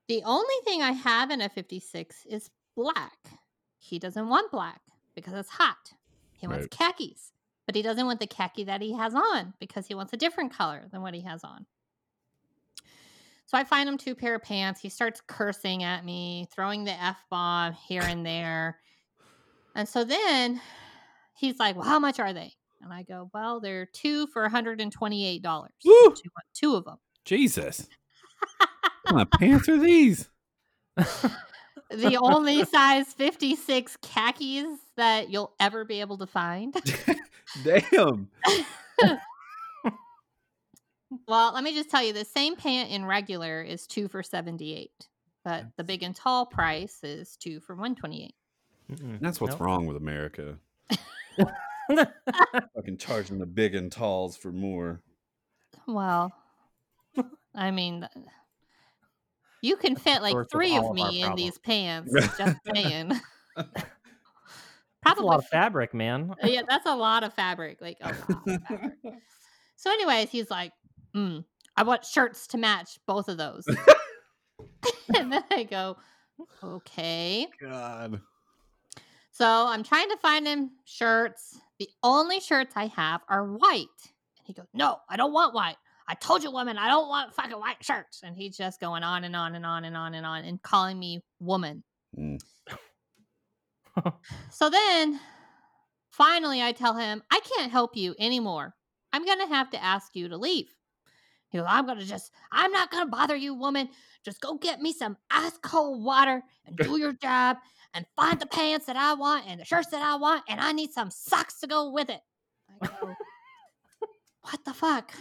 The 0.09 0.22
only 0.24 0.55
thing 0.64 0.83
I 0.83 0.93
have 0.93 1.31
in 1.31 1.41
a 1.41 1.49
56 1.49 2.27
is 2.29 2.51
black. 2.77 3.16
He 3.79 3.99
doesn't 3.99 4.29
want 4.29 4.51
black 4.51 4.81
because 5.14 5.35
it's 5.35 5.49
hot. 5.51 5.93
He 6.33 6.47
wants 6.47 6.64
Right. 6.64 6.70
khakis, 6.97 7.33
but 7.67 7.75
he 7.75 7.83
doesn't 7.83 8.07
want 8.07 8.21
the 8.21 8.27
khaki 8.27 8.64
that 8.64 8.81
he 8.81 8.93
has 8.95 9.14
on 9.14 9.53
because 9.61 9.87
he 9.87 9.95
wants 9.95 10.12
a 10.12 10.17
different 10.17 10.53
color 10.53 10.85
than 10.91 11.03
what 11.03 11.14
he 11.14 11.21
has 11.23 11.43
on. 11.45 11.67
So 13.47 13.57
I 13.57 13.64
find 13.64 13.89
him 13.89 13.99
two 13.99 14.14
pair 14.14 14.35
of 14.37 14.43
pants. 14.43 14.81
He 14.81 14.89
starts 14.89 15.21
cursing 15.27 15.83
at 15.83 16.05
me, 16.05 16.49
throwing 16.53 16.85
the 16.85 16.93
F 16.93 17.19
bomb 17.31 17.75
here 17.75 18.03
and 18.03 18.27
there. 18.27 18.79
And 19.75 19.89
so 19.89 20.05
then 20.05 20.61
he's 21.37 21.59
like, 21.59 21.77
Well, 21.77 21.85
how 21.85 21.99
much 21.99 22.19
are 22.19 22.33
they? 22.33 22.53
And 22.83 22.93
I 22.93 23.03
go, 23.03 23.31
Well, 23.33 23.61
they're 23.61 23.87
two 23.87 24.27
for 24.29 24.49
$128. 24.49 25.43
Woo! 25.45 25.69
Two, 25.85 26.14
two 26.55 26.75
of 26.75 26.85
them. 26.85 26.97
Jesus. 27.25 27.89
what 28.59 28.69
kind 29.07 29.23
of 29.23 29.31
pants 29.31 29.69
are 29.69 29.79
these? 29.79 30.29
The 31.91 32.19
only 32.21 32.64
size 32.73 33.12
56 33.12 33.99
khakis 34.03 34.79
that 34.97 35.31
you'll 35.31 35.53
ever 35.61 35.85
be 35.85 36.01
able 36.01 36.19
to 36.19 36.27
find. 36.27 36.75
Damn. 37.62 38.28
Well, 41.28 41.53
let 41.55 41.62
me 41.62 41.72
just 41.72 41.88
tell 41.90 42.03
you 42.03 42.12
the 42.12 42.24
same 42.24 42.57
pant 42.57 42.90
in 42.90 43.05
regular 43.05 43.62
is 43.62 43.86
two 43.86 44.09
for 44.09 44.22
78, 44.22 44.90
but 45.44 45.64
the 45.76 45.84
big 45.84 46.03
and 46.03 46.14
tall 46.14 46.47
price 46.47 46.99
is 47.05 47.36
two 47.36 47.61
for 47.61 47.74
128. 47.74 48.34
Mm-mm. 48.90 49.20
That's 49.20 49.40
what's 49.40 49.53
Nope. 49.53 49.61
wrong 49.61 49.86
with 49.86 49.97
America. 49.97 50.59
Fucking 51.88 52.99
charging 52.99 53.38
the 53.38 53.47
big 53.47 53.74
and 53.74 53.90
talls 53.90 54.36
for 54.36 54.51
more. 54.51 55.01
Well, 55.86 56.32
I 57.55 57.70
mean, 57.70 58.09
you 59.62 59.76
can 59.76 59.94
fit 59.97 60.22
like 60.22 60.36
three 60.51 60.76
of 60.76 60.86
of 60.86 60.94
me 60.94 61.22
in 61.22 61.34
these 61.36 61.59
pants. 61.59 62.12
Just 62.38 62.59
saying. 62.74 63.12
That's 65.07 65.20
a 65.20 65.24
lot 65.24 65.38
of 65.38 65.46
fabric, 65.46 65.94
man. 65.94 66.34
yeah, 66.42 66.62
that's 66.68 66.86
a 66.86 66.94
lot 66.94 67.22
of 67.22 67.32
fabric. 67.32 67.80
Like 67.80 67.96
a 68.00 68.07
lot 68.07 68.14
of 68.46 68.62
fabric. 68.68 68.92
So, 69.78 69.90
anyways, 69.90 70.30
he's 70.30 70.50
like, 70.50 70.72
mm, 71.14 71.44
I 71.76 71.82
want 71.82 72.02
shirts 72.04 72.46
to 72.48 72.59
match 72.59 72.98
both 73.07 73.28
of 73.28 73.36
those. 73.36 73.62
and 75.14 75.30
then 75.30 75.44
I 75.50 75.64
go, 75.64 75.96
okay. 76.62 77.46
God. 77.61 78.20
So 79.32 79.46
I'm 79.46 79.82
trying 79.82 80.09
to 80.09 80.16
find 80.16 80.46
him 80.46 80.70
shirts. 80.86 81.59
The 81.78 81.88
only 82.02 82.40
shirts 82.40 82.72
I 82.74 82.86
have 82.86 83.20
are 83.28 83.44
white. 83.44 83.86
And 84.38 84.46
he 84.46 84.54
goes, 84.54 84.66
No, 84.72 84.96
I 85.11 85.16
don't 85.16 85.32
want 85.32 85.54
white. 85.54 85.76
I 86.09 86.14
told 86.14 86.42
you, 86.42 86.50
woman, 86.50 86.78
I 86.78 86.88
don't 86.88 87.09
want 87.09 87.34
fucking 87.34 87.59
white 87.59 87.82
shirts. 87.84 88.22
And 88.22 88.34
he's 88.34 88.57
just 88.57 88.80
going 88.80 89.02
on 89.02 89.24
and 89.24 89.36
on 89.36 89.54
and 89.54 89.66
on 89.66 89.84
and 89.84 89.96
on 89.96 90.14
and 90.14 90.24
on 90.24 90.44
and 90.44 90.62
calling 90.62 90.98
me 90.98 91.20
woman. 91.40 91.82
Mm. 92.18 92.38
So 94.51 94.70
then 94.70 95.20
finally 96.11 96.62
I 96.62 96.72
tell 96.72 96.94
him, 96.94 97.22
I 97.30 97.40
can't 97.40 97.72
help 97.72 97.97
you 97.97 98.14
anymore. 98.18 98.74
I'm 99.12 99.24
going 99.24 99.40
to 99.40 99.47
have 99.47 99.70
to 99.70 99.82
ask 99.82 100.14
you 100.14 100.28
to 100.28 100.36
leave. 100.36 100.68
He 101.49 101.59
goes, 101.59 101.66
I'm 101.68 101.86
going 101.86 101.99
to 101.99 102.05
just, 102.05 102.32
I'm 102.53 102.72
not 102.72 102.90
going 102.90 103.05
to 103.05 103.11
bother 103.11 103.36
you, 103.36 103.55
woman. 103.55 103.88
Just 104.24 104.40
go 104.40 104.57
get 104.57 104.80
me 104.80 104.92
some 104.92 105.16
ice 105.30 105.59
cold 105.62 106.03
water 106.05 106.42
and 106.66 106.76
do 106.82 106.99
your 106.99 107.12
job 107.14 107.59
and 107.94 108.05
find 108.16 108.38
the 108.38 108.47
pants 108.47 108.86
that 108.86 108.97
I 108.97 109.14
want 109.14 109.44
and 109.47 109.61
the 109.61 109.64
shirts 109.64 109.90
that 109.90 110.03
I 110.03 110.16
want. 110.16 110.42
And 110.49 110.61
I 110.61 110.72
need 110.72 110.92
some 110.92 111.11
socks 111.11 111.61
to 111.61 111.66
go 111.66 111.90
with 111.90 112.11
it. 112.11 112.20
I 112.82 112.86
go, 112.86 113.14
what 114.42 114.64
the 114.64 114.74
fuck? 114.74 115.12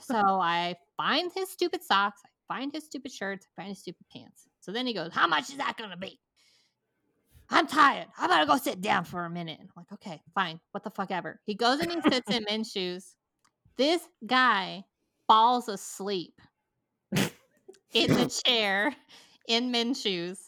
So 0.00 0.16
I 0.16 0.76
find 0.96 1.30
his 1.34 1.50
stupid 1.50 1.82
socks. 1.82 2.20
I 2.24 2.54
find 2.54 2.72
his 2.72 2.84
stupid 2.84 3.12
shirts. 3.12 3.46
I 3.46 3.62
find 3.62 3.68
his 3.70 3.80
stupid 3.80 4.06
pants. 4.12 4.48
So 4.60 4.72
then 4.72 4.86
he 4.86 4.94
goes, 4.94 5.12
How 5.12 5.26
much 5.26 5.50
is 5.50 5.56
that 5.56 5.76
going 5.76 5.90
to 5.90 5.96
be? 5.96 6.18
I'm 7.52 7.66
tired. 7.66 8.06
I'm 8.18 8.30
gonna 8.30 8.46
go 8.46 8.56
sit 8.56 8.80
down 8.80 9.04
for 9.04 9.24
a 9.24 9.30
minute. 9.30 9.58
I'm 9.60 9.68
like, 9.76 9.92
okay, 9.92 10.22
fine. 10.34 10.58
What 10.70 10.84
the 10.84 10.90
fuck 10.90 11.10
ever. 11.10 11.38
He 11.44 11.54
goes 11.54 11.80
and 11.80 11.92
he 11.92 12.00
sits 12.00 12.34
in 12.34 12.44
men's 12.48 12.70
shoes. 12.70 13.14
This 13.76 14.00
guy 14.26 14.84
falls 15.26 15.68
asleep 15.68 16.40
in 17.14 18.14
the 18.14 18.42
chair 18.46 18.94
in 19.48 19.70
men's 19.70 20.00
shoes, 20.00 20.38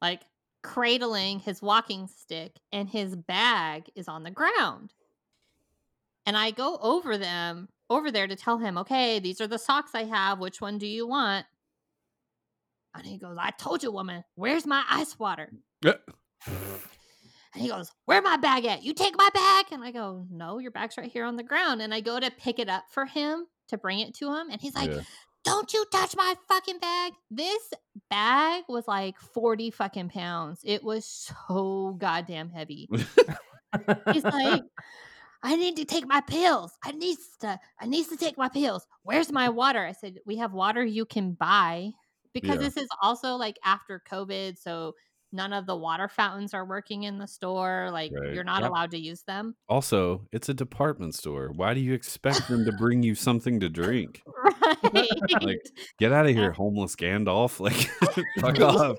like 0.00 0.22
cradling 0.62 1.40
his 1.40 1.60
walking 1.60 2.06
stick, 2.06 2.52
and 2.72 2.88
his 2.88 3.16
bag 3.16 3.90
is 3.96 4.06
on 4.06 4.22
the 4.22 4.30
ground. 4.30 4.92
And 6.26 6.36
I 6.36 6.52
go 6.52 6.78
over 6.80 7.18
them 7.18 7.68
over 7.90 8.10
there 8.10 8.26
to 8.26 8.36
tell 8.36 8.58
him, 8.58 8.78
okay, 8.78 9.18
these 9.18 9.40
are 9.40 9.46
the 9.46 9.58
socks 9.58 9.90
I 9.94 10.04
have. 10.04 10.38
Which 10.38 10.60
one 10.60 10.78
do 10.78 10.86
you 10.86 11.06
want? 11.06 11.44
And 12.94 13.04
he 13.04 13.18
goes, 13.18 13.36
I 13.38 13.50
told 13.50 13.82
you, 13.82 13.90
woman, 13.90 14.24
where's 14.36 14.66
my 14.66 14.84
ice 14.88 15.18
water? 15.18 15.50
Yeah. 15.84 15.92
And 17.54 17.62
he 17.62 17.68
goes, 17.68 17.92
Where 18.06 18.22
my 18.22 18.36
bag 18.36 18.64
at? 18.64 18.82
You 18.82 18.94
take 18.94 19.16
my 19.16 19.28
bag. 19.32 19.66
And 19.70 19.84
I 19.84 19.92
go, 19.92 20.26
No, 20.30 20.58
your 20.58 20.70
bag's 20.72 20.96
right 20.96 21.10
here 21.10 21.24
on 21.24 21.36
the 21.36 21.42
ground. 21.42 21.82
And 21.82 21.94
I 21.94 22.00
go 22.00 22.18
to 22.18 22.30
pick 22.30 22.58
it 22.58 22.68
up 22.68 22.84
for 22.90 23.04
him 23.06 23.46
to 23.68 23.78
bring 23.78 24.00
it 24.00 24.14
to 24.16 24.34
him. 24.34 24.50
And 24.50 24.60
he's 24.60 24.74
like, 24.74 24.90
Yeah. 24.90 25.00
Don't 25.44 25.72
you 25.74 25.84
touch 25.92 26.16
my 26.16 26.34
fucking 26.48 26.78
bag. 26.78 27.12
This 27.30 27.62
bag 28.08 28.64
was 28.66 28.88
like 28.88 29.20
40 29.20 29.70
fucking 29.72 30.08
pounds. 30.08 30.60
It 30.64 30.82
was 30.82 31.04
so 31.04 31.94
goddamn 31.98 32.48
heavy. 32.48 32.88
He's 34.10 34.24
like, 34.24 34.62
I 35.42 35.56
need 35.56 35.76
to 35.76 35.84
take 35.84 36.06
my 36.06 36.22
pills. 36.22 36.72
I 36.82 36.92
need 36.92 37.18
to 37.40 37.60
I 37.78 37.86
need 37.86 38.08
to 38.08 38.16
take 38.16 38.38
my 38.38 38.48
pills. 38.48 38.86
Where's 39.02 39.30
my 39.30 39.50
water? 39.50 39.84
I 39.84 39.92
said, 39.92 40.16
We 40.24 40.38
have 40.38 40.54
water 40.54 40.82
you 40.82 41.04
can 41.04 41.32
buy. 41.32 41.90
Because 42.32 42.56
Yeah. 42.56 42.62
this 42.62 42.78
is 42.78 42.88
also 43.02 43.36
like 43.36 43.58
after 43.62 44.02
COVID. 44.10 44.58
So 44.58 44.94
none 45.34 45.52
of 45.52 45.66
the 45.66 45.76
water 45.76 46.08
fountains 46.08 46.54
are 46.54 46.64
working 46.64 47.02
in 47.02 47.18
the 47.18 47.26
store. 47.26 47.90
Like 47.92 48.12
Right. 48.14 48.32
you're 48.32 48.44
not 48.44 48.62
Yep. 48.62 48.70
allowed 48.70 48.90
to 48.92 48.98
use 48.98 49.22
them. 49.22 49.54
Also, 49.68 50.26
it's 50.32 50.48
a 50.48 50.54
department 50.54 51.14
store. 51.14 51.50
Why 51.54 51.74
do 51.74 51.80
you 51.80 51.92
expect 51.92 52.48
them 52.48 52.64
to 52.64 52.72
bring 52.72 53.02
you 53.02 53.14
something 53.14 53.60
to 53.60 53.68
drink? 53.68 54.22
Right. 54.92 55.42
like 55.42 55.60
Get 55.98 56.12
out 56.12 56.26
of 56.26 56.34
here, 56.34 56.50
uh 56.50 56.54
homeless 56.54 56.94
Gandalf. 56.96 57.58
Like, 57.64 57.90
fuck 58.40 58.60
off. 58.60 58.96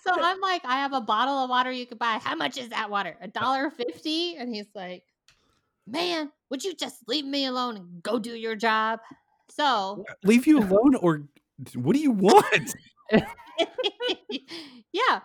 so 0.00 0.12
I'm 0.14 0.40
like, 0.40 0.62
I 0.64 0.76
have 0.76 0.92
a 0.92 1.00
bottle 1.00 1.34
of 1.44 1.50
water 1.50 1.70
you 1.70 1.86
could 1.86 1.98
buy. 1.98 2.18
How 2.22 2.34
much 2.36 2.56
is 2.58 2.68
that 2.70 2.90
water? 2.90 3.16
A 3.20 3.28
dollar 3.28 3.70
fifty? 3.70 4.36
And 4.36 4.54
he's 4.54 4.68
like, 4.74 5.02
Man, 5.86 6.30
would 6.50 6.62
you 6.62 6.74
just 6.74 7.06
leave 7.08 7.24
me 7.24 7.46
alone 7.46 7.76
and 7.76 8.02
go 8.02 8.18
do 8.18 8.34
your 8.34 8.54
job? 8.54 9.00
So 9.50 10.04
Leave 10.24 10.46
you 10.46 10.58
alone, 10.60 10.94
or 10.96 11.22
what 11.74 11.94
do 11.96 12.00
you 12.00 12.12
want? 12.12 12.74
yeah. 14.92 15.20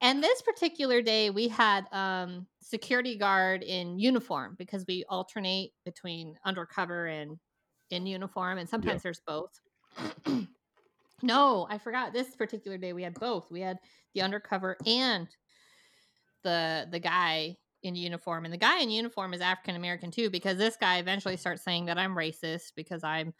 And 0.00 0.22
this 0.22 0.42
particular 0.42 1.02
day 1.02 1.30
we 1.30 1.48
had 1.48 1.86
um 1.92 2.46
security 2.62 3.16
guard 3.16 3.62
in 3.62 3.98
uniform 3.98 4.56
because 4.58 4.84
we 4.88 5.04
alternate 5.08 5.72
between 5.84 6.36
undercover 6.44 7.06
and 7.06 7.38
in 7.90 8.06
uniform 8.06 8.58
and 8.58 8.68
sometimes 8.68 9.02
there's 9.02 9.22
both. 9.26 9.52
no, 11.22 11.66
I 11.70 11.78
forgot 11.78 12.12
this 12.12 12.34
particular 12.36 12.78
day 12.78 12.92
we 12.92 13.02
had 13.02 13.14
both. 13.14 13.50
We 13.50 13.60
had 13.60 13.78
the 14.14 14.22
undercover 14.22 14.76
and 14.86 15.28
the 16.42 16.86
the 16.90 16.98
guy 17.00 17.56
in 17.82 17.94
uniform 17.94 18.44
and 18.44 18.52
the 18.52 18.58
guy 18.58 18.80
in 18.80 18.90
uniform 18.90 19.34
is 19.34 19.40
African 19.40 19.76
American 19.76 20.10
too 20.10 20.30
because 20.30 20.56
this 20.58 20.76
guy 20.76 20.98
eventually 20.98 21.36
starts 21.36 21.62
saying 21.62 21.86
that 21.86 21.98
I'm 21.98 22.14
racist 22.16 22.72
because 22.74 23.04
I'm 23.04 23.34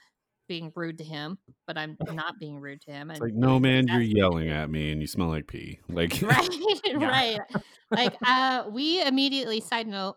being 0.49 0.73
rude 0.75 0.99
to 0.99 1.05
him, 1.05 1.39
but 1.67 1.77
I'm 1.79 1.97
not 2.13 2.39
being 2.39 2.59
rude 2.61 2.81
to 2.83 2.93
him. 2.93 3.11
It's 3.11 3.21
like, 3.21 3.35
no, 3.35 3.59
man, 3.59 3.87
you're 3.89 4.01
yelling 4.01 4.49
at 4.49 4.71
me 4.71 4.93
and 4.93 5.01
you 5.01 5.07
smell 5.07 5.29
like 5.29 5.47
pee. 5.47 5.81
Like, 5.89 6.21
right 6.23 6.49
right 6.95 7.41
like 7.91 8.15
uh 8.27 8.65
we 8.71 9.03
immediately 9.03 9.61
side 9.61 9.87
note 9.87 10.17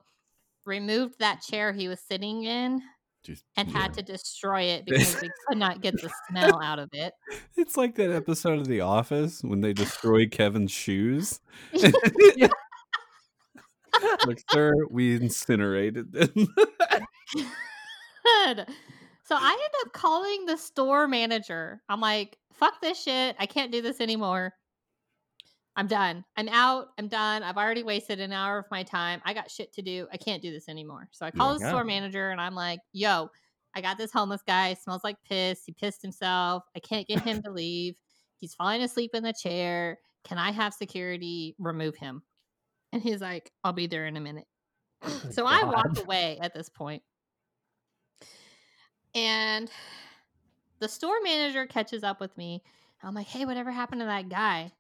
removed 0.66 1.16
that 1.20 1.42
chair 1.42 1.72
he 1.72 1.88
was 1.88 2.00
sitting 2.02 2.44
in 2.44 2.82
just- 3.24 3.44
and 3.58 3.70
yeah. 3.70 3.78
had 3.80 3.94
to 3.94 4.02
destroy 4.02 4.64
it 4.64 4.86
because 4.88 5.22
we 5.22 5.30
could 5.48 5.58
not 5.58 5.82
get 5.82 5.94
the 6.02 6.12
smell 6.30 6.62
out 6.62 6.80
of 6.80 6.90
it 6.94 7.14
It's 7.56 7.78
like 7.78 7.96
that 7.96 8.12
episode 8.12 8.60
of 8.60 8.68
The 8.68 8.82
Office 8.82 9.42
when 9.44 9.62
they 9.62 9.74
destroy 9.74 10.28
Kevin's 10.28 10.72
shoes. 10.72 11.40
like, 14.26 14.42
sir, 14.52 14.74
we 14.90 15.16
incinerated 15.16 16.12
them. 16.14 16.48
Good. 18.24 18.68
So 19.30 19.36
i 19.40 19.52
end 19.52 19.86
up 19.86 19.94
calling 19.94 20.46
the 20.48 20.58
store 20.58 21.08
manager. 21.08 21.84
I'm 21.88 22.02
like 22.02 22.38
fuck 22.52 22.82
this 22.82 23.02
shit. 23.02 23.36
I 23.40 23.46
can't 23.46 23.72
do 23.72 23.80
this 23.82 24.02
anymore. 24.02 24.54
I'm 25.76 25.86
done. 25.86 26.26
I'm 26.36 26.50
out. 26.50 26.88
I'm 26.98 27.08
done. 27.08 27.44
I've 27.44 27.56
already 27.58 27.84
wasted 27.84 28.20
an 28.20 28.34
hour 28.34 28.58
of 28.58 28.66
my 28.72 28.82
time. 28.84 29.22
I 29.24 29.34
got 29.36 29.52
shit 29.52 29.72
to 29.74 29.84
do. 29.84 30.08
I 30.12 30.18
can't 30.18 30.42
do 30.42 30.52
this 30.52 30.68
anymore. 30.68 31.08
So 31.12 31.28
i 31.28 31.32
call 31.32 31.52
Yeah. 31.54 31.58
the 31.60 31.64
Yeah. 31.66 31.70
store 31.70 31.84
manager 31.84 32.32
and 32.32 32.42
i'm 32.42 32.56
like 32.56 32.80
yo 32.92 33.30
i 33.76 33.82
got 33.82 34.00
this 34.00 34.12
homeless 34.12 34.42
guy. 34.48 34.74
Smells 34.74 35.04
like 35.04 35.18
piss. 35.30 35.64
He 35.64 35.74
pissed 35.74 36.02
himself. 36.02 36.64
I 36.76 36.80
can't 36.80 37.08
get 37.08 37.22
him 37.22 37.42
to 37.44 37.52
leave. 37.52 37.96
He's 38.40 38.56
falling 38.56 38.82
asleep 38.82 39.12
in 39.14 39.22
the 39.22 39.34
chair. 39.34 40.00
Can 40.24 40.40
i 40.40 40.52
have 40.52 40.74
security? 40.74 41.56
Remove 41.60 41.96
him. 41.96 42.24
And 42.94 43.04
he's 43.04 43.22
like 43.22 43.52
i'll 43.64 43.74
be 43.74 43.86
there 43.86 44.08
in 44.08 44.18
a 44.18 44.22
minute. 44.22 44.48
Oh 45.04 45.22
so 45.30 45.46
i 45.46 45.64
walk 45.64 46.00
away 46.04 46.40
at 46.42 46.56
this 46.56 46.68
point 46.68 47.04
and 49.16 49.70
the 50.80 50.88
store 50.88 51.18
manager 51.24 51.66
catches 51.66 52.04
up 52.04 52.20
with 52.20 52.36
me. 52.38 52.62
I'm 53.04 53.16
like, 53.16 53.28
hey, 53.28 53.46
whatever 53.46 53.72
happened 53.72 54.02
to 54.02 54.06
that 54.06 54.30
guy? 54.30 54.72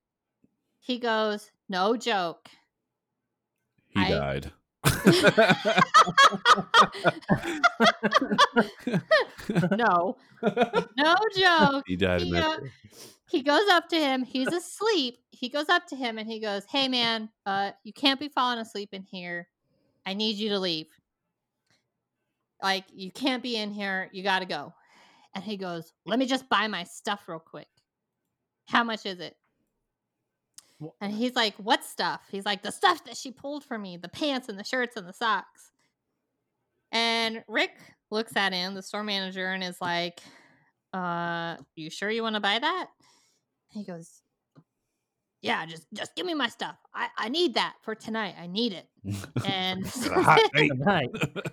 He 0.80 1.00
goes, 1.00 1.52
no 1.68 1.98
joke. 1.98 2.48
he 3.88 4.00
I- 4.02 4.10
died. 4.10 4.52
No, 9.72 10.18
no 10.98 11.16
joke. 11.36 11.84
he 11.88 11.96
died 11.96 12.22
He, 12.22 12.36
uh, 12.36 12.58
he 13.30 13.42
goes 13.42 13.68
up 13.72 13.90
to 13.90 13.96
him. 13.98 14.24
He's 14.24 14.48
asleep. 14.48 15.20
He 15.32 15.50
goes 15.50 15.70
up 15.70 15.88
to 15.88 15.96
him 15.96 16.18
and 16.18 16.30
he 16.30 16.40
goes, 16.40 16.64
hey, 16.66 16.88
man, 16.88 17.30
uh, 17.46 17.72
you 17.84 17.94
can't 17.94 18.20
be 18.20 18.30
falling 18.30 18.60
asleep 18.60 18.90
in 18.94 19.04
here. 19.04 19.48
I 20.06 20.14
need 20.14 20.38
you 20.38 20.50
to 20.50 20.60
leave. 20.60 20.88
Like, 22.62 22.86
you 22.94 23.12
can't 23.12 23.42
be 23.44 23.56
in 23.56 23.72
here. 23.72 24.10
You 24.12 24.24
got 24.24 24.40
to 24.40 24.46
go. 24.46 24.74
And 25.36 25.44
he 25.44 25.58
goes, 25.58 25.94
let 26.06 26.20
me 26.20 26.26
just 26.26 26.50
buy 26.50 26.68
my 26.68 26.84
stuff 26.84 27.22
real 27.28 27.40
quick. 27.40 27.68
How 28.68 28.84
much 28.84 29.06
is 29.06 29.20
it? 29.20 29.36
Wh- 30.82 30.88
And 31.02 31.14
he's 31.14 31.36
like, 31.36 31.56
what 31.56 31.84
stuff? 31.86 32.22
He's 32.32 32.46
like, 32.46 32.62
the 32.64 32.72
stuff 32.72 33.04
that 33.06 33.16
she 33.18 33.32
pulled 33.32 33.64
for 33.64 33.78
me 33.78 33.98
the 33.98 34.10
pants 34.10 34.50
and 34.50 34.58
the 34.60 34.64
shirts 34.64 34.98
and 34.98 35.08
the 35.08 35.14
socks. 35.14 35.72
And 36.92 37.44
Rick 37.48 37.72
looks 38.10 38.36
at 38.36 38.54
him, 38.54 38.74
the 38.74 38.82
store 38.82 39.04
manager, 39.04 39.48
and 39.52 39.64
is 39.64 39.78
like, 39.80 40.20
uh, 40.94 41.58
you 41.76 41.90
sure 41.92 42.10
you 42.10 42.24
want 42.24 42.36
to 42.36 42.40
buy 42.42 42.58
that? 42.58 42.88
And 43.74 43.86
he 43.86 43.92
goes, 43.92 44.22
yeah, 45.42 45.66
just 45.68 45.86
just 45.94 46.16
give 46.16 46.26
me 46.26 46.34
my 46.34 46.50
stuff. 46.50 46.76
I, 46.94 47.08
I 47.18 47.30
need 47.30 47.54
that 47.54 47.76
for 47.84 47.94
tonight. 47.96 48.36
I 48.42 48.48
need 48.48 48.74
it. 48.74 48.88
And 49.46 49.86
It's 49.86 50.06
a 50.08 50.22
hot 50.22 50.42
night. 50.56 51.10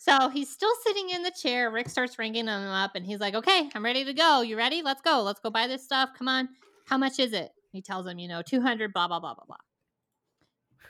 So 0.00 0.30
he's 0.30 0.48
still 0.50 0.72
sitting 0.82 1.10
in 1.10 1.22
the 1.22 1.30
chair. 1.30 1.70
Rick 1.70 1.90
starts 1.90 2.18
ringing 2.18 2.46
him 2.46 2.48
up 2.48 2.92
and 2.94 3.04
he's 3.04 3.20
like, 3.20 3.34
okay, 3.34 3.68
I'm 3.74 3.84
ready 3.84 4.02
to 4.06 4.14
go. 4.14 4.40
You 4.40 4.56
ready? 4.56 4.80
Let's 4.80 5.02
go. 5.02 5.20
Let's 5.20 5.40
go 5.40 5.50
buy 5.50 5.66
this 5.66 5.84
stuff. 5.84 6.08
Come 6.16 6.26
on. 6.26 6.48
How 6.86 6.96
much 6.96 7.18
is 7.18 7.34
it? 7.34 7.50
He 7.70 7.82
tells 7.82 8.06
him, 8.06 8.18
you 8.18 8.26
know, 8.26 8.40
200, 8.40 8.94
blah, 8.94 9.08
blah, 9.08 9.20
blah, 9.20 9.34
blah, 9.34 9.44
blah. 9.46 9.56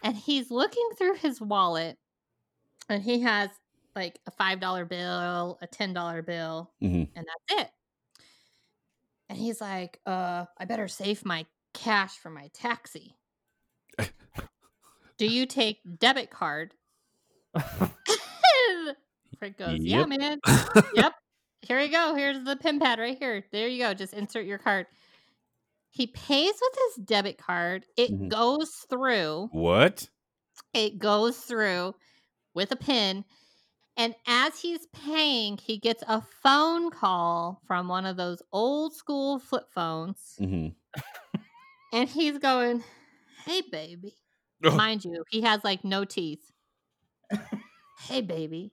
And 0.04 0.16
he's 0.16 0.52
looking 0.52 0.88
through 0.96 1.14
his 1.14 1.40
wallet 1.40 1.98
and 2.88 3.02
he 3.02 3.20
has 3.22 3.50
like 3.96 4.20
a 4.28 4.30
$5 4.30 4.88
bill, 4.88 5.58
a 5.60 5.66
$10 5.66 6.22
bill, 6.24 6.70
Mhm. 6.80 7.08
and 7.16 7.26
that's 7.26 7.60
it. 7.62 7.70
And 9.28 9.36
he's 9.36 9.60
like, 9.60 9.98
uh, 10.06 10.44
I 10.56 10.64
better 10.66 10.86
save 10.86 11.24
my 11.24 11.46
cash 11.74 12.16
for 12.16 12.30
my 12.30 12.48
taxi. 12.54 13.16
Do 15.18 15.26
you 15.26 15.46
take 15.46 15.80
debit 15.98 16.30
card? 16.30 16.74
Frank 19.40 19.56
goes, 19.56 19.80
Yeah, 19.82 20.04
man. 20.06 20.38
yep. 20.94 21.14
Here 21.62 21.80
you 21.80 21.90
go. 21.90 22.14
Here's 22.14 22.44
the 22.44 22.56
pin 22.56 22.78
pad 22.78 22.98
right 22.98 23.18
here. 23.18 23.42
There 23.50 23.66
you 23.66 23.82
go. 23.82 23.94
Just 23.94 24.14
insert 24.14 24.44
your 24.46 24.58
card. 24.58 24.86
He 25.90 26.06
pays 26.06 26.54
with 26.60 26.78
his 26.96 27.04
debit 27.04 27.38
card. 27.38 27.84
It 27.96 28.12
Mhm. 28.12 28.28
goes 28.28 28.70
through. 28.88 29.48
what? 29.52 30.08
It 30.72 30.98
goes 30.98 31.38
through 31.38 31.94
with 32.54 32.70
a 32.70 32.76
pin. 32.76 33.24
And 33.96 34.14
as 34.26 34.60
he's 34.60 34.86
paying, 34.88 35.58
he 35.58 35.78
gets 35.78 36.02
a 36.06 36.20
phone 36.20 36.90
call 36.90 37.60
from 37.66 37.88
one 37.88 38.06
of 38.06 38.16
those 38.16 38.42
old 38.52 38.94
school 38.94 39.38
flip 39.38 39.68
phones. 39.74 40.36
hmm 40.38 40.68
And 41.92 42.08
he's 42.08 42.38
going, 42.38 42.84
Hey, 43.46 43.62
baby. 43.62 44.16
Mind 44.60 45.04
you, 45.04 45.24
he 45.30 45.40
has 45.42 45.64
like 45.64 45.82
no 45.84 46.04
teeth. 46.04 46.52
hey, 48.08 48.20
baby. 48.20 48.72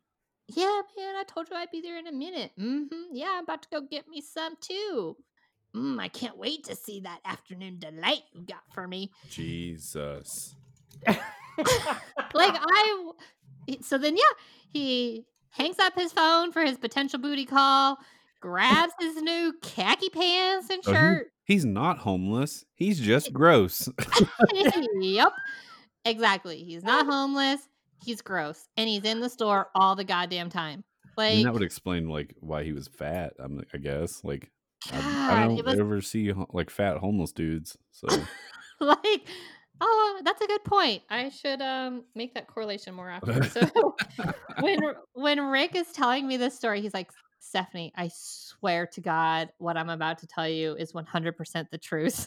Yeah, 0.50 0.82
man, 0.98 1.16
I 1.16 1.24
told 1.28 1.50
you 1.50 1.58
I'd 1.58 1.72
be 1.72 1.82
there 1.82 1.98
in 1.98 2.08
a 2.08 2.12
minute. 2.12 2.52
Mm-hmm. 2.60 3.14
Yeah, 3.14 3.34
I'm 3.34 3.44
about 3.44 3.64
to 3.64 3.70
go 3.70 3.82
get 3.82 4.08
me 4.08 4.22
some 4.22 4.56
too. 4.62 5.18
Mm, 5.76 6.00
I 6.00 6.08
can't 6.08 6.38
wait 6.38 6.64
to 6.66 6.76
see 6.76 7.02
that 7.02 7.20
afternoon 7.26 7.80
delight 7.80 8.22
you 8.34 8.46
got 8.46 8.64
for 8.74 8.88
me. 8.88 9.12
Jesus. 9.30 10.56
like 11.08 11.18
I 12.34 13.12
so 13.82 13.98
then 13.98 14.16
yeah, 14.16 14.24
he 14.72 15.26
hangs 15.52 15.80
up 15.80 15.94
his 15.96 16.12
phone 16.12 16.52
for 16.52 16.64
his 16.64 16.78
potential 16.78 17.20
booty 17.20 17.46
call, 17.46 17.98
grabs 18.42 18.94
his 19.00 19.18
new 19.18 19.54
khaki 19.62 20.10
pants 20.10 20.70
and 20.70 20.84
shirt. 20.84 21.28
He's 21.44 21.66
not 21.66 22.00
homeless. 22.00 22.66
He's 22.76 23.00
just 23.00 23.34
gross. 23.34 23.90
yep. 25.00 25.34
Exactly. 26.06 26.64
He's 26.64 26.84
not 26.84 27.06
homeless. 27.06 27.68
He's 28.04 28.22
gross. 28.22 28.68
And 28.78 28.90
he's 28.90 29.04
in 29.04 29.20
the 29.20 29.30
store 29.30 29.70
all 29.76 29.96
the 29.96 30.04
goddamn 30.04 30.50
time. 30.50 30.84
I 31.06 31.10
Like 31.18 31.36
mean, 31.36 31.46
that 31.46 31.54
would 31.54 31.64
explain 31.64 32.10
like 32.10 32.36
why 32.40 32.64
he 32.64 32.74
was 32.74 32.88
fat. 32.88 33.34
I'm, 33.40 33.64
I 33.74 33.78
guess 33.78 34.24
like 34.24 34.52
I, 34.92 35.44
I 35.44 35.48
don't 35.48 35.66
was 35.66 35.80
ever 35.80 36.02
see 36.02 36.34
like 36.54 36.70
fat 36.70 36.98
homeless 36.98 37.32
dudes. 37.32 37.78
So 37.92 38.08
like 38.80 39.28
oh 39.82 40.22
that's 40.24 40.42
a 40.42 40.48
good 40.48 40.64
point 40.64 41.04
i 41.10 41.30
should 41.30 41.62
um 41.62 42.04
make 42.16 42.34
that 42.34 42.48
correlation 42.48 42.94
more 42.94 43.12
often 43.12 43.44
so 43.44 43.96
when 44.60 44.80
when 45.14 45.40
rick 45.40 45.76
is 45.76 45.92
telling 45.92 46.28
me 46.28 46.38
this 46.38 46.56
story 46.56 46.82
he's 46.82 46.94
like 46.94 47.10
stephanie 47.40 47.92
i 47.96 48.10
swear 48.14 48.88
to 48.88 49.02
god 49.02 49.50
what 49.58 49.78
i'm 49.78 49.90
about 49.90 50.18
to 50.20 50.28
tell 50.28 50.48
you 50.48 50.76
is 50.76 50.94
100% 50.94 51.66
the 51.72 51.78
truth 51.78 52.26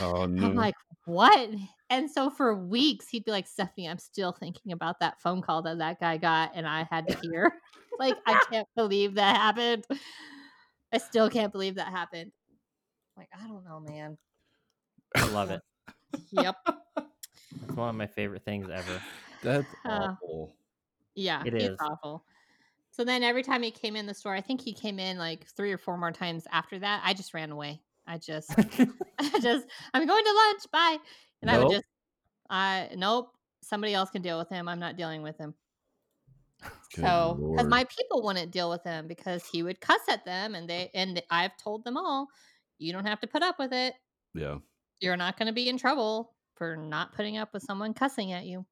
oh 0.00 0.26
no. 0.26 0.46
i'm 0.46 0.54
like 0.54 0.74
what 1.06 1.50
and 1.90 2.10
so 2.10 2.30
for 2.30 2.54
weeks 2.54 3.08
he'd 3.08 3.24
be 3.24 3.30
like 3.30 3.46
stephanie 3.46 3.88
i'm 3.88 3.98
still 3.98 4.32
thinking 4.32 4.72
about 4.72 5.00
that 5.00 5.20
phone 5.20 5.42
call 5.42 5.62
that 5.62 5.78
that 5.78 6.00
guy 6.00 6.16
got 6.16 6.52
and 6.54 6.66
i 6.66 6.86
had 6.90 7.06
to 7.06 7.16
hear 7.22 7.52
like 7.98 8.16
i 8.26 8.38
can't 8.50 8.68
believe 8.76 9.14
that 9.14 9.36
happened 9.36 9.84
i 10.92 10.98
still 10.98 11.28
can't 11.28 11.52
believe 11.52 11.74
that 11.74 11.88
happened 11.88 12.32
like 13.16 13.28
i 13.38 13.46
don't 13.46 13.64
know 13.64 13.80
man 13.80 14.16
I 15.16 15.26
love 15.26 15.50
it. 15.50 15.60
Yep. 16.30 16.56
It's 16.96 17.76
one 17.76 17.88
of 17.88 17.94
my 17.94 18.06
favorite 18.06 18.44
things 18.44 18.68
ever. 18.70 19.02
That's 19.42 19.66
Uh, 19.84 20.08
awful. 20.10 20.54
Yeah, 21.14 21.42
it 21.44 21.54
is 21.54 21.76
awful. 21.80 22.24
So 22.92 23.04
then 23.04 23.22
every 23.22 23.42
time 23.42 23.62
he 23.62 23.70
came 23.70 23.96
in 23.96 24.06
the 24.06 24.14
store, 24.14 24.34
I 24.34 24.40
think 24.40 24.60
he 24.60 24.72
came 24.72 24.98
in 24.98 25.18
like 25.18 25.46
three 25.56 25.72
or 25.72 25.78
four 25.78 25.96
more 25.96 26.12
times 26.12 26.46
after 26.52 26.78
that. 26.78 27.02
I 27.04 27.14
just 27.14 27.34
ran 27.34 27.50
away. 27.50 27.80
I 28.06 28.18
just, 28.18 28.50
I 29.18 29.40
just, 29.40 29.66
I'm 29.94 30.06
going 30.06 30.24
to 30.24 30.32
lunch. 30.32 30.62
Bye. 30.72 30.98
And 31.42 31.50
I 31.50 31.58
would 31.58 31.70
just, 31.70 31.86
I 32.48 32.90
nope. 32.96 33.32
Somebody 33.62 33.94
else 33.94 34.10
can 34.10 34.22
deal 34.22 34.38
with 34.38 34.48
him. 34.48 34.68
I'm 34.68 34.80
not 34.80 34.96
dealing 34.96 35.22
with 35.22 35.36
him. 35.38 35.54
Good 36.94 37.04
so 37.04 37.52
because 37.52 37.68
my 37.68 37.84
people 37.84 38.22
wouldn't 38.22 38.50
deal 38.50 38.68
with 38.68 38.82
him 38.84 39.06
because 39.06 39.44
he 39.46 39.62
would 39.62 39.80
cuss 39.80 40.00
at 40.08 40.24
them, 40.24 40.54
and 40.54 40.68
they 40.68 40.90
and 40.94 41.22
I've 41.30 41.56
told 41.56 41.84
them 41.84 41.96
all, 41.96 42.28
you 42.78 42.92
don't 42.92 43.06
have 43.06 43.20
to 43.20 43.26
put 43.26 43.42
up 43.42 43.58
with 43.58 43.72
it. 43.72 43.94
yeah. 44.34 44.58
You're 45.00 45.16
not 45.16 45.38
going 45.38 45.46
to 45.46 45.52
be 45.54 45.68
in 45.68 45.78
trouble 45.78 46.34
for 46.56 46.76
not 46.76 47.14
putting 47.14 47.38
up 47.38 47.54
with 47.54 47.62
someone 47.62 47.94
cussing 47.94 48.32
at 48.32 48.44
you. 48.44 48.66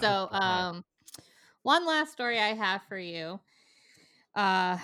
So, 0.00 0.28
um, 0.32 0.84
one 1.62 1.86
last 1.86 2.12
story 2.12 2.40
I 2.40 2.54
have 2.54 2.82
for 2.88 2.98
you. 2.98 3.38
Uh, 4.34 4.78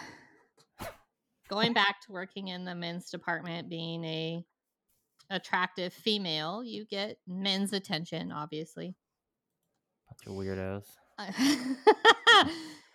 going 1.48 1.72
back 1.72 2.00
to 2.02 2.12
working 2.12 2.48
in 2.48 2.64
the 2.64 2.74
men's 2.74 3.10
department, 3.10 3.68
being 3.68 4.04
a 4.04 4.44
attractive 5.30 5.92
female, 5.92 6.62
you 6.64 6.84
get 6.84 7.18
men's 7.26 7.72
attention, 7.72 8.32
obviously. 8.32 8.94
Bunch 10.08 10.26
of 10.26 10.32
weirdos. 10.42 10.84
I 11.18 11.32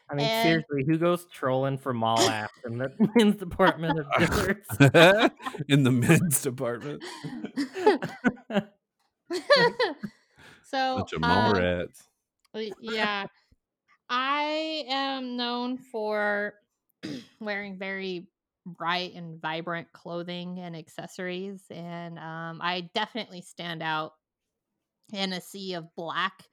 I 0.09 0.15
mean, 0.15 0.25
And- 0.25 0.43
seriously, 0.67 0.83
who 0.85 0.97
goes 0.97 1.25
trolling 1.31 1.77
for 1.77 1.93
mall 1.93 2.17
apps 2.17 2.49
in 2.65 2.77
the 2.77 2.89
men's 3.15 3.37
department 3.37 3.99
of 3.99 4.05
Dillard's? 4.19 4.67
in 5.69 5.83
the 5.83 5.91
men's 5.91 6.41
department. 6.41 7.03
so, 10.63 10.97
Bunch 10.97 11.13
of 11.13 11.21
mall 11.21 11.55
um, 11.55 11.61
rats. 11.61 12.03
Yeah 12.81 13.25
i 14.09 14.85
am 14.89 15.35
known 15.37 15.77
for 15.77 16.53
wearing 17.39 17.77
very 17.77 18.27
bright 18.65 19.13
and 19.13 19.41
vibrant 19.41 19.91
clothing 19.91 20.59
and 20.59 20.75
accessories 20.75 21.61
and 21.69 22.17
um, 22.17 22.59
i 22.61 22.89
definitely 22.93 23.41
stand 23.41 23.83
out 23.83 24.13
in 25.11 25.33
a 25.33 25.41
sea 25.41 25.73
of 25.73 25.93
black. 25.95 26.43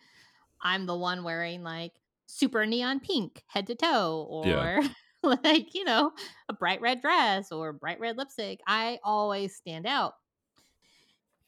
I'm 0.63 0.87
the 0.87 0.97
one 0.97 1.23
wearing 1.23 1.63
like 1.63 1.93
super 2.27 2.67
neon 2.67 3.01
pink 3.01 3.43
head 3.47 3.67
to 3.69 3.75
toe 3.75 4.27
or 4.29 4.47
Yeah. 4.47 4.89
like 5.23 5.75
you 5.75 5.85
know 5.85 6.13
a 6.49 6.53
bright 6.55 6.81
red 6.81 7.03
dress 7.03 7.53
or 7.53 7.73
bright 7.73 8.01
red 8.01 8.17
lipstick. 8.17 8.61
I 8.67 8.99
always 9.05 9.55
stand 9.55 9.87
out. 9.87 10.15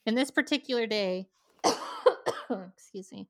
In 0.05 0.15
this 0.15 0.31
particular 0.31 0.85
day 0.85 1.27
excuse 2.75 3.11
me 3.11 3.27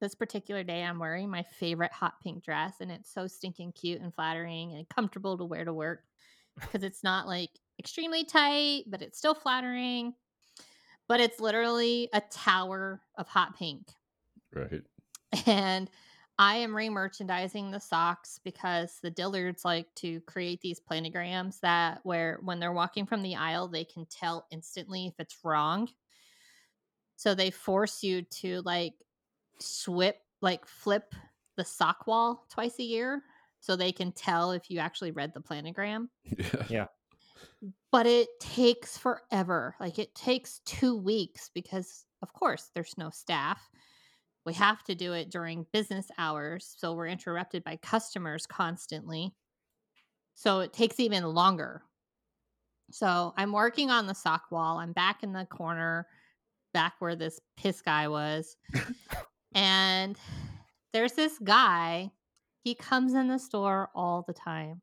this 0.00 0.14
particular 0.14 0.64
day 0.64 0.82
I'm 0.82 0.98
wearing 0.98 1.30
my 1.30 1.42
favorite 1.58 1.92
hot 1.92 2.14
pink 2.22 2.42
dress 2.42 2.76
and 2.80 2.90
it's 2.90 3.12
so 3.12 3.26
stinking 3.26 3.72
cute 3.72 4.00
and 4.00 4.14
flattering 4.14 4.72
and 4.72 4.88
comfortable 4.88 5.36
to 5.38 5.44
wear 5.44 5.64
to 5.64 5.72
work 5.72 6.02
because 6.60 6.82
it's 6.82 7.02
not 7.02 7.26
like 7.26 7.50
extremely 7.78 8.24
tight, 8.24 8.84
but 8.88 9.02
it's 9.02 9.18
still 9.18 9.34
flattering. 9.34 10.14
But 11.06 11.20
it's 11.20 11.40
literally 11.40 12.08
a 12.12 12.22
tower 12.30 13.02
of 13.18 13.28
hot 13.28 13.56
pink. 13.58 13.88
Right. 14.54 14.82
And 15.46 15.90
I 16.38 16.56
am 16.56 16.74
re-merchandising 16.74 17.70
the 17.70 17.78
socks 17.78 18.40
because 18.42 18.98
the 19.02 19.10
Dillards 19.10 19.64
like 19.64 19.86
to 19.96 20.20
create 20.22 20.60
these 20.60 20.80
planograms 20.80 21.60
that 21.60 22.00
where 22.02 22.40
when 22.42 22.58
they're 22.58 22.72
walking 22.72 23.06
from 23.06 23.22
the 23.22 23.36
aisle, 23.36 23.68
they 23.68 23.84
can 23.84 24.06
tell 24.06 24.46
instantly 24.50 25.06
if 25.06 25.14
it's 25.18 25.36
wrong. 25.44 25.88
So 27.16 27.34
they 27.34 27.50
force 27.50 28.02
you 28.02 28.22
to 28.22 28.62
like 28.62 28.94
swip 29.60 30.16
like 30.40 30.66
flip 30.66 31.14
the 31.56 31.64
sock 31.64 32.06
wall 32.06 32.46
twice 32.50 32.78
a 32.80 32.82
year 32.82 33.22
so 33.64 33.76
they 33.76 33.92
can 33.92 34.12
tell 34.12 34.52
if 34.52 34.70
you 34.70 34.78
actually 34.78 35.10
read 35.10 35.32
the 35.32 35.40
planogram. 35.40 36.08
Yeah. 36.68 36.86
but 37.90 38.06
it 38.06 38.28
takes 38.40 38.98
forever 38.98 39.74
like 39.80 39.98
it 39.98 40.14
takes 40.14 40.60
two 40.66 40.96
weeks 40.96 41.50
because 41.54 42.04
of 42.22 42.32
course 42.32 42.70
there's 42.74 42.94
no 42.98 43.10
staff. 43.10 43.70
We 44.44 44.52
have 44.54 44.82
to 44.84 44.94
do 44.94 45.14
it 45.14 45.30
during 45.30 45.66
business 45.72 46.10
hours 46.18 46.74
so 46.76 46.92
we're 46.92 47.06
interrupted 47.08 47.64
by 47.64 47.76
customers 47.76 48.46
constantly. 48.46 49.34
So 50.34 50.60
it 50.60 50.72
takes 50.72 51.00
even 51.00 51.24
longer. 51.24 51.82
So 52.90 53.32
i'm 53.36 53.52
working 53.52 53.90
on 53.90 54.06
the 54.06 54.14
sock 54.14 54.50
wall 54.50 54.78
i'm 54.78 54.92
back 54.92 55.22
in 55.22 55.32
the 55.32 55.46
corner 55.46 56.06
back 56.74 56.94
where 56.98 57.16
this 57.16 57.40
piss 57.56 57.80
guy 57.80 58.08
was. 58.08 58.56
And 59.54 60.18
there's 60.92 61.12
this 61.12 61.38
guy 61.38 62.10
he 62.64 62.74
comes 62.74 63.14
in 63.14 63.28
the 63.28 63.38
store 63.38 63.90
all 63.94 64.24
the 64.26 64.32
time 64.32 64.82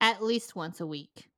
at 0.00 0.22
least 0.22 0.54
once 0.54 0.80
a 0.80 0.86
week 0.86 1.28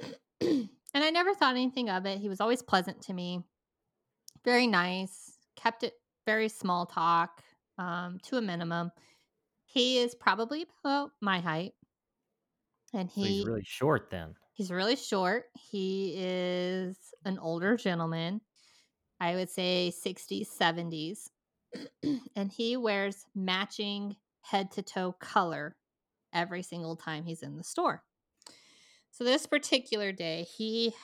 and 0.40 0.68
i 0.94 1.10
never 1.10 1.34
thought 1.34 1.54
anything 1.54 1.90
of 1.90 2.06
it 2.06 2.18
he 2.18 2.28
was 2.28 2.40
always 2.40 2.62
pleasant 2.62 3.00
to 3.02 3.12
me 3.12 3.42
very 4.44 4.66
nice 4.66 5.38
kept 5.56 5.82
it 5.82 5.92
very 6.24 6.48
small 6.48 6.86
talk 6.86 7.42
um, 7.78 8.18
to 8.22 8.38
a 8.38 8.42
minimum 8.42 8.90
he 9.66 9.98
is 9.98 10.14
probably 10.14 10.64
about 10.82 11.10
my 11.20 11.40
height 11.40 11.72
and 12.96 13.10
So 13.10 13.20
he's 13.20 13.46
really 13.46 13.64
short 13.64 14.10
then. 14.10 14.34
He's 14.52 14.70
really 14.70 14.96
short. 14.96 15.44
He 15.54 16.14
is 16.16 16.96
an 17.24 17.38
older 17.38 17.76
gentleman. 17.76 18.40
I 19.20 19.34
would 19.34 19.50
say 19.50 19.92
60s, 19.94 20.46
70s. 20.58 21.28
and 22.36 22.50
he 22.50 22.76
wears 22.76 23.24
matching 23.34 24.16
head 24.42 24.70
to 24.72 24.82
toe 24.82 25.12
color 25.18 25.76
every 26.32 26.62
single 26.62 26.96
time 26.96 27.24
he's 27.24 27.42
in 27.42 27.56
the 27.56 27.64
store. 27.64 28.02
So 29.10 29.24
this 29.24 29.46
particular 29.46 30.12
day, 30.12 30.46
he 30.56 30.94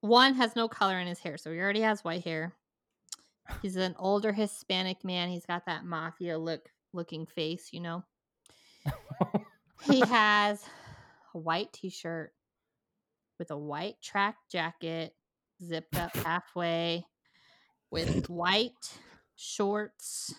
one 0.00 0.34
has 0.34 0.56
no 0.56 0.68
color 0.68 0.98
in 0.98 1.06
his 1.06 1.20
hair, 1.20 1.38
so 1.38 1.52
he 1.52 1.58
already 1.58 1.80
has 1.80 2.04
white 2.04 2.24
hair. 2.24 2.52
He's 3.62 3.76
an 3.76 3.94
older 3.98 4.32
Hispanic 4.32 5.04
man. 5.04 5.28
He's 5.28 5.46
got 5.46 5.66
that 5.66 5.84
mafia 5.84 6.38
look 6.38 6.68
looking 6.92 7.26
face, 7.26 7.68
you 7.72 7.80
know. 7.80 8.04
he 9.84 10.00
has 10.08 10.64
a 11.34 11.38
white 11.38 11.72
t-shirt 11.72 12.32
with 13.38 13.50
a 13.50 13.58
white 13.58 14.00
track 14.02 14.36
jacket 14.50 15.14
zipped 15.62 15.96
up 15.96 16.16
halfway 16.24 17.06
with 17.90 18.28
white 18.28 18.98
shorts 19.36 20.34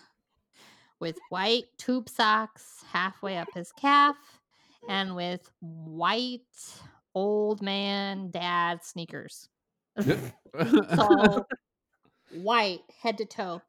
with 1.00 1.16
white 1.30 1.66
tube 1.78 2.08
socks 2.08 2.84
halfway 2.92 3.36
up 3.38 3.48
his 3.54 3.72
calf 3.72 4.16
and 4.88 5.14
with 5.14 5.48
white 5.60 6.42
old 7.14 7.62
man 7.62 8.30
dad 8.30 8.84
sneakers. 8.84 9.48
So 10.00 11.46
white 12.32 12.80
head 13.00 13.18
to 13.18 13.24
toe. 13.24 13.62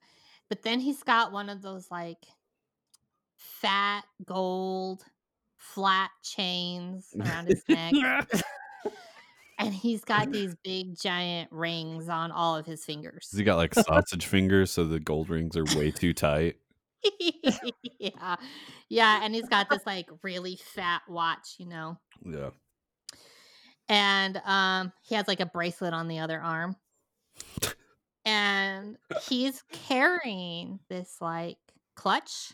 But 0.49 0.63
then 0.63 0.79
he's 0.79 1.03
got 1.03 1.31
one 1.31 1.49
of 1.49 1.61
those 1.61 1.89
like 1.91 2.25
fat 3.35 4.03
gold 4.25 5.03
flat 5.57 6.09
chains 6.23 7.13
around 7.19 7.47
his 7.47 7.63
neck 7.67 7.93
and 9.59 9.73
he's 9.73 10.03
got 10.03 10.31
these 10.31 10.55
big 10.63 10.97
giant 10.99 11.51
rings 11.51 12.09
on 12.09 12.31
all 12.31 12.55
of 12.55 12.65
his 12.65 12.83
fingers 12.83 13.29
he 13.35 13.43
got 13.43 13.57
like 13.57 13.75
sausage 13.75 14.25
fingers, 14.25 14.71
so 14.71 14.85
the 14.85 14.99
gold 14.99 15.29
rings 15.29 15.55
are 15.55 15.65
way 15.77 15.91
too 15.91 16.13
tight? 16.13 16.55
yeah 17.99 18.35
yeah 18.89 19.21
and 19.23 19.33
he's 19.33 19.47
got 19.47 19.69
this 19.69 19.79
like 19.85 20.09
really 20.21 20.59
fat 20.75 21.01
watch 21.07 21.55
you 21.57 21.65
know 21.65 21.97
Yeah. 22.25 22.49
and 23.87 24.41
um 24.45 24.91
he 25.07 25.15
has 25.15 25.25
like 25.27 25.39
a 25.39 25.45
bracelet 25.45 25.93
on 25.93 26.09
the 26.09 26.19
other 26.19 26.41
arm 26.41 26.75
and 28.25 28.97
he's 29.29 29.63
carrying 29.71 30.79
this 30.89 31.15
like 31.21 31.57
clutch 31.95 32.53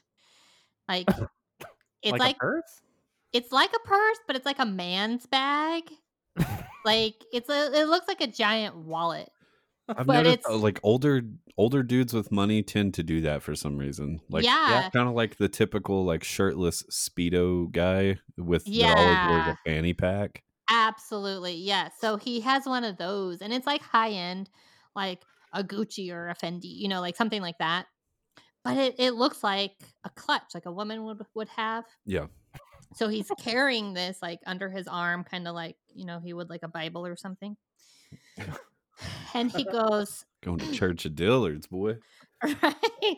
like 0.87 1.07
it's 2.03 2.11
like, 2.11 2.19
like, 2.19 2.35
a 2.35 2.39
purse? 2.39 2.81
it's 3.33 3.51
like 3.51 3.71
a 3.75 3.87
purse 3.87 4.19
but 4.27 4.35
it's 4.35 4.45
like 4.45 4.59
a 4.59 4.65
man's 4.65 5.25
bag 5.25 5.83
like 6.85 7.15
it's 7.33 7.49
a 7.49 7.71
it 7.73 7.87
looks 7.87 8.07
like 8.07 8.21
a 8.21 8.27
giant 8.27 8.75
wallet 8.77 9.29
I've 9.89 10.07
But 10.07 10.13
noticed 10.23 10.39
it's- 10.45 10.61
like 10.61 10.79
older 10.83 11.21
older 11.57 11.83
dudes 11.83 12.13
with 12.13 12.31
money 12.31 12.63
tend 12.63 12.93
to 12.95 13.03
do 13.03 13.21
that 13.21 13.41
for 13.43 13.55
some 13.55 13.77
reason. 13.77 14.19
Like 14.29 14.43
Yeah. 14.43 14.89
kind 14.93 15.07
of 15.07 15.13
like 15.15 15.37
the 15.37 15.47
typical 15.47 16.03
like 16.03 16.23
shirtless 16.23 16.83
speedo 16.91 17.71
guy 17.71 18.17
with 18.37 18.65
that 18.65 18.97
always 18.97 19.29
wears 19.29 19.45
Yeah. 19.47 19.51
a 19.53 19.55
fanny 19.65 19.93
pack. 19.93 20.43
Absolutely. 20.69 21.55
Yeah. 21.55 21.89
So 21.99 22.17
he 22.17 22.41
has 22.41 22.65
one 22.65 22.83
of 22.83 22.97
those 22.97 23.41
and 23.41 23.53
it's 23.53 23.67
like 23.67 23.81
high 23.81 24.09
end, 24.11 24.49
like 24.95 25.21
a 25.53 25.63
Gucci 25.63 26.11
or 26.11 26.27
a 26.29 26.35
Fendi, 26.35 26.63
you 26.65 26.87
know, 26.89 26.99
like 26.99 27.15
something 27.15 27.41
like 27.41 27.57
that. 27.59 27.85
But 28.63 28.77
it, 28.77 28.95
it 28.97 29.11
looks 29.11 29.43
like 29.43 29.73
a 30.03 30.09
clutch, 30.09 30.55
like 30.55 30.65
a 30.65 30.71
woman 30.71 31.03
would 31.05 31.21
would 31.35 31.49
have. 31.49 31.85
Yeah. 32.05 32.25
So 32.95 33.07
he's 33.07 33.29
carrying 33.39 33.93
this 33.93 34.17
like 34.21 34.39
under 34.45 34.69
his 34.69 34.87
arm, 34.87 35.23
kind 35.23 35.47
of 35.47 35.53
like, 35.53 35.75
you 35.93 36.05
know, 36.05 36.19
he 36.19 36.33
would 36.33 36.49
like 36.49 36.63
a 36.63 36.67
Bible 36.67 37.05
or 37.05 37.15
something. 37.15 37.55
And 39.33 39.51
he 39.51 39.65
goes, 39.65 40.25
Going 40.41 40.59
to 40.59 40.71
church 40.71 41.05
at 41.05 41.15
Dillard's, 41.15 41.67
boy. 41.67 41.97
right? 42.43 43.17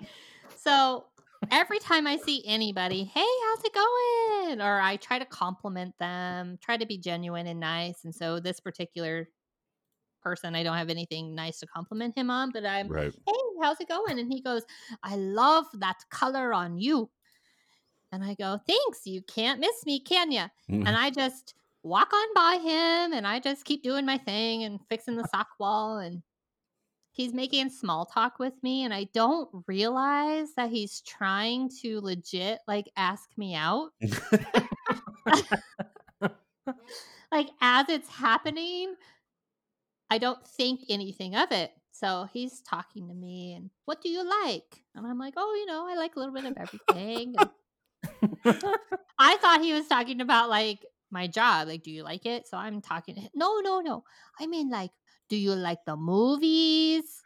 So 0.56 1.06
every 1.52 1.78
time 1.78 2.08
I 2.08 2.18
see 2.18 2.44
anybody, 2.48 3.04
hey, 3.04 3.20
how's 3.46 3.64
it 3.64 3.74
going? 3.74 4.62
Or 4.62 4.82
I 4.82 4.96
try 5.00 5.20
to 5.20 5.26
compliment 5.26 5.94
them, 6.00 6.58
try 6.60 6.78
to 6.78 6.86
be 6.88 6.98
genuine 6.98 7.46
and 7.46 7.60
nice. 7.60 8.06
And 8.06 8.16
so 8.16 8.40
this 8.40 8.60
particular 8.60 9.30
person, 10.24 10.56
I 10.56 10.64
don't 10.64 10.78
have 10.78 10.90
anything 10.90 11.36
nice 11.36 11.60
to 11.60 11.68
compliment 11.68 12.18
him 12.18 12.32
on, 12.32 12.50
but 12.52 12.66
I'm, 12.66 12.88
Right. 12.88 13.14
hey, 13.28 13.34
how's 13.62 13.80
it 13.80 13.88
going? 13.88 14.18
And 14.18 14.34
he 14.34 14.42
goes, 14.42 14.64
I 15.04 15.16
love 15.16 15.66
that 15.76 15.98
color 16.10 16.54
on 16.54 16.80
you. 16.80 17.12
And 18.12 18.24
I 18.24 18.36
go, 18.36 18.60
thanks. 18.68 19.06
You 19.06 19.22
can't 19.22 19.60
miss 19.60 19.86
me, 19.86 20.00
can 20.00 20.32
ya? 20.32 20.48
And 20.70 20.88
I 20.98 21.10
just 21.10 21.54
walk 21.84 22.12
on 22.14 22.34
by 22.36 22.58
him 22.62 23.14
and 23.14 23.26
I 23.26 23.40
just 23.40 23.66
keep 23.66 23.84
doing 23.84 24.06
my 24.06 24.18
thing 24.18 24.64
and 24.64 24.80
fixing 24.90 25.16
the 25.16 25.28
sock 25.28 25.48
wall. 25.60 25.98
And 25.98 26.22
he's 27.12 27.34
making 27.34 27.70
small 27.70 28.06
talk 28.06 28.40
with 28.40 28.54
me. 28.64 28.84
And 28.84 28.94
I 28.94 29.08
don't 29.14 29.50
realize 29.68 30.54
that 30.56 30.70
he's 30.70 31.02
trying 31.02 31.70
to 31.82 32.00
legit 32.02 32.60
like 32.68 32.90
ask 32.96 33.30
me 33.38 33.56
out. 33.56 33.92
like 37.32 37.50
as 37.62 37.90
it's 37.90 38.10
happening, 38.10 38.96
I 40.10 40.18
don't 40.18 40.46
think 40.48 40.82
anything 40.90 41.36
of 41.36 41.52
it. 41.52 41.72
So 41.92 42.28
he's 42.32 42.62
talking 42.62 43.08
to 43.08 43.14
me 43.14 43.54
and 43.54 43.72
what 43.86 44.02
do 44.02 44.10
you 44.10 44.24
like? 44.44 44.84
And 44.96 45.08
I'm 45.08 45.18
like, 45.18 45.34
oh, 45.36 45.56
you 45.58 45.66
know, 45.66 45.88
I 45.88 45.96
like 45.96 46.16
a 46.16 46.20
little 46.20 46.34
bit 46.34 46.46
of 46.46 46.56
everything. 46.56 47.36
I 49.20 49.38
thought 49.38 49.62
he 49.62 49.74
was 49.74 49.88
talking 49.88 50.22
about 50.22 50.50
like 50.50 50.86
my 51.12 51.28
job. 51.28 51.68
Like, 51.68 51.84
do 51.84 51.92
you 51.92 52.04
like 52.04 52.26
it? 52.26 52.48
So 52.48 52.58
I'm 52.58 52.82
talking. 52.82 53.28
No, 53.36 53.60
no, 53.60 53.80
no. 53.80 54.04
I 54.40 54.48
mean, 54.48 54.70
like, 54.70 54.92
do 55.30 55.38
you 55.38 55.54
like 55.54 55.80
the 55.86 55.96
movies? 55.96 57.22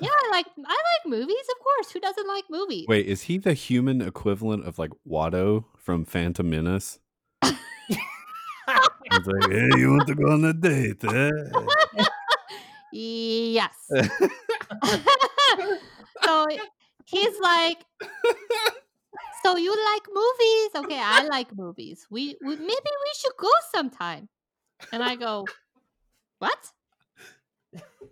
yeah, 0.00 0.08
I 0.10 0.28
like 0.30 0.46
I 0.58 0.70
like 0.70 1.06
movies, 1.06 1.46
of 1.50 1.62
course. 1.62 1.92
Who 1.92 2.00
doesn't 2.00 2.28
like 2.28 2.44
movies? 2.50 2.86
Wait, 2.88 3.06
is 3.06 3.22
he 3.22 3.38
the 3.38 3.54
human 3.54 4.00
equivalent 4.00 4.66
of 4.66 4.78
like 4.78 4.92
Watto 5.08 5.64
from 5.78 6.04
Phantom 6.04 6.48
Menace? 6.48 6.98
He's 7.42 9.26
like, 9.26 9.50
hey, 9.50 9.68
you 9.76 9.90
want 9.90 10.06
to 10.06 10.14
go 10.14 10.30
on 10.30 10.44
a 10.44 10.52
date? 10.52 11.02
Eh? 11.04 11.30
Yes. 12.92 13.72
so 16.24 16.46
he's 17.04 17.38
like, 17.40 17.78
so 19.42 19.56
you 19.56 19.70
like 19.70 20.02
movies? 20.12 20.70
Okay, 20.76 21.00
I 21.00 21.26
like 21.30 21.56
movies. 21.56 22.06
We, 22.10 22.36
we 22.44 22.56
maybe 22.56 22.90
we 23.04 23.12
should 23.18 23.36
go 23.38 23.50
sometime. 23.74 24.28
And 24.92 25.02
I 25.02 25.16
go, 25.16 25.44
what? 26.38 26.58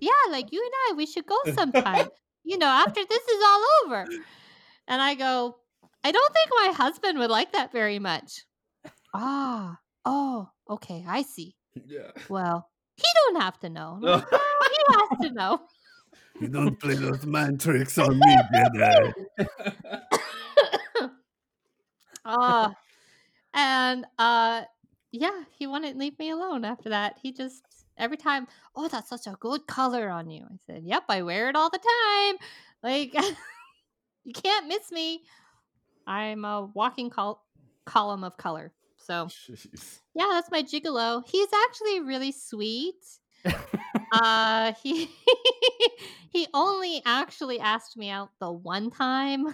Yeah, 0.01 0.11
like 0.31 0.53
you 0.53 0.63
and 0.63 0.73
I, 0.89 0.97
we 0.97 1.07
should 1.07 1.27
go 1.27 1.39
sometime. 1.55 2.09
You 2.45 2.59
know, 2.59 2.67
after 2.69 3.01
this 3.05 3.23
is 3.23 3.43
all 3.47 3.65
over. 3.85 4.07
And 4.87 5.03
I 5.03 5.15
go, 5.15 5.57
I 6.05 6.13
don't 6.13 6.33
think 6.35 6.51
my 6.67 6.73
husband 6.73 7.19
would 7.19 7.31
like 7.31 7.53
that 7.53 7.73
very 7.73 7.99
much. 7.99 8.45
Ah, 9.15 9.79
oh, 10.05 10.49
okay, 10.71 11.05
I 11.07 11.23
see. 11.23 11.57
yeah. 11.75 12.11
Well, 12.29 12.69
he 12.97 13.05
don't 13.27 13.41
have 13.43 13.59
to 13.61 13.69
know. 13.69 13.99
"No, 14.01 14.17
he 14.17 14.83
has 14.89 15.19
to 15.29 15.31
know. 15.33 15.61
You 16.41 16.47
don't 16.47 16.79
play 16.79 16.95
those 16.95 17.27
mind 17.27 17.61
tricks 17.61 17.99
on 17.99 18.17
me, 18.17 18.37
Jedi. 18.55 19.13
uh, 22.29 22.71
and 23.55 24.05
uh, 24.19 24.63
yeah, 25.11 25.43
he 25.59 25.67
wouldn't 25.67 25.99
leave 25.99 26.19
me 26.19 26.31
alone 26.31 26.65
after 26.65 26.91
that. 26.91 27.17
He 27.23 27.33
just 27.33 27.65
every 27.97 28.17
time, 28.17 28.47
oh, 28.77 28.89
that's 28.89 29.09
such 29.09 29.27
a 29.27 29.37
good 29.41 29.67
color 29.67 30.09
on 30.09 30.31
you. 30.31 30.45
I 30.45 30.57
said, 30.67 30.83
yep, 30.85 31.05
I 31.09 31.23
wear 31.23 31.49
it 31.49 31.57
all 31.57 31.71
the 31.71 31.79
time. 31.79 32.37
Like 32.83 33.15
you 34.25 34.33
can't 34.33 34.69
miss 34.69 34.93
me. 34.93 35.23
I'm 36.07 36.45
a 36.45 36.71
walking 36.75 37.11
col- 37.11 37.45
column 37.85 38.25
of 38.25 38.37
color. 38.37 38.73
So 38.97 39.27
Jeez. 39.27 40.01
yeah, 40.15 40.27
that's 40.31 40.51
my 40.51 40.63
gigolo. 40.63 41.23
He's 41.27 41.49
actually 41.67 42.01
really 42.01 42.33
sweet. 42.33 43.05
uh 44.13 44.73
he 44.83 45.09
he 46.31 46.47
only 46.55 47.03
actually 47.07 47.61
asked 47.61 47.97
me 47.97 48.11
out 48.11 48.31
the 48.41 48.51
one 48.51 48.91
time 48.91 49.47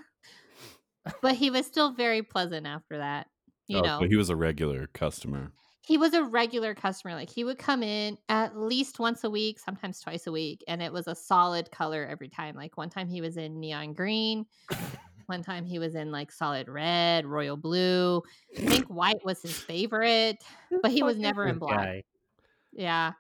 but 1.23 1.35
he 1.35 1.51
was 1.51 1.67
still 1.67 1.93
very 1.93 2.23
pleasant 2.23 2.67
after 2.67 2.99
that 2.99 3.27
you 3.67 3.79
Oh, 3.79 3.83
know 3.83 3.99
so 4.01 4.07
he 4.09 4.17
was 4.17 4.31
a 4.31 4.37
regular 4.37 4.87
customer. 4.89 5.53
he 5.83 5.99
was 5.99 6.15
a 6.15 6.23
regular 6.25 6.75
customer 6.75 7.15
like 7.15 7.31
he 7.31 7.45
would 7.45 7.59
come 7.59 7.83
in 7.83 8.17
at 8.29 8.57
least 8.57 8.99
once 8.99 9.25
a 9.25 9.31
week 9.31 9.59
sometimes 9.59 10.01
twice 10.01 10.27
a 10.27 10.33
week 10.33 10.63
and 10.69 10.83
it 10.83 10.93
was 10.93 11.07
a 11.07 11.15
solid 11.15 11.71
color 11.71 12.07
every 12.07 12.29
time 12.29 12.55
like 12.57 12.77
one 12.77 12.91
time 12.91 13.09
he 13.09 13.21
was 13.21 13.37
in 13.37 13.61
neon 13.61 13.93
green 13.93 14.47
one 15.27 15.43
time 15.43 15.65
he 15.65 15.79
was 15.79 15.95
in 15.95 16.11
like 16.13 16.31
solid 16.31 16.69
red 16.69 17.25
royal 17.27 17.57
blue 17.57 18.23
i 18.57 18.61
think 18.61 18.87
white 18.87 19.25
was 19.25 19.41
his 19.43 19.59
favorite 19.59 20.43
but 20.83 20.91
he 20.91 21.03
was 21.03 21.19
never 21.19 21.47
in 21.47 21.59
black 21.59 21.79
guy? 21.79 22.03
yeah. 22.73 23.13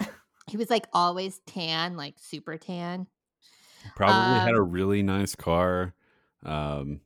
He 0.50 0.56
was 0.56 0.70
like 0.70 0.86
always 0.94 1.40
tan, 1.46 1.94
like 1.98 2.14
super 2.18 2.56
tan. 2.56 3.06
Probably 3.94 4.40
had 4.40 4.50
Um, 4.50 4.54
a 4.54 4.62
really 4.62 5.02
nice 5.02 5.34
car. 5.34 5.94
Um, 6.42 7.00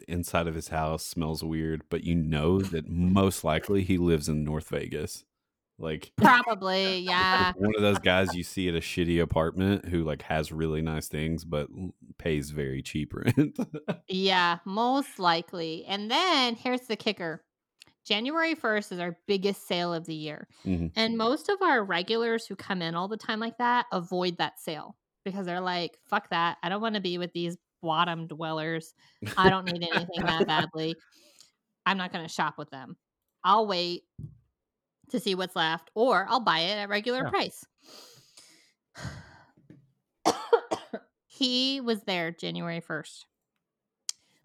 the 0.00 0.12
inside 0.12 0.46
of 0.46 0.54
his 0.54 0.68
house 0.68 1.04
smells 1.04 1.42
weird, 1.44 1.82
but 1.90 2.04
you 2.04 2.14
know 2.14 2.60
that 2.60 2.88
most 2.88 3.44
likely 3.44 3.82
he 3.84 3.98
lives 3.98 4.28
in 4.28 4.44
North 4.44 4.68
Vegas. 4.68 5.24
Like 5.78 6.12
Probably, 6.18 6.98
yeah. 6.98 7.52
one 7.56 7.74
of 7.74 7.80
those 7.80 7.98
guys 7.98 8.34
you 8.34 8.42
see 8.42 8.68
at 8.68 8.74
a 8.74 8.80
shitty 8.80 9.20
apartment 9.22 9.86
who 9.86 10.04
like 10.04 10.20
has 10.22 10.52
really 10.52 10.82
nice 10.82 11.08
things 11.08 11.42
but 11.44 11.68
pays 12.18 12.50
very 12.50 12.82
cheap 12.82 13.14
rent. 13.36 13.58
Yeah, 14.06 14.58
most 14.66 15.18
likely. 15.18 15.86
And 15.86 16.10
then 16.10 16.54
here's 16.54 16.82
the 16.82 16.96
kicker. 16.96 17.42
January 18.04 18.54
1st 18.54 18.92
is 18.92 18.98
our 19.00 19.16
biggest 19.26 19.66
sale 19.66 19.94
of 19.94 20.04
the 20.04 20.14
year. 20.14 20.48
Mhm. 20.66 20.90
And 20.96 21.16
most 21.16 21.48
of 21.48 21.62
our 21.62 21.82
regulars 21.82 22.44
who 22.46 22.56
come 22.56 22.82
in 22.82 22.94
all 22.94 23.08
the 23.08 23.16
time 23.16 23.40
like 23.40 23.56
that 23.58 23.86
avoid 23.92 24.36
that 24.36 24.58
sale 24.60 24.96
because 25.24 25.46
they're 25.46 25.60
like, 25.60 25.96
fuck 26.04 26.28
that. 26.30 26.58
I 26.62 26.68
don't 26.68 26.80
want 26.82 26.96
to 26.96 27.00
be 27.00 27.16
with 27.18 27.32
these 27.32 27.56
bottom 27.82 28.26
dwellers. 28.26 28.94
I 29.36 29.50
don't 29.50 29.66
need 29.66 29.82
anything 29.82 30.22
that 30.24 30.46
badly. 30.46 30.96
I'm 31.86 31.96
not 31.96 32.12
going 32.12 32.26
to 32.26 32.32
shop 32.32 32.54
with 32.58 32.70
them. 32.70 32.96
I'll 33.44 33.66
wait 33.66 34.04
to 35.10 35.18
see 35.20 35.34
what's 35.34 35.56
left 35.56 35.90
or 35.94 36.26
I'll 36.28 36.40
buy 36.40 36.60
it 36.60 36.76
at 36.78 36.88
regular 36.88 37.22
Yeah. 37.24 37.30
price. 37.30 37.64
he 41.26 41.80
was 41.80 42.02
there 42.02 42.30
January 42.30 42.80
1st. 42.80 43.24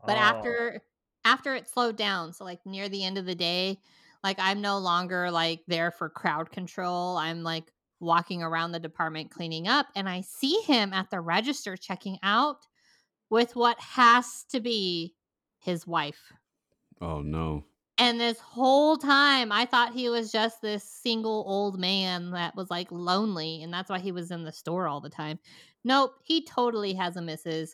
But 0.05 0.17
Oh, 0.17 0.21
after 0.21 0.81
after 1.25 1.55
it 1.55 1.67
slowed 1.67 1.97
down, 1.97 2.33
so 2.33 2.43
like 2.45 2.59
near 2.65 2.87
the 2.89 3.03
end 3.03 3.17
of 3.17 3.25
the 3.25 3.35
day, 3.35 3.79
like 4.23 4.37
I'm 4.39 4.61
no 4.61 4.77
longer 4.77 5.31
like 5.31 5.61
there 5.67 5.91
for 5.91 6.09
crowd 6.09 6.51
control. 6.51 7.17
I'm 7.17 7.43
like 7.43 7.71
walking 7.99 8.43
around 8.43 8.71
the 8.71 8.79
department 8.79 9.31
cleaning 9.31 9.67
up 9.67 9.87
and 9.95 10.07
I 10.07 10.21
see 10.21 10.61
him 10.61 10.93
at 10.93 11.09
the 11.09 11.21
register 11.21 11.75
checking 11.75 12.19
out 12.23 12.57
with 13.29 13.55
what 13.55 13.79
has 13.79 14.45
to 14.51 14.59
be 14.59 15.15
his 15.59 15.85
wife. 15.87 16.31
oh 17.01 17.21
no. 17.21 17.65
And 17.97 18.19
this 18.19 18.39
whole 18.39 18.97
time, 18.97 19.53
I 19.53 19.65
thought 19.65 19.93
he 19.93 20.09
was 20.09 20.29
just 20.29 20.61
this 20.61 20.83
single 20.83 21.45
old 21.47 21.79
man 21.79 22.31
that 22.31 22.53
was 22.53 22.69
like 22.69 22.91
lonely, 22.91 23.63
and 23.63 23.73
that's 23.73 23.89
why 23.89 23.99
he 23.99 24.11
was 24.11 24.31
in 24.31 24.43
the 24.43 24.51
store 24.51 24.85
all 24.87 24.99
the 24.99 25.09
time. 25.09 25.39
Nope, 25.85 26.11
he 26.23 26.43
totally 26.43 26.93
has 26.95 27.15
a 27.15 27.21
missus. 27.21 27.73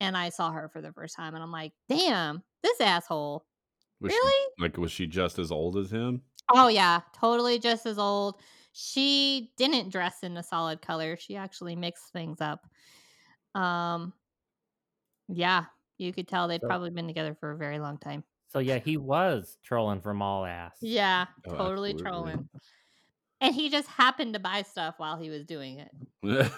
And 0.00 0.16
I 0.16 0.30
saw 0.30 0.50
her 0.50 0.68
for 0.68 0.82
the 0.82 0.92
first 0.92 1.14
time, 1.14 1.34
and 1.34 1.44
I'm 1.44 1.52
like, 1.52 1.72
damn, 1.88 2.42
this 2.64 2.80
asshole. 2.80 3.46
Was 4.00 4.12
she- 4.12 4.18
Really? 4.18 4.50
like 4.58 4.76
was 4.78 4.90
she 4.90 5.06
just 5.06 5.38
as 5.38 5.52
old 5.52 5.76
as 5.76 5.92
him? 5.92 6.22
Oh, 6.52 6.66
yeah, 6.68 7.00
totally 7.18 7.58
just 7.60 7.86
as 7.86 7.98
old. 8.00 8.34
She 8.72 9.52
didn't 9.56 9.90
dress 9.90 10.18
in 10.24 10.36
a 10.36 10.42
solid 10.42 10.82
color. 10.82 11.16
She 11.16 11.36
actually 11.36 11.76
mixed 11.76 12.12
things 12.12 12.40
up. 12.40 12.66
Um, 13.54 14.12
yeah, 15.28 15.64
you 15.98 16.12
could 16.12 16.28
tell 16.28 16.48
they'd 16.48 16.60
So- 16.60 16.66
probably 16.68 16.90
been 16.90 17.06
together 17.06 17.34
for 17.38 17.50
a 17.52 17.56
very 17.56 17.78
long 17.78 17.98
time. 17.98 18.24
So 18.48 18.58
yeah, 18.60 18.78
he 18.78 18.96
was 18.96 19.58
trolling 19.64 20.00
from 20.00 20.22
all 20.22 20.44
ass. 20.46 20.76
Yeah, 20.80 21.26
Oh, 21.46 21.56
totally 21.56 21.90
absolutely. 21.90 22.02
trolling. 22.02 22.48
And 23.40 23.54
he 23.54 23.68
just 23.68 23.88
happened 23.88 24.32
to 24.34 24.40
buy 24.40 24.62
stuff 24.62 24.94
while 24.98 25.18
he 25.18 25.28
was 25.30 25.44
doing 25.44 25.78
it. 25.80 25.90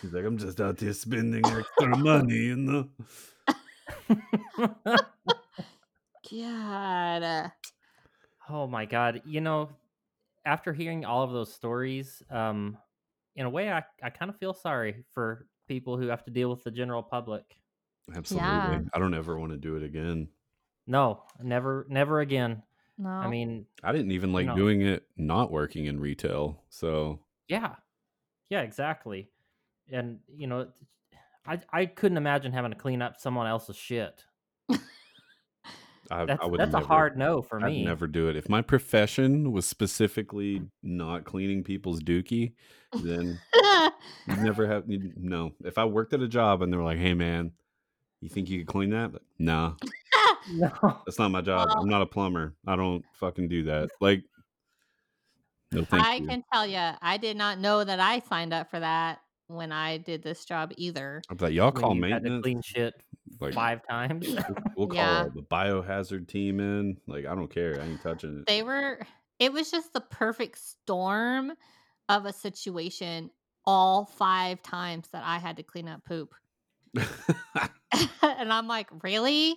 He's 0.00 0.12
like, 0.12 0.24
I'm 0.24 0.38
just 0.38 0.60
out 0.60 0.80
here 0.80 0.92
spending 0.92 1.44
extra 1.46 1.96
money, 1.96 2.34
you 2.34 2.56
know. 2.56 2.88
God. 6.30 7.52
oh 8.48 8.66
my 8.66 8.84
god. 8.86 9.22
You 9.24 9.40
know, 9.40 9.68
after 10.44 10.72
hearing 10.72 11.04
all 11.04 11.22
of 11.22 11.30
those 11.32 11.52
stories, 11.52 12.22
um, 12.30 12.76
in 13.36 13.46
a 13.46 13.50
way 13.50 13.70
I, 13.70 13.82
I 14.02 14.10
kind 14.10 14.30
of 14.30 14.36
feel 14.36 14.54
sorry 14.54 15.04
for 15.14 15.46
people 15.68 15.96
who 15.96 16.08
have 16.08 16.24
to 16.24 16.30
deal 16.30 16.50
with 16.50 16.62
the 16.64 16.70
general 16.70 17.02
public. 17.02 17.44
Absolutely. 18.14 18.48
Yeah. 18.48 18.80
I 18.92 18.98
don't 18.98 19.14
ever 19.14 19.38
want 19.38 19.52
to 19.52 19.58
do 19.58 19.76
it 19.76 19.82
again. 19.82 20.28
No, 20.86 21.22
never, 21.42 21.86
never 21.88 22.20
again. 22.20 22.62
No. 22.98 23.08
I 23.08 23.28
mean, 23.28 23.66
I 23.82 23.92
didn't 23.92 24.12
even 24.12 24.32
like 24.32 24.46
No. 24.46 24.56
doing 24.56 24.82
it 24.82 25.06
not 25.16 25.50
working 25.50 25.86
in 25.86 25.98
retail. 26.00 26.62
So 26.68 27.20
yeah, 27.48 27.76
yeah, 28.50 28.60
exactly. 28.62 29.30
And 29.90 30.18
you 30.28 30.46
know, 30.46 30.68
I 31.46 31.58
I 31.72 31.86
couldn't 31.86 32.18
imagine 32.18 32.52
having 32.52 32.70
to 32.72 32.76
clean 32.76 33.00
up 33.02 33.18
someone 33.18 33.46
else's 33.46 33.76
shit. 33.76 34.24
I, 36.12 36.24
That's 36.26 36.42
I 36.42 36.46
would 36.46 36.60
that's 36.60 36.72
never, 36.72 36.84
a 36.84 36.86
hard 36.86 37.16
no 37.16 37.40
for 37.42 37.58
I'd 37.64 37.66
me. 37.72 37.84
never 37.84 38.06
do 38.06 38.28
it. 38.28 38.36
If 38.36 38.48
my 38.48 38.60
profession 38.62 39.50
was 39.52 39.64
specifically 39.66 40.62
not 40.82 41.24
cleaning 41.24 41.64
people's 41.64 42.00
dookie, 42.00 42.52
then 43.02 43.38
you'd 44.26 44.38
never 44.42 44.66
have. 44.66 44.84
No, 44.88 45.52
if 45.64 45.78
I 45.78 45.84
worked 45.86 46.12
at 46.12 46.20
a 46.20 46.28
job 46.28 46.60
and 46.62 46.72
they 46.72 46.76
were 46.76 46.82
like, 46.84 46.98
"Hey, 46.98 47.14
man, 47.14 47.52
you 48.20 48.28
think 48.28 48.50
you 48.50 48.58
could 48.58 48.68
clean 48.68 48.90
that?" 48.90 49.12
But, 49.12 49.22
nah, 49.38 49.74
No. 50.52 50.70
that's 51.06 51.18
not 51.18 51.30
my 51.30 51.40
job. 51.40 51.68
Well- 51.68 51.78
I'm 51.80 51.88
not 51.88 52.02
a 52.02 52.06
plumber. 52.06 52.54
I 52.66 52.76
don't 52.76 53.04
fucking 53.14 53.48
do 53.48 53.64
that. 53.64 53.88
Like, 54.00 54.22
no, 55.72 55.86
I 55.92 56.16
you. 56.16 56.26
can 56.26 56.44
tell 56.52 56.66
you, 56.66 56.76
I 57.00 57.16
did 57.16 57.36
not 57.38 57.58
know 57.58 57.82
that 57.82 57.98
I 57.98 58.18
signed 58.18 58.52
up 58.52 58.70
for 58.70 58.78
that 58.80 59.20
when 59.46 59.72
I 59.72 59.96
did 59.96 60.22
this 60.22 60.44
job 60.44 60.72
either. 60.76 61.22
I'm 61.30 61.38
like, 61.38 61.54
y'all 61.54 61.72
When 61.72 61.80
call 61.82 61.96
you 61.96 62.02
had 62.02 62.08
to 62.08 62.14
maintenance. 62.30 62.42
clean 62.42 62.60
shit 62.62 62.94
Like, 63.40 63.54
five 63.54 63.80
times. 63.88 64.26
we'll 64.76 64.86
call 64.88 64.96
Yeah. 64.96 65.28
the 65.34 65.42
biohazard 65.42 66.28
team 66.28 66.60
in. 66.60 66.98
Like, 67.06 67.26
I 67.26 67.34
don't 67.34 67.52
care. 67.52 67.80
I 67.80 67.84
ain't 67.84 68.02
touching 68.02 68.38
it. 68.38 68.46
They 68.46 68.62
were, 68.62 69.00
it 69.38 69.52
was 69.52 69.70
just 69.70 69.92
the 69.92 70.00
perfect 70.00 70.58
storm 70.58 71.52
of 72.08 72.26
a 72.26 72.32
situation 72.32 73.30
all 73.64 74.04
five 74.06 74.62
times 74.62 75.08
that 75.12 75.22
I 75.24 75.38
had 75.38 75.56
to 75.56 75.62
clean 75.62 75.88
up 75.88 76.04
poop. 76.04 76.34
and 78.22 78.52
I'm 78.52 78.68
like, 78.68 78.88
really? 79.02 79.56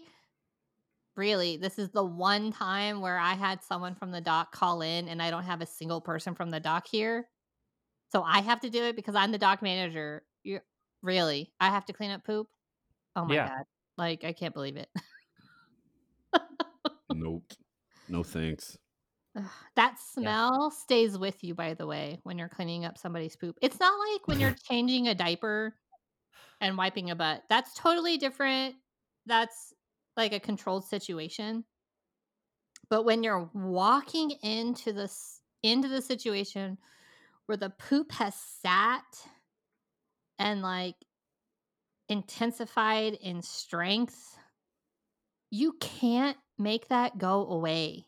Really? 1.16 1.58
This 1.58 1.80
is 1.80 1.92
the 1.92 2.04
one 2.04 2.52
time 2.52 3.00
where 3.02 3.18
I 3.18 3.34
had 3.34 3.64
someone 3.64 3.96
from 3.96 4.12
the 4.12 4.22
dock 4.22 4.52
call 4.52 4.82
in 4.82 5.08
and 5.08 5.22
I 5.22 5.32
don't 5.32 5.44
have 5.46 5.62
a 5.62 5.66
single 5.66 6.02
person 6.02 6.36
from 6.36 6.50
the 6.50 6.60
dock 6.60 6.88
here. 6.88 7.30
So 8.12 8.22
I 8.22 8.42
have 8.42 8.60
to 8.62 8.70
do 8.70 8.84
it 8.84 8.96
because 8.96 9.16
I'm 9.16 9.32
the 9.32 9.38
dock 9.38 9.62
manager. 9.62 10.24
you 10.44 10.60
really? 11.02 11.52
I 11.60 11.70
have 11.70 11.86
to 11.86 11.94
clean 11.94 12.12
up 12.12 12.24
poop? 12.26 12.48
Oh 13.16 13.26
my 13.26 13.40
Yeah. 13.40 13.48
god. 13.48 13.64
Like 13.98 14.24
I 14.24 14.34
can't 14.34 14.54
believe 14.54 14.78
it. 14.78 14.90
nope. 17.10 17.54
No 18.08 18.24
thanks. 18.24 18.78
That 19.76 20.00
Yeah. 20.20 20.36
smell 20.40 20.72
stays 20.72 21.18
with 21.18 21.44
you, 21.44 21.56
by 21.56 21.74
the 21.74 21.86
way, 21.86 22.20
when 22.24 22.38
you're 22.38 22.50
cleaning 22.50 22.86
up 22.86 22.98
somebody's 22.98 23.36
poop. 23.36 23.58
It's 23.62 23.80
not 23.80 23.94
like 24.12 24.28
when 24.28 24.40
you're 24.40 24.54
changing 24.70 25.08
a 25.08 25.16
diaper 25.16 25.78
and 26.62 26.78
wiping 26.78 27.12
a 27.12 27.16
butt. 27.16 27.44
That's 27.50 27.74
totally 27.76 28.18
different. 28.18 28.76
That's 29.26 29.74
like 30.18 30.34
a 30.34 30.40
controlled 30.40 30.86
situation. 30.86 31.66
But 32.90 33.04
when 33.04 33.24
you're 33.24 33.50
walking 33.54 34.32
into 34.42 34.92
this 34.94 35.42
into 35.64 35.88
the 35.88 36.02
situation 36.02 36.78
where 37.48 37.58
the 37.58 37.72
poop 37.72 38.12
has 38.14 38.36
sat 38.36 39.28
and 40.40 40.62
like 40.62 40.96
intensified 42.10 43.14
in 43.22 43.42
strength, 43.42 44.38
you 45.52 45.74
can't 45.80 46.38
make 46.58 46.88
that 46.90 47.18
go 47.18 47.48
away. 47.48 48.06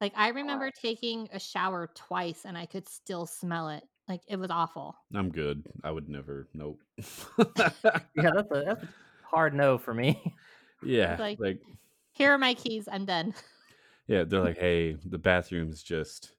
Like 0.00 0.12
I 0.16 0.28
remember 0.28 0.70
taking 0.70 1.28
a 1.32 1.38
shower 1.38 1.90
twice 1.94 2.44
and 2.44 2.56
I 2.56 2.66
could 2.66 2.88
still 2.88 3.26
smell 3.26 3.68
it. 3.68 3.82
Like 4.08 4.22
it 4.26 4.36
was 4.36 4.50
awful. 4.50 4.96
I'm 5.14 5.30
good. 5.30 5.64
I 5.84 5.90
would 5.90 6.08
never. 6.08 6.48
Nope. 6.54 6.80
yeah, 6.98 7.70
that's 8.14 8.50
a 8.50 8.62
that's 8.66 8.82
a 8.82 8.88
hard 9.22 9.54
no 9.54 9.78
for 9.78 9.92
me. 9.94 10.34
yeah. 10.82 11.16
Like- 11.18 11.38
like 11.38 11.60
Here 12.12 12.32
are 12.32 12.38
my 12.38 12.54
keys. 12.54 12.88
I'm 12.90 13.04
done. 13.04 13.34
Yeah, 14.06 14.24
they're 14.24 14.40
like, 14.42 14.58
hey, 14.58 14.96
the 15.04 15.18
bathroom's 15.18 15.84
just 15.84 16.32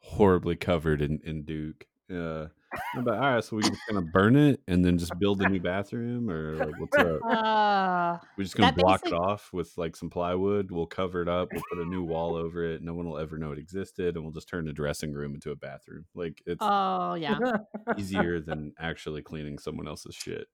horribly 0.00 0.56
covered 0.56 1.00
in, 1.00 1.20
in 1.24 1.42
Duke. 1.44 1.86
Uh, 2.14 2.48
I'm 2.94 3.04
like, 3.04 3.14
all 3.14 3.34
right, 3.34 3.44
so 3.44 3.56
we 3.56 3.62
just 3.62 3.80
gonna 3.88 4.02
burn 4.02 4.36
it 4.36 4.60
and 4.68 4.84
then 4.84 4.98
just 4.98 5.18
build 5.18 5.40
a 5.42 5.48
new 5.48 5.60
bathroom, 5.60 6.28
or 6.28 6.56
like, 6.56 6.78
what's 6.78 6.96
up? 6.98 7.20
Uh, 7.24 8.18
We're 8.36 8.44
just 8.44 8.56
gonna 8.56 8.72
block 8.72 9.06
it 9.06 9.12
off 9.12 9.50
with 9.52 9.72
like 9.76 9.96
some 9.96 10.10
plywood. 10.10 10.70
We'll 10.70 10.86
cover 10.86 11.22
it 11.22 11.28
up. 11.28 11.48
We'll 11.52 11.62
put 11.70 11.78
a 11.78 11.84
new 11.84 12.02
wall 12.02 12.34
over 12.34 12.64
it. 12.64 12.82
No 12.82 12.94
one 12.94 13.06
will 13.06 13.18
ever 13.18 13.38
know 13.38 13.52
it 13.52 13.58
existed, 13.58 14.16
and 14.16 14.24
we'll 14.24 14.34
just 14.34 14.48
turn 14.48 14.66
the 14.66 14.72
dressing 14.72 15.12
room 15.12 15.34
into 15.34 15.50
a 15.50 15.56
bathroom. 15.56 16.04
Like 16.14 16.42
it's 16.46 16.58
oh 16.60 17.14
yeah. 17.14 17.38
easier 17.98 18.40
than 18.40 18.72
actually 18.78 19.22
cleaning 19.22 19.58
someone 19.58 19.88
else's 19.88 20.14
shit. 20.14 20.46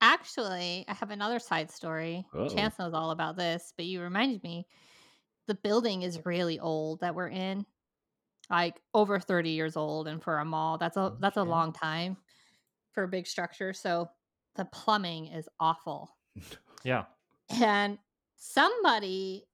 Actually, 0.00 0.84
I 0.88 0.94
have 0.94 1.10
another 1.10 1.38
side 1.38 1.70
story. 1.70 2.26
Uh-oh. 2.34 2.48
Chance 2.48 2.78
knows 2.78 2.92
all 2.92 3.12
about 3.12 3.36
this, 3.36 3.72
but 3.76 3.86
you 3.86 4.00
reminded 4.02 4.42
me. 4.42 4.66
The 5.48 5.54
building 5.56 6.02
is 6.02 6.24
really 6.24 6.58
old 6.58 7.00
that 7.00 7.14
we're 7.14 7.28
in, 7.28 7.66
like 8.52 8.80
over 8.94 9.18
thirty 9.18 9.50
years 9.50 9.76
old, 9.76 10.06
and 10.06 10.22
for 10.22 10.38
a 10.38 10.44
mall, 10.44 10.78
that's 10.78 10.96
a 10.96 11.16
that's 11.20 11.38
a 11.38 11.42
long 11.42 11.72
time 11.72 12.16
for 12.92 13.04
a 13.04 13.08
big 13.08 13.26
structure. 13.26 13.72
So 13.72 14.08
the 14.54 14.66
plumbing 14.66 15.28
is 15.28 15.48
awful. 15.58 16.14
yeah. 16.84 17.04
And 17.60 17.98
somebody 18.36 19.44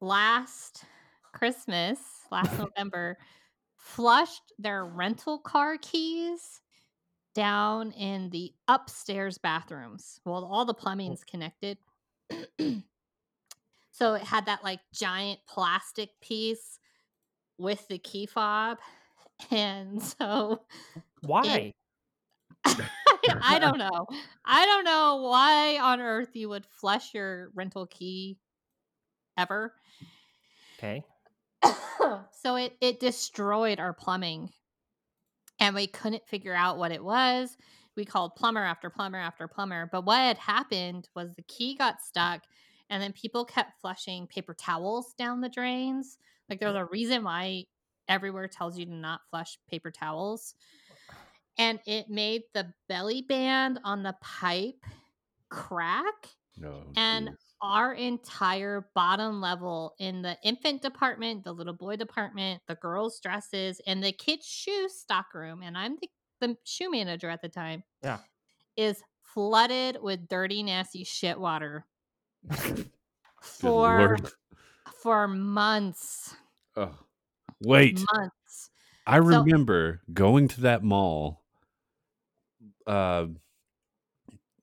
last 0.00 0.84
Christmas, 1.32 1.98
last 2.30 2.58
November, 2.58 3.18
flushed 3.76 4.52
their 4.58 4.84
rental 4.84 5.38
car 5.38 5.76
keys 5.80 6.60
down 7.34 7.90
in 7.92 8.30
the 8.30 8.52
upstairs 8.68 9.38
bathrooms. 9.38 10.20
Well, 10.24 10.44
all 10.44 10.64
the 10.64 10.74
plumbing's 10.74 11.22
oh. 11.22 11.30
connected. 11.30 11.78
so 13.92 14.14
it 14.14 14.22
had 14.22 14.46
that 14.46 14.62
like 14.64 14.80
giant 14.92 15.40
plastic 15.48 16.10
piece 16.22 16.78
with 17.58 17.86
the 17.88 17.98
key 17.98 18.26
fob. 18.26 18.78
And 19.50 20.00
so 20.00 20.62
Why? 21.22 21.72
I 22.64 23.58
don't 23.58 23.78
know. 23.78 24.06
I 24.44 24.64
don't 24.64 24.84
know 24.84 25.16
why 25.22 25.78
on 25.78 26.00
earth 26.00 26.30
you 26.34 26.48
would 26.50 26.64
flush 26.66 27.12
your 27.14 27.50
rental 27.54 27.86
key 27.86 28.38
ever. 29.36 29.74
Okay. 30.78 31.02
so 32.32 32.56
it 32.56 32.76
it 32.80 33.00
destroyed 33.00 33.80
our 33.80 33.92
plumbing. 33.92 34.50
And 35.60 35.74
we 35.74 35.86
couldn't 35.86 36.26
figure 36.26 36.54
out 36.54 36.78
what 36.78 36.92
it 36.92 37.02
was. 37.02 37.56
We 37.96 38.04
called 38.04 38.34
plumber 38.34 38.64
after 38.64 38.90
plumber 38.90 39.18
after 39.18 39.46
plumber, 39.46 39.88
but 39.90 40.04
what 40.04 40.18
had 40.18 40.38
happened 40.38 41.08
was 41.14 41.34
the 41.34 41.42
key 41.42 41.76
got 41.76 42.02
stuck 42.02 42.42
and 42.90 43.02
then 43.02 43.12
people 43.12 43.44
kept 43.44 43.80
flushing 43.80 44.26
paper 44.26 44.54
towels 44.54 45.14
down 45.14 45.40
the 45.40 45.48
drains. 45.48 46.18
Like 46.48 46.60
there's 46.60 46.74
a 46.74 46.84
reason 46.84 47.24
why 47.24 47.64
everywhere 48.08 48.48
tells 48.48 48.78
you 48.78 48.84
to 48.86 48.92
not 48.92 49.20
flush 49.30 49.58
paper 49.70 49.90
towels. 49.90 50.54
And 51.56 51.78
it 51.86 52.10
made 52.10 52.42
the 52.52 52.72
belly 52.88 53.22
band 53.22 53.78
on 53.84 54.02
the 54.02 54.16
pipe 54.20 54.84
crack 55.48 56.28
No. 56.58 56.82
And 56.96 57.28
geez. 57.28 57.36
our 57.62 57.92
entire 57.94 58.88
bottom 58.94 59.40
level 59.40 59.94
in 59.98 60.22
the 60.22 60.36
infant 60.42 60.82
department, 60.82 61.44
the 61.44 61.52
little 61.52 61.72
boy 61.74 61.96
department, 61.96 62.62
the 62.66 62.74
girls' 62.74 63.20
dresses, 63.20 63.80
and 63.86 64.02
the 64.02 64.12
kids' 64.12 64.46
shoe 64.46 64.88
stock 64.88 65.32
room, 65.34 65.62
and 65.62 65.78
I'm 65.78 65.96
the, 66.00 66.10
the 66.40 66.56
shoe 66.64 66.90
manager 66.90 67.30
at 67.30 67.40
the 67.40 67.48
time. 67.48 67.84
Yeah. 68.02 68.18
Is 68.76 69.00
flooded 69.22 69.98
with 70.02 70.28
dirty, 70.28 70.62
nasty 70.64 71.04
shit 71.04 71.38
water 71.38 71.86
for. 73.42 74.16
For 75.04 75.28
months. 75.28 76.34
Oh. 76.76 76.90
Wait. 77.62 78.02
Months. 78.14 78.70
I 79.06 79.18
So- 79.18 79.24
remember 79.26 80.00
going 80.12 80.48
to 80.48 80.62
that 80.62 80.82
mall. 80.82 81.42
Uh, 82.86 83.26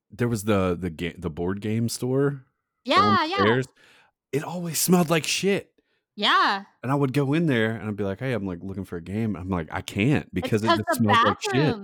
there 0.10 0.28
was 0.28 0.44
the 0.44 0.76
the 0.80 0.90
game 0.90 1.14
the 1.18 1.30
board 1.30 1.62
game 1.62 1.88
store. 1.90 2.44
Yeah, 2.86 3.24
yeah. 3.26 3.62
It 4.32 4.44
always 4.44 4.80
smelled 4.80 5.10
like 5.12 5.26
shit, 5.26 5.72
Yeah. 6.16 6.64
and 6.82 6.92
I 6.92 6.96
would 6.96 7.14
go 7.14 7.34
in 7.34 7.46
there 7.46 7.72
and 7.72 7.88
I'd 7.88 7.96
be 7.96 8.04
like, 8.04 8.20
"Hey, 8.20 8.34
I'm 8.34 8.46
like 8.46 8.60
looking 8.62 8.86
for 8.86 8.98
a 8.98 9.02
game." 9.02 9.36
I'm 9.36 9.50
like, 9.50 9.68
I 9.72 9.82
can't 9.82 10.32
because 10.34 10.64
it 10.64 10.68
just 10.68 10.98
smells 10.98 11.24
like 11.26 11.42
shit. 11.42 11.76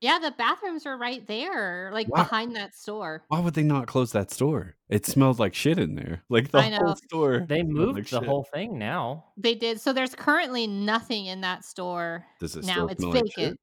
Bathrooms. 0.00 0.22
Yeah, 0.22 0.30
the 0.30 0.34
bathrooms 0.36 0.86
are 0.86 0.96
right 0.96 1.26
there, 1.26 1.90
like 1.92 2.06
Why- 2.08 2.22
behind 2.22 2.54
that 2.56 2.74
store. 2.74 3.24
Why 3.28 3.40
would 3.40 3.54
they 3.54 3.62
not 3.62 3.86
close 3.86 4.12
that 4.12 4.30
store? 4.30 4.76
It 4.88 5.06
smelled 5.06 5.38
like 5.38 5.54
shit 5.54 5.78
in 5.78 5.94
there. 5.94 6.22
Like 6.28 6.50
the 6.50 6.58
I 6.58 6.70
whole 6.70 6.96
store. 6.96 7.44
They 7.48 7.62
moved 7.62 7.94
like 7.98 8.08
the 8.08 8.20
shit. 8.20 8.28
whole 8.28 8.46
thing 8.52 8.78
now. 8.78 9.24
They 9.36 9.54
did. 9.54 9.80
So 9.80 9.92
there's 9.92 10.14
currently 10.14 10.66
nothing 10.66 11.26
in 11.26 11.40
that 11.42 11.64
store 11.64 12.24
Does 12.40 12.56
it 12.56 12.64
now. 12.64 12.72
still 12.72 12.88
It's 12.88 13.00
smell 13.02 13.12
like 13.12 13.24
vacant. 13.36 13.60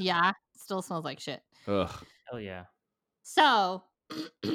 yeah, 0.00 0.32
still 0.56 0.82
smells 0.82 1.04
like 1.04 1.20
shit. 1.20 1.42
Ugh. 1.68 1.90
Oh 2.32 2.36
yeah. 2.38 2.64
So 3.22 3.82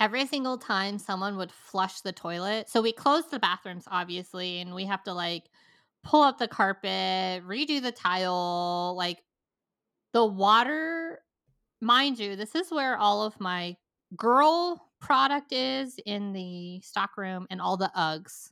every 0.00 0.26
single 0.26 0.58
time 0.58 0.98
someone 0.98 1.36
would 1.36 1.52
flush 1.52 2.00
the 2.00 2.12
toilet, 2.12 2.68
so 2.68 2.80
we 2.80 2.92
close 2.92 3.24
the 3.30 3.38
bathrooms 3.38 3.84
obviously, 3.88 4.60
and 4.60 4.74
we 4.74 4.84
have 4.86 5.02
to 5.04 5.12
like 5.12 5.44
pull 6.04 6.22
up 6.22 6.38
the 6.38 6.48
carpet, 6.48 7.42
redo 7.46 7.82
the 7.82 7.92
tile, 7.92 8.94
like 8.96 9.18
the 10.12 10.24
water. 10.24 11.20
Mind 11.80 12.18
you, 12.18 12.34
this 12.36 12.54
is 12.54 12.70
where 12.70 12.96
all 12.96 13.22
of 13.22 13.38
my 13.40 13.76
girl 14.16 14.84
product 15.00 15.52
is 15.52 15.98
in 16.06 16.32
the 16.32 16.80
stock 16.80 17.16
room 17.16 17.46
and 17.50 17.60
all 17.60 17.76
the 17.76 17.90
Uggs. 17.96 18.50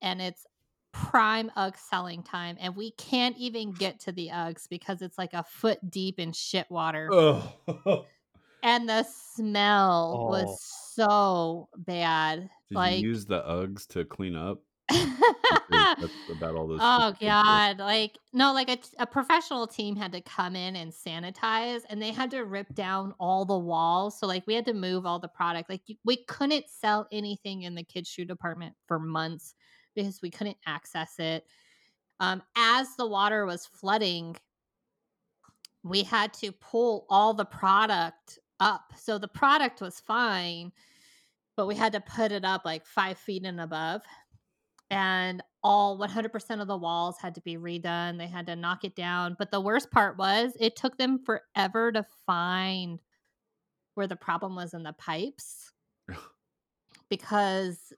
And 0.00 0.20
it's 0.22 0.46
prime 0.92 1.50
Ugg 1.56 1.76
selling 1.76 2.22
time. 2.22 2.56
And 2.60 2.74
we 2.76 2.92
can't 2.92 3.36
even 3.36 3.72
get 3.72 4.00
to 4.00 4.12
the 4.12 4.30
Uggs 4.32 4.68
because 4.68 5.02
it's 5.02 5.18
like 5.18 5.34
a 5.34 5.44
foot 5.44 5.78
deep 5.90 6.18
in 6.18 6.32
shit 6.32 6.70
water. 6.70 7.08
Oh. 7.12 8.04
And 8.66 8.88
the 8.88 9.04
smell 9.34 10.16
Oh. 10.18 10.30
was 10.30 10.58
so 10.94 11.68
bad. 11.76 12.48
Did 12.70 12.74
like 12.74 13.02
you 13.02 13.08
use 13.10 13.26
the 13.26 13.42
Uggs 13.42 13.86
to 13.88 14.06
clean 14.06 14.34
up? 14.34 14.62
That's 15.70 16.12
about 16.30 16.54
all 16.56 16.68
those. 16.68 16.80
Oh 16.82 17.14
god! 17.18 17.78
Like 17.78 18.18
no, 18.34 18.52
like 18.52 18.68
a, 18.68 18.78
a 18.98 19.06
professional 19.06 19.66
team 19.66 19.96
had 19.96 20.12
to 20.12 20.20
come 20.20 20.54
in 20.54 20.76
and 20.76 20.92
sanitize, 20.92 21.82
and 21.88 22.02
they 22.02 22.12
had 22.12 22.30
to 22.32 22.42
rip 22.42 22.74
down 22.74 23.14
all 23.18 23.46
the 23.46 23.58
walls. 23.58 24.18
So 24.18 24.26
like 24.26 24.46
we 24.46 24.54
had 24.54 24.66
to 24.66 24.74
move 24.74 25.06
all 25.06 25.18
the 25.18 25.28
product. 25.28 25.70
Like 25.70 25.80
we 26.04 26.24
couldn't 26.24 26.66
sell 26.68 27.08
anything 27.10 27.62
in 27.62 27.74
the 27.74 27.82
kids 27.82 28.10
shoe 28.10 28.26
department 28.26 28.74
for 28.86 28.98
months 28.98 29.54
because 29.94 30.20
we 30.20 30.30
couldn't 30.30 30.58
access 30.66 31.18
it. 31.18 31.46
Um, 32.20 32.42
as 32.56 32.94
the 32.96 33.06
water 33.06 33.46
was 33.46 33.64
flooding, 33.64 34.36
we 35.82 36.02
had 36.02 36.34
to 36.34 36.52
pull 36.52 37.06
all 37.08 37.32
the 37.32 37.44
product 37.46 38.38
up. 38.60 38.92
So 38.96 39.16
the 39.16 39.28
product 39.28 39.80
was 39.80 40.00
fine, 40.00 40.72
but 41.56 41.66
we 41.66 41.74
had 41.74 41.92
to 41.92 42.00
put 42.00 42.32
it 42.32 42.44
up 42.44 42.66
like 42.66 42.84
five 42.84 43.16
feet 43.16 43.44
and 43.46 43.60
above 43.60 44.02
and 44.94 45.42
all 45.64 45.98
100% 45.98 46.60
of 46.60 46.68
the 46.68 46.76
walls 46.76 47.16
had 47.20 47.34
to 47.34 47.40
be 47.40 47.56
redone. 47.56 48.16
They 48.16 48.28
had 48.28 48.46
to 48.46 48.54
knock 48.54 48.84
it 48.84 48.94
down. 48.94 49.34
But 49.36 49.50
the 49.50 49.60
worst 49.60 49.90
part 49.90 50.16
was 50.16 50.52
it 50.60 50.76
took 50.76 50.96
them 50.96 51.18
forever 51.18 51.90
to 51.90 52.06
find 52.26 53.00
where 53.94 54.06
the 54.06 54.14
problem 54.14 54.54
was 54.54 54.72
in 54.72 54.84
the 54.84 54.92
pipes 54.92 55.72
because 57.10 57.92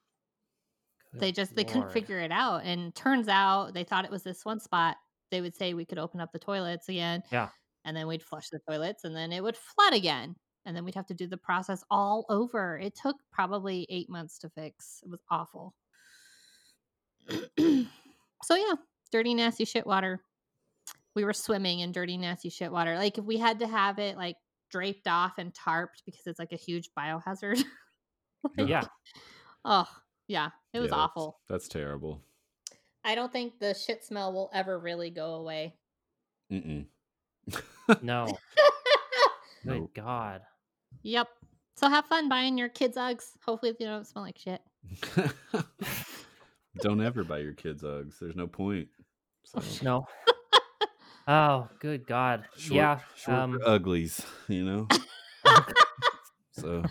they 1.13 1.29
Good 1.29 1.35
just 1.35 1.55
they 1.55 1.65
couldn't 1.65 1.93
figure 1.93 2.19
it 2.19 2.33
out. 2.33 2.63
And 2.65 2.95
turns 2.95 3.29
out 3.29 3.75
they 3.75 3.85
thought 3.85 4.07
it 4.07 4.11
was 4.11 4.23
this 4.23 4.45
one 4.45 4.61
spot. 4.61 4.97
They 5.31 5.43
would 5.43 5.55
say 5.55 5.75
we 5.75 5.85
could 5.85 5.99
open 5.99 6.21
up 6.21 6.33
the 6.33 6.39
toilets 6.39 6.89
again. 6.89 7.23
Yeah. 7.31 7.49
And 7.85 7.95
then 7.95 8.07
we'd 8.07 8.23
flush 8.23 8.49
the 8.49 8.61
toilets 8.69 9.05
and 9.05 9.15
then 9.15 9.33
it 9.33 9.43
would 9.43 9.57
flood 9.57 9.93
again. 9.93 10.35
And 10.65 10.75
then 10.75 10.85
we'd 10.85 10.95
have 10.95 11.07
to 11.07 11.15
do 11.15 11.27
the 11.27 11.37
process 11.37 11.85
all 11.91 12.25
over. 12.31 12.79
It 12.79 12.95
took 13.01 13.17
probably 13.31 13.87
eight 13.91 14.09
months 14.09 14.39
to 14.39 14.49
fix. 14.49 15.01
It 15.05 15.11
was 15.11 15.21
awful. 15.31 15.75
so 18.43 18.55
yeah, 18.55 18.75
dirty 19.13 19.35
nasty 19.35 19.65
shit 19.65 19.87
water. 19.87 20.21
We 21.15 21.25
were 21.25 21.33
swimming 21.33 21.81
in 21.81 21.93
dirty 21.93 22.17
nasty 22.19 22.51
shit 22.51 22.71
water. 22.71 22.97
Like 22.97 23.19
if 23.19 23.25
we 23.25 23.39
had 23.39 23.59
to 23.61 23.67
have 23.67 23.99
it 23.99 24.17
like 24.17 24.37
draped 24.71 25.09
off 25.09 25.39
and 25.39 25.53
tarped 25.55 26.03
because 26.05 26.27
it's 26.27 26.39
like 26.39 26.53
a 26.53 26.57
huge 26.57 26.91
biohazard. 26.99 27.63
Like, 28.57 28.69
Yeah. 28.69 28.83
Oh, 29.65 29.89
yeah. 30.29 30.51
It 30.73 30.79
was 30.79 30.91
Yeah, 30.91 30.99
awful. 30.99 31.41
That's 31.49 31.67
terrible. 31.67 32.21
I 33.03 33.15
don't 33.17 33.33
think 33.33 33.59
the 33.59 33.75
shit 33.75 34.05
smell 34.05 34.33
will 34.33 34.51
ever 34.53 34.79
really 34.79 35.11
go 35.11 35.35
away. 35.35 35.75
Mm-mm. 36.53 36.87
No. 38.03 38.27
Good 39.65 39.81
Nope. 39.81 39.91
God. 39.95 40.43
yep. 41.03 41.29
So 41.77 41.89
have 41.89 42.07
fun 42.07 42.29
buying 42.29 42.57
your 42.57 42.69
kids' 42.69 42.97
Uggs. 42.97 43.31
Hopefully 43.45 43.75
they 43.77 43.85
don't 43.85 44.07
smell 44.07 44.25
like 44.25 44.39
shit. 44.39 44.61
Don't 46.81 47.01
ever 47.03 47.25
buy 47.25 47.39
your 47.39 47.53
kids 47.55 47.83
Uggs. 47.83 48.19
There's 48.21 48.37
no 48.37 48.47
point. 48.47 48.89
So, 49.45 49.61
No. 49.83 50.07
oh, 51.29 51.69
good 51.81 52.07
God. 52.07 52.45
short, 52.57 52.77
yeah. 52.77 52.99
short 53.17 53.39
um, 53.39 53.61
uglies, 53.65 54.21
you 54.49 54.65
know. 54.65 54.89
so 56.53 56.83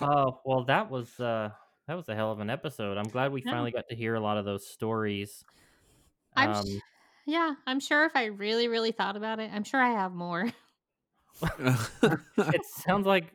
oh 0.00 0.40
well, 0.44 0.64
that 0.64 0.90
was 0.90 1.18
uh, 1.20 1.50
that 1.86 1.94
was 1.94 2.08
a 2.08 2.14
hell 2.14 2.32
of 2.32 2.40
an 2.40 2.50
episode. 2.50 2.96
I'm 2.96 3.08
glad 3.08 3.32
we 3.32 3.42
Yeah. 3.44 3.52
finally 3.52 3.70
got 3.70 3.88
to 3.88 3.96
hear 3.96 4.14
a 4.14 4.20
lot 4.20 4.36
of 4.38 4.44
those 4.44 4.66
stories. 4.66 5.44
I'm 6.36 6.50
Um, 6.52 6.66
sh- 6.66 6.78
yeah, 7.26 7.54
I'm 7.66 7.80
sure 7.80 8.04
if 8.04 8.12
I 8.14 8.26
really, 8.26 8.68
really 8.68 8.92
thought 8.92 9.16
about 9.16 9.38
it, 9.40 9.50
I'm 9.52 9.64
sure 9.64 9.80
I 9.80 9.92
have 9.92 10.12
more. 10.12 10.50
it 11.42 12.64
sounds 12.64 13.06
like 13.06 13.32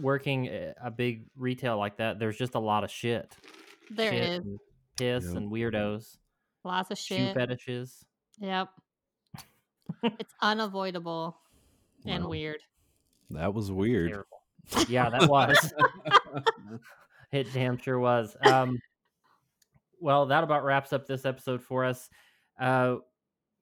working 0.00 0.46
a 0.46 0.74
a 0.82 0.90
big 0.90 1.24
retail 1.36 1.76
like 1.78 1.96
that. 1.98 2.18
There's 2.18 2.36
just 2.36 2.54
a 2.54 2.58
lot 2.60 2.84
of 2.84 2.90
shit. 2.90 3.36
There 3.90 4.12
shit 4.12 4.22
is 4.22 4.38
and 4.44 4.58
piss 4.96 5.24
Yep. 5.26 5.36
and 5.36 5.50
weirdos, 5.52 6.16
lots 6.64 6.90
of 6.90 6.98
shit. 6.98 7.18
shoe 7.18 7.34
fetishes. 7.34 8.04
Yep. 8.38 8.68
it's 10.02 10.34
unavoidable 10.40 11.36
and 12.06 12.26
weird. 12.26 12.60
that 13.30 13.52
was 13.54 13.70
weird. 13.72 14.10
Terrible. 14.10 14.88
Yeah, 14.88 15.10
that 15.10 15.28
was. 15.28 15.72
It 17.32 17.52
damn 17.52 17.76
sure 17.78 17.98
was. 17.98 18.36
Um, 18.42 18.78
well, 20.00 20.26
that 20.26 20.44
about 20.44 20.62
wraps 20.62 20.92
up 20.92 21.04
this 21.06 21.24
episode 21.24 21.60
for 21.60 21.84
us. 21.84 22.08
Uh, 22.60 22.96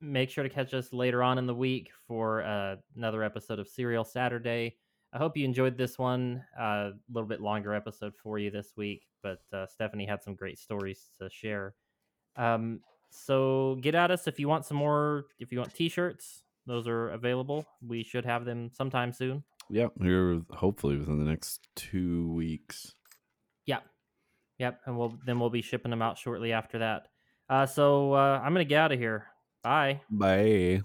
make 0.03 0.29
sure 0.29 0.45
to 0.45 0.51
catch 0.51 0.75
us 0.75 0.93
later 0.93 1.23
on 1.23 1.39
in 1.39 1.47
the 1.47 1.55
week 1.55 1.91
for 2.07 2.43
uh, 2.43 2.77
another 2.97 3.23
episode 3.23 3.59
of 3.59 3.67
Serial 3.67 4.05
Saturday. 4.05 4.77
I 5.13 5.19
hope 5.19 5.37
you 5.37 5.45
enjoyed 5.45 5.77
this 5.77 5.99
one. 5.99 6.43
A 6.59 6.91
little 7.13 7.29
bit 7.29 7.41
longer 7.41 7.75
episode 7.75 8.15
for 8.23 8.39
you 8.39 8.51
this 8.51 8.73
week, 8.77 9.03
but 9.23 9.41
uh, 9.53 9.67
Stephanie 9.67 10.07
had 10.07 10.23
some 10.23 10.35
great 10.35 10.59
stories 10.59 11.11
to 11.21 11.29
share. 11.31 11.75
Um, 12.37 12.81
so 13.11 13.77
get 13.83 13.95
at 13.95 14.11
us 14.11 14.27
if 14.27 14.41
you 14.41 14.49
want 14.49 14.65
some 14.65 14.79
more. 14.79 15.27
If 15.39 15.53
you 15.53 15.59
want 15.59 15.75
T-shirts, 15.75 16.45
those 16.67 16.89
are 16.89 17.11
available. 17.11 17.67
We 17.87 18.03
should 18.03 18.25
have 18.25 18.45
them 18.45 18.71
sometime 18.73 19.13
soon. 19.13 19.45
Yep, 19.71 19.93
here 20.01 20.43
hopefully 20.51 20.97
within 20.97 21.19
the 21.19 21.31
next 21.31 21.69
two 21.77 22.33
weeks. 22.33 22.95
Yep. 23.67 23.85
Yep. 24.59 24.81
And 24.87 24.99
we'll 24.99 25.19
then 25.27 25.39
we'll 25.39 25.51
be 25.51 25.63
shipping 25.63 25.91
them 25.91 26.03
out 26.03 26.19
shortly 26.19 26.53
after 26.53 26.79
that. 26.79 27.09
Uh, 27.49 27.67
so 27.67 28.15
uh, 28.15 28.41
I'm 28.43 28.53
gonna 28.53 28.65
get 28.65 28.81
out 28.81 28.93
of 28.93 28.99
here. 28.99 29.27
Bye. 29.63 30.01
Bye. 30.11 30.83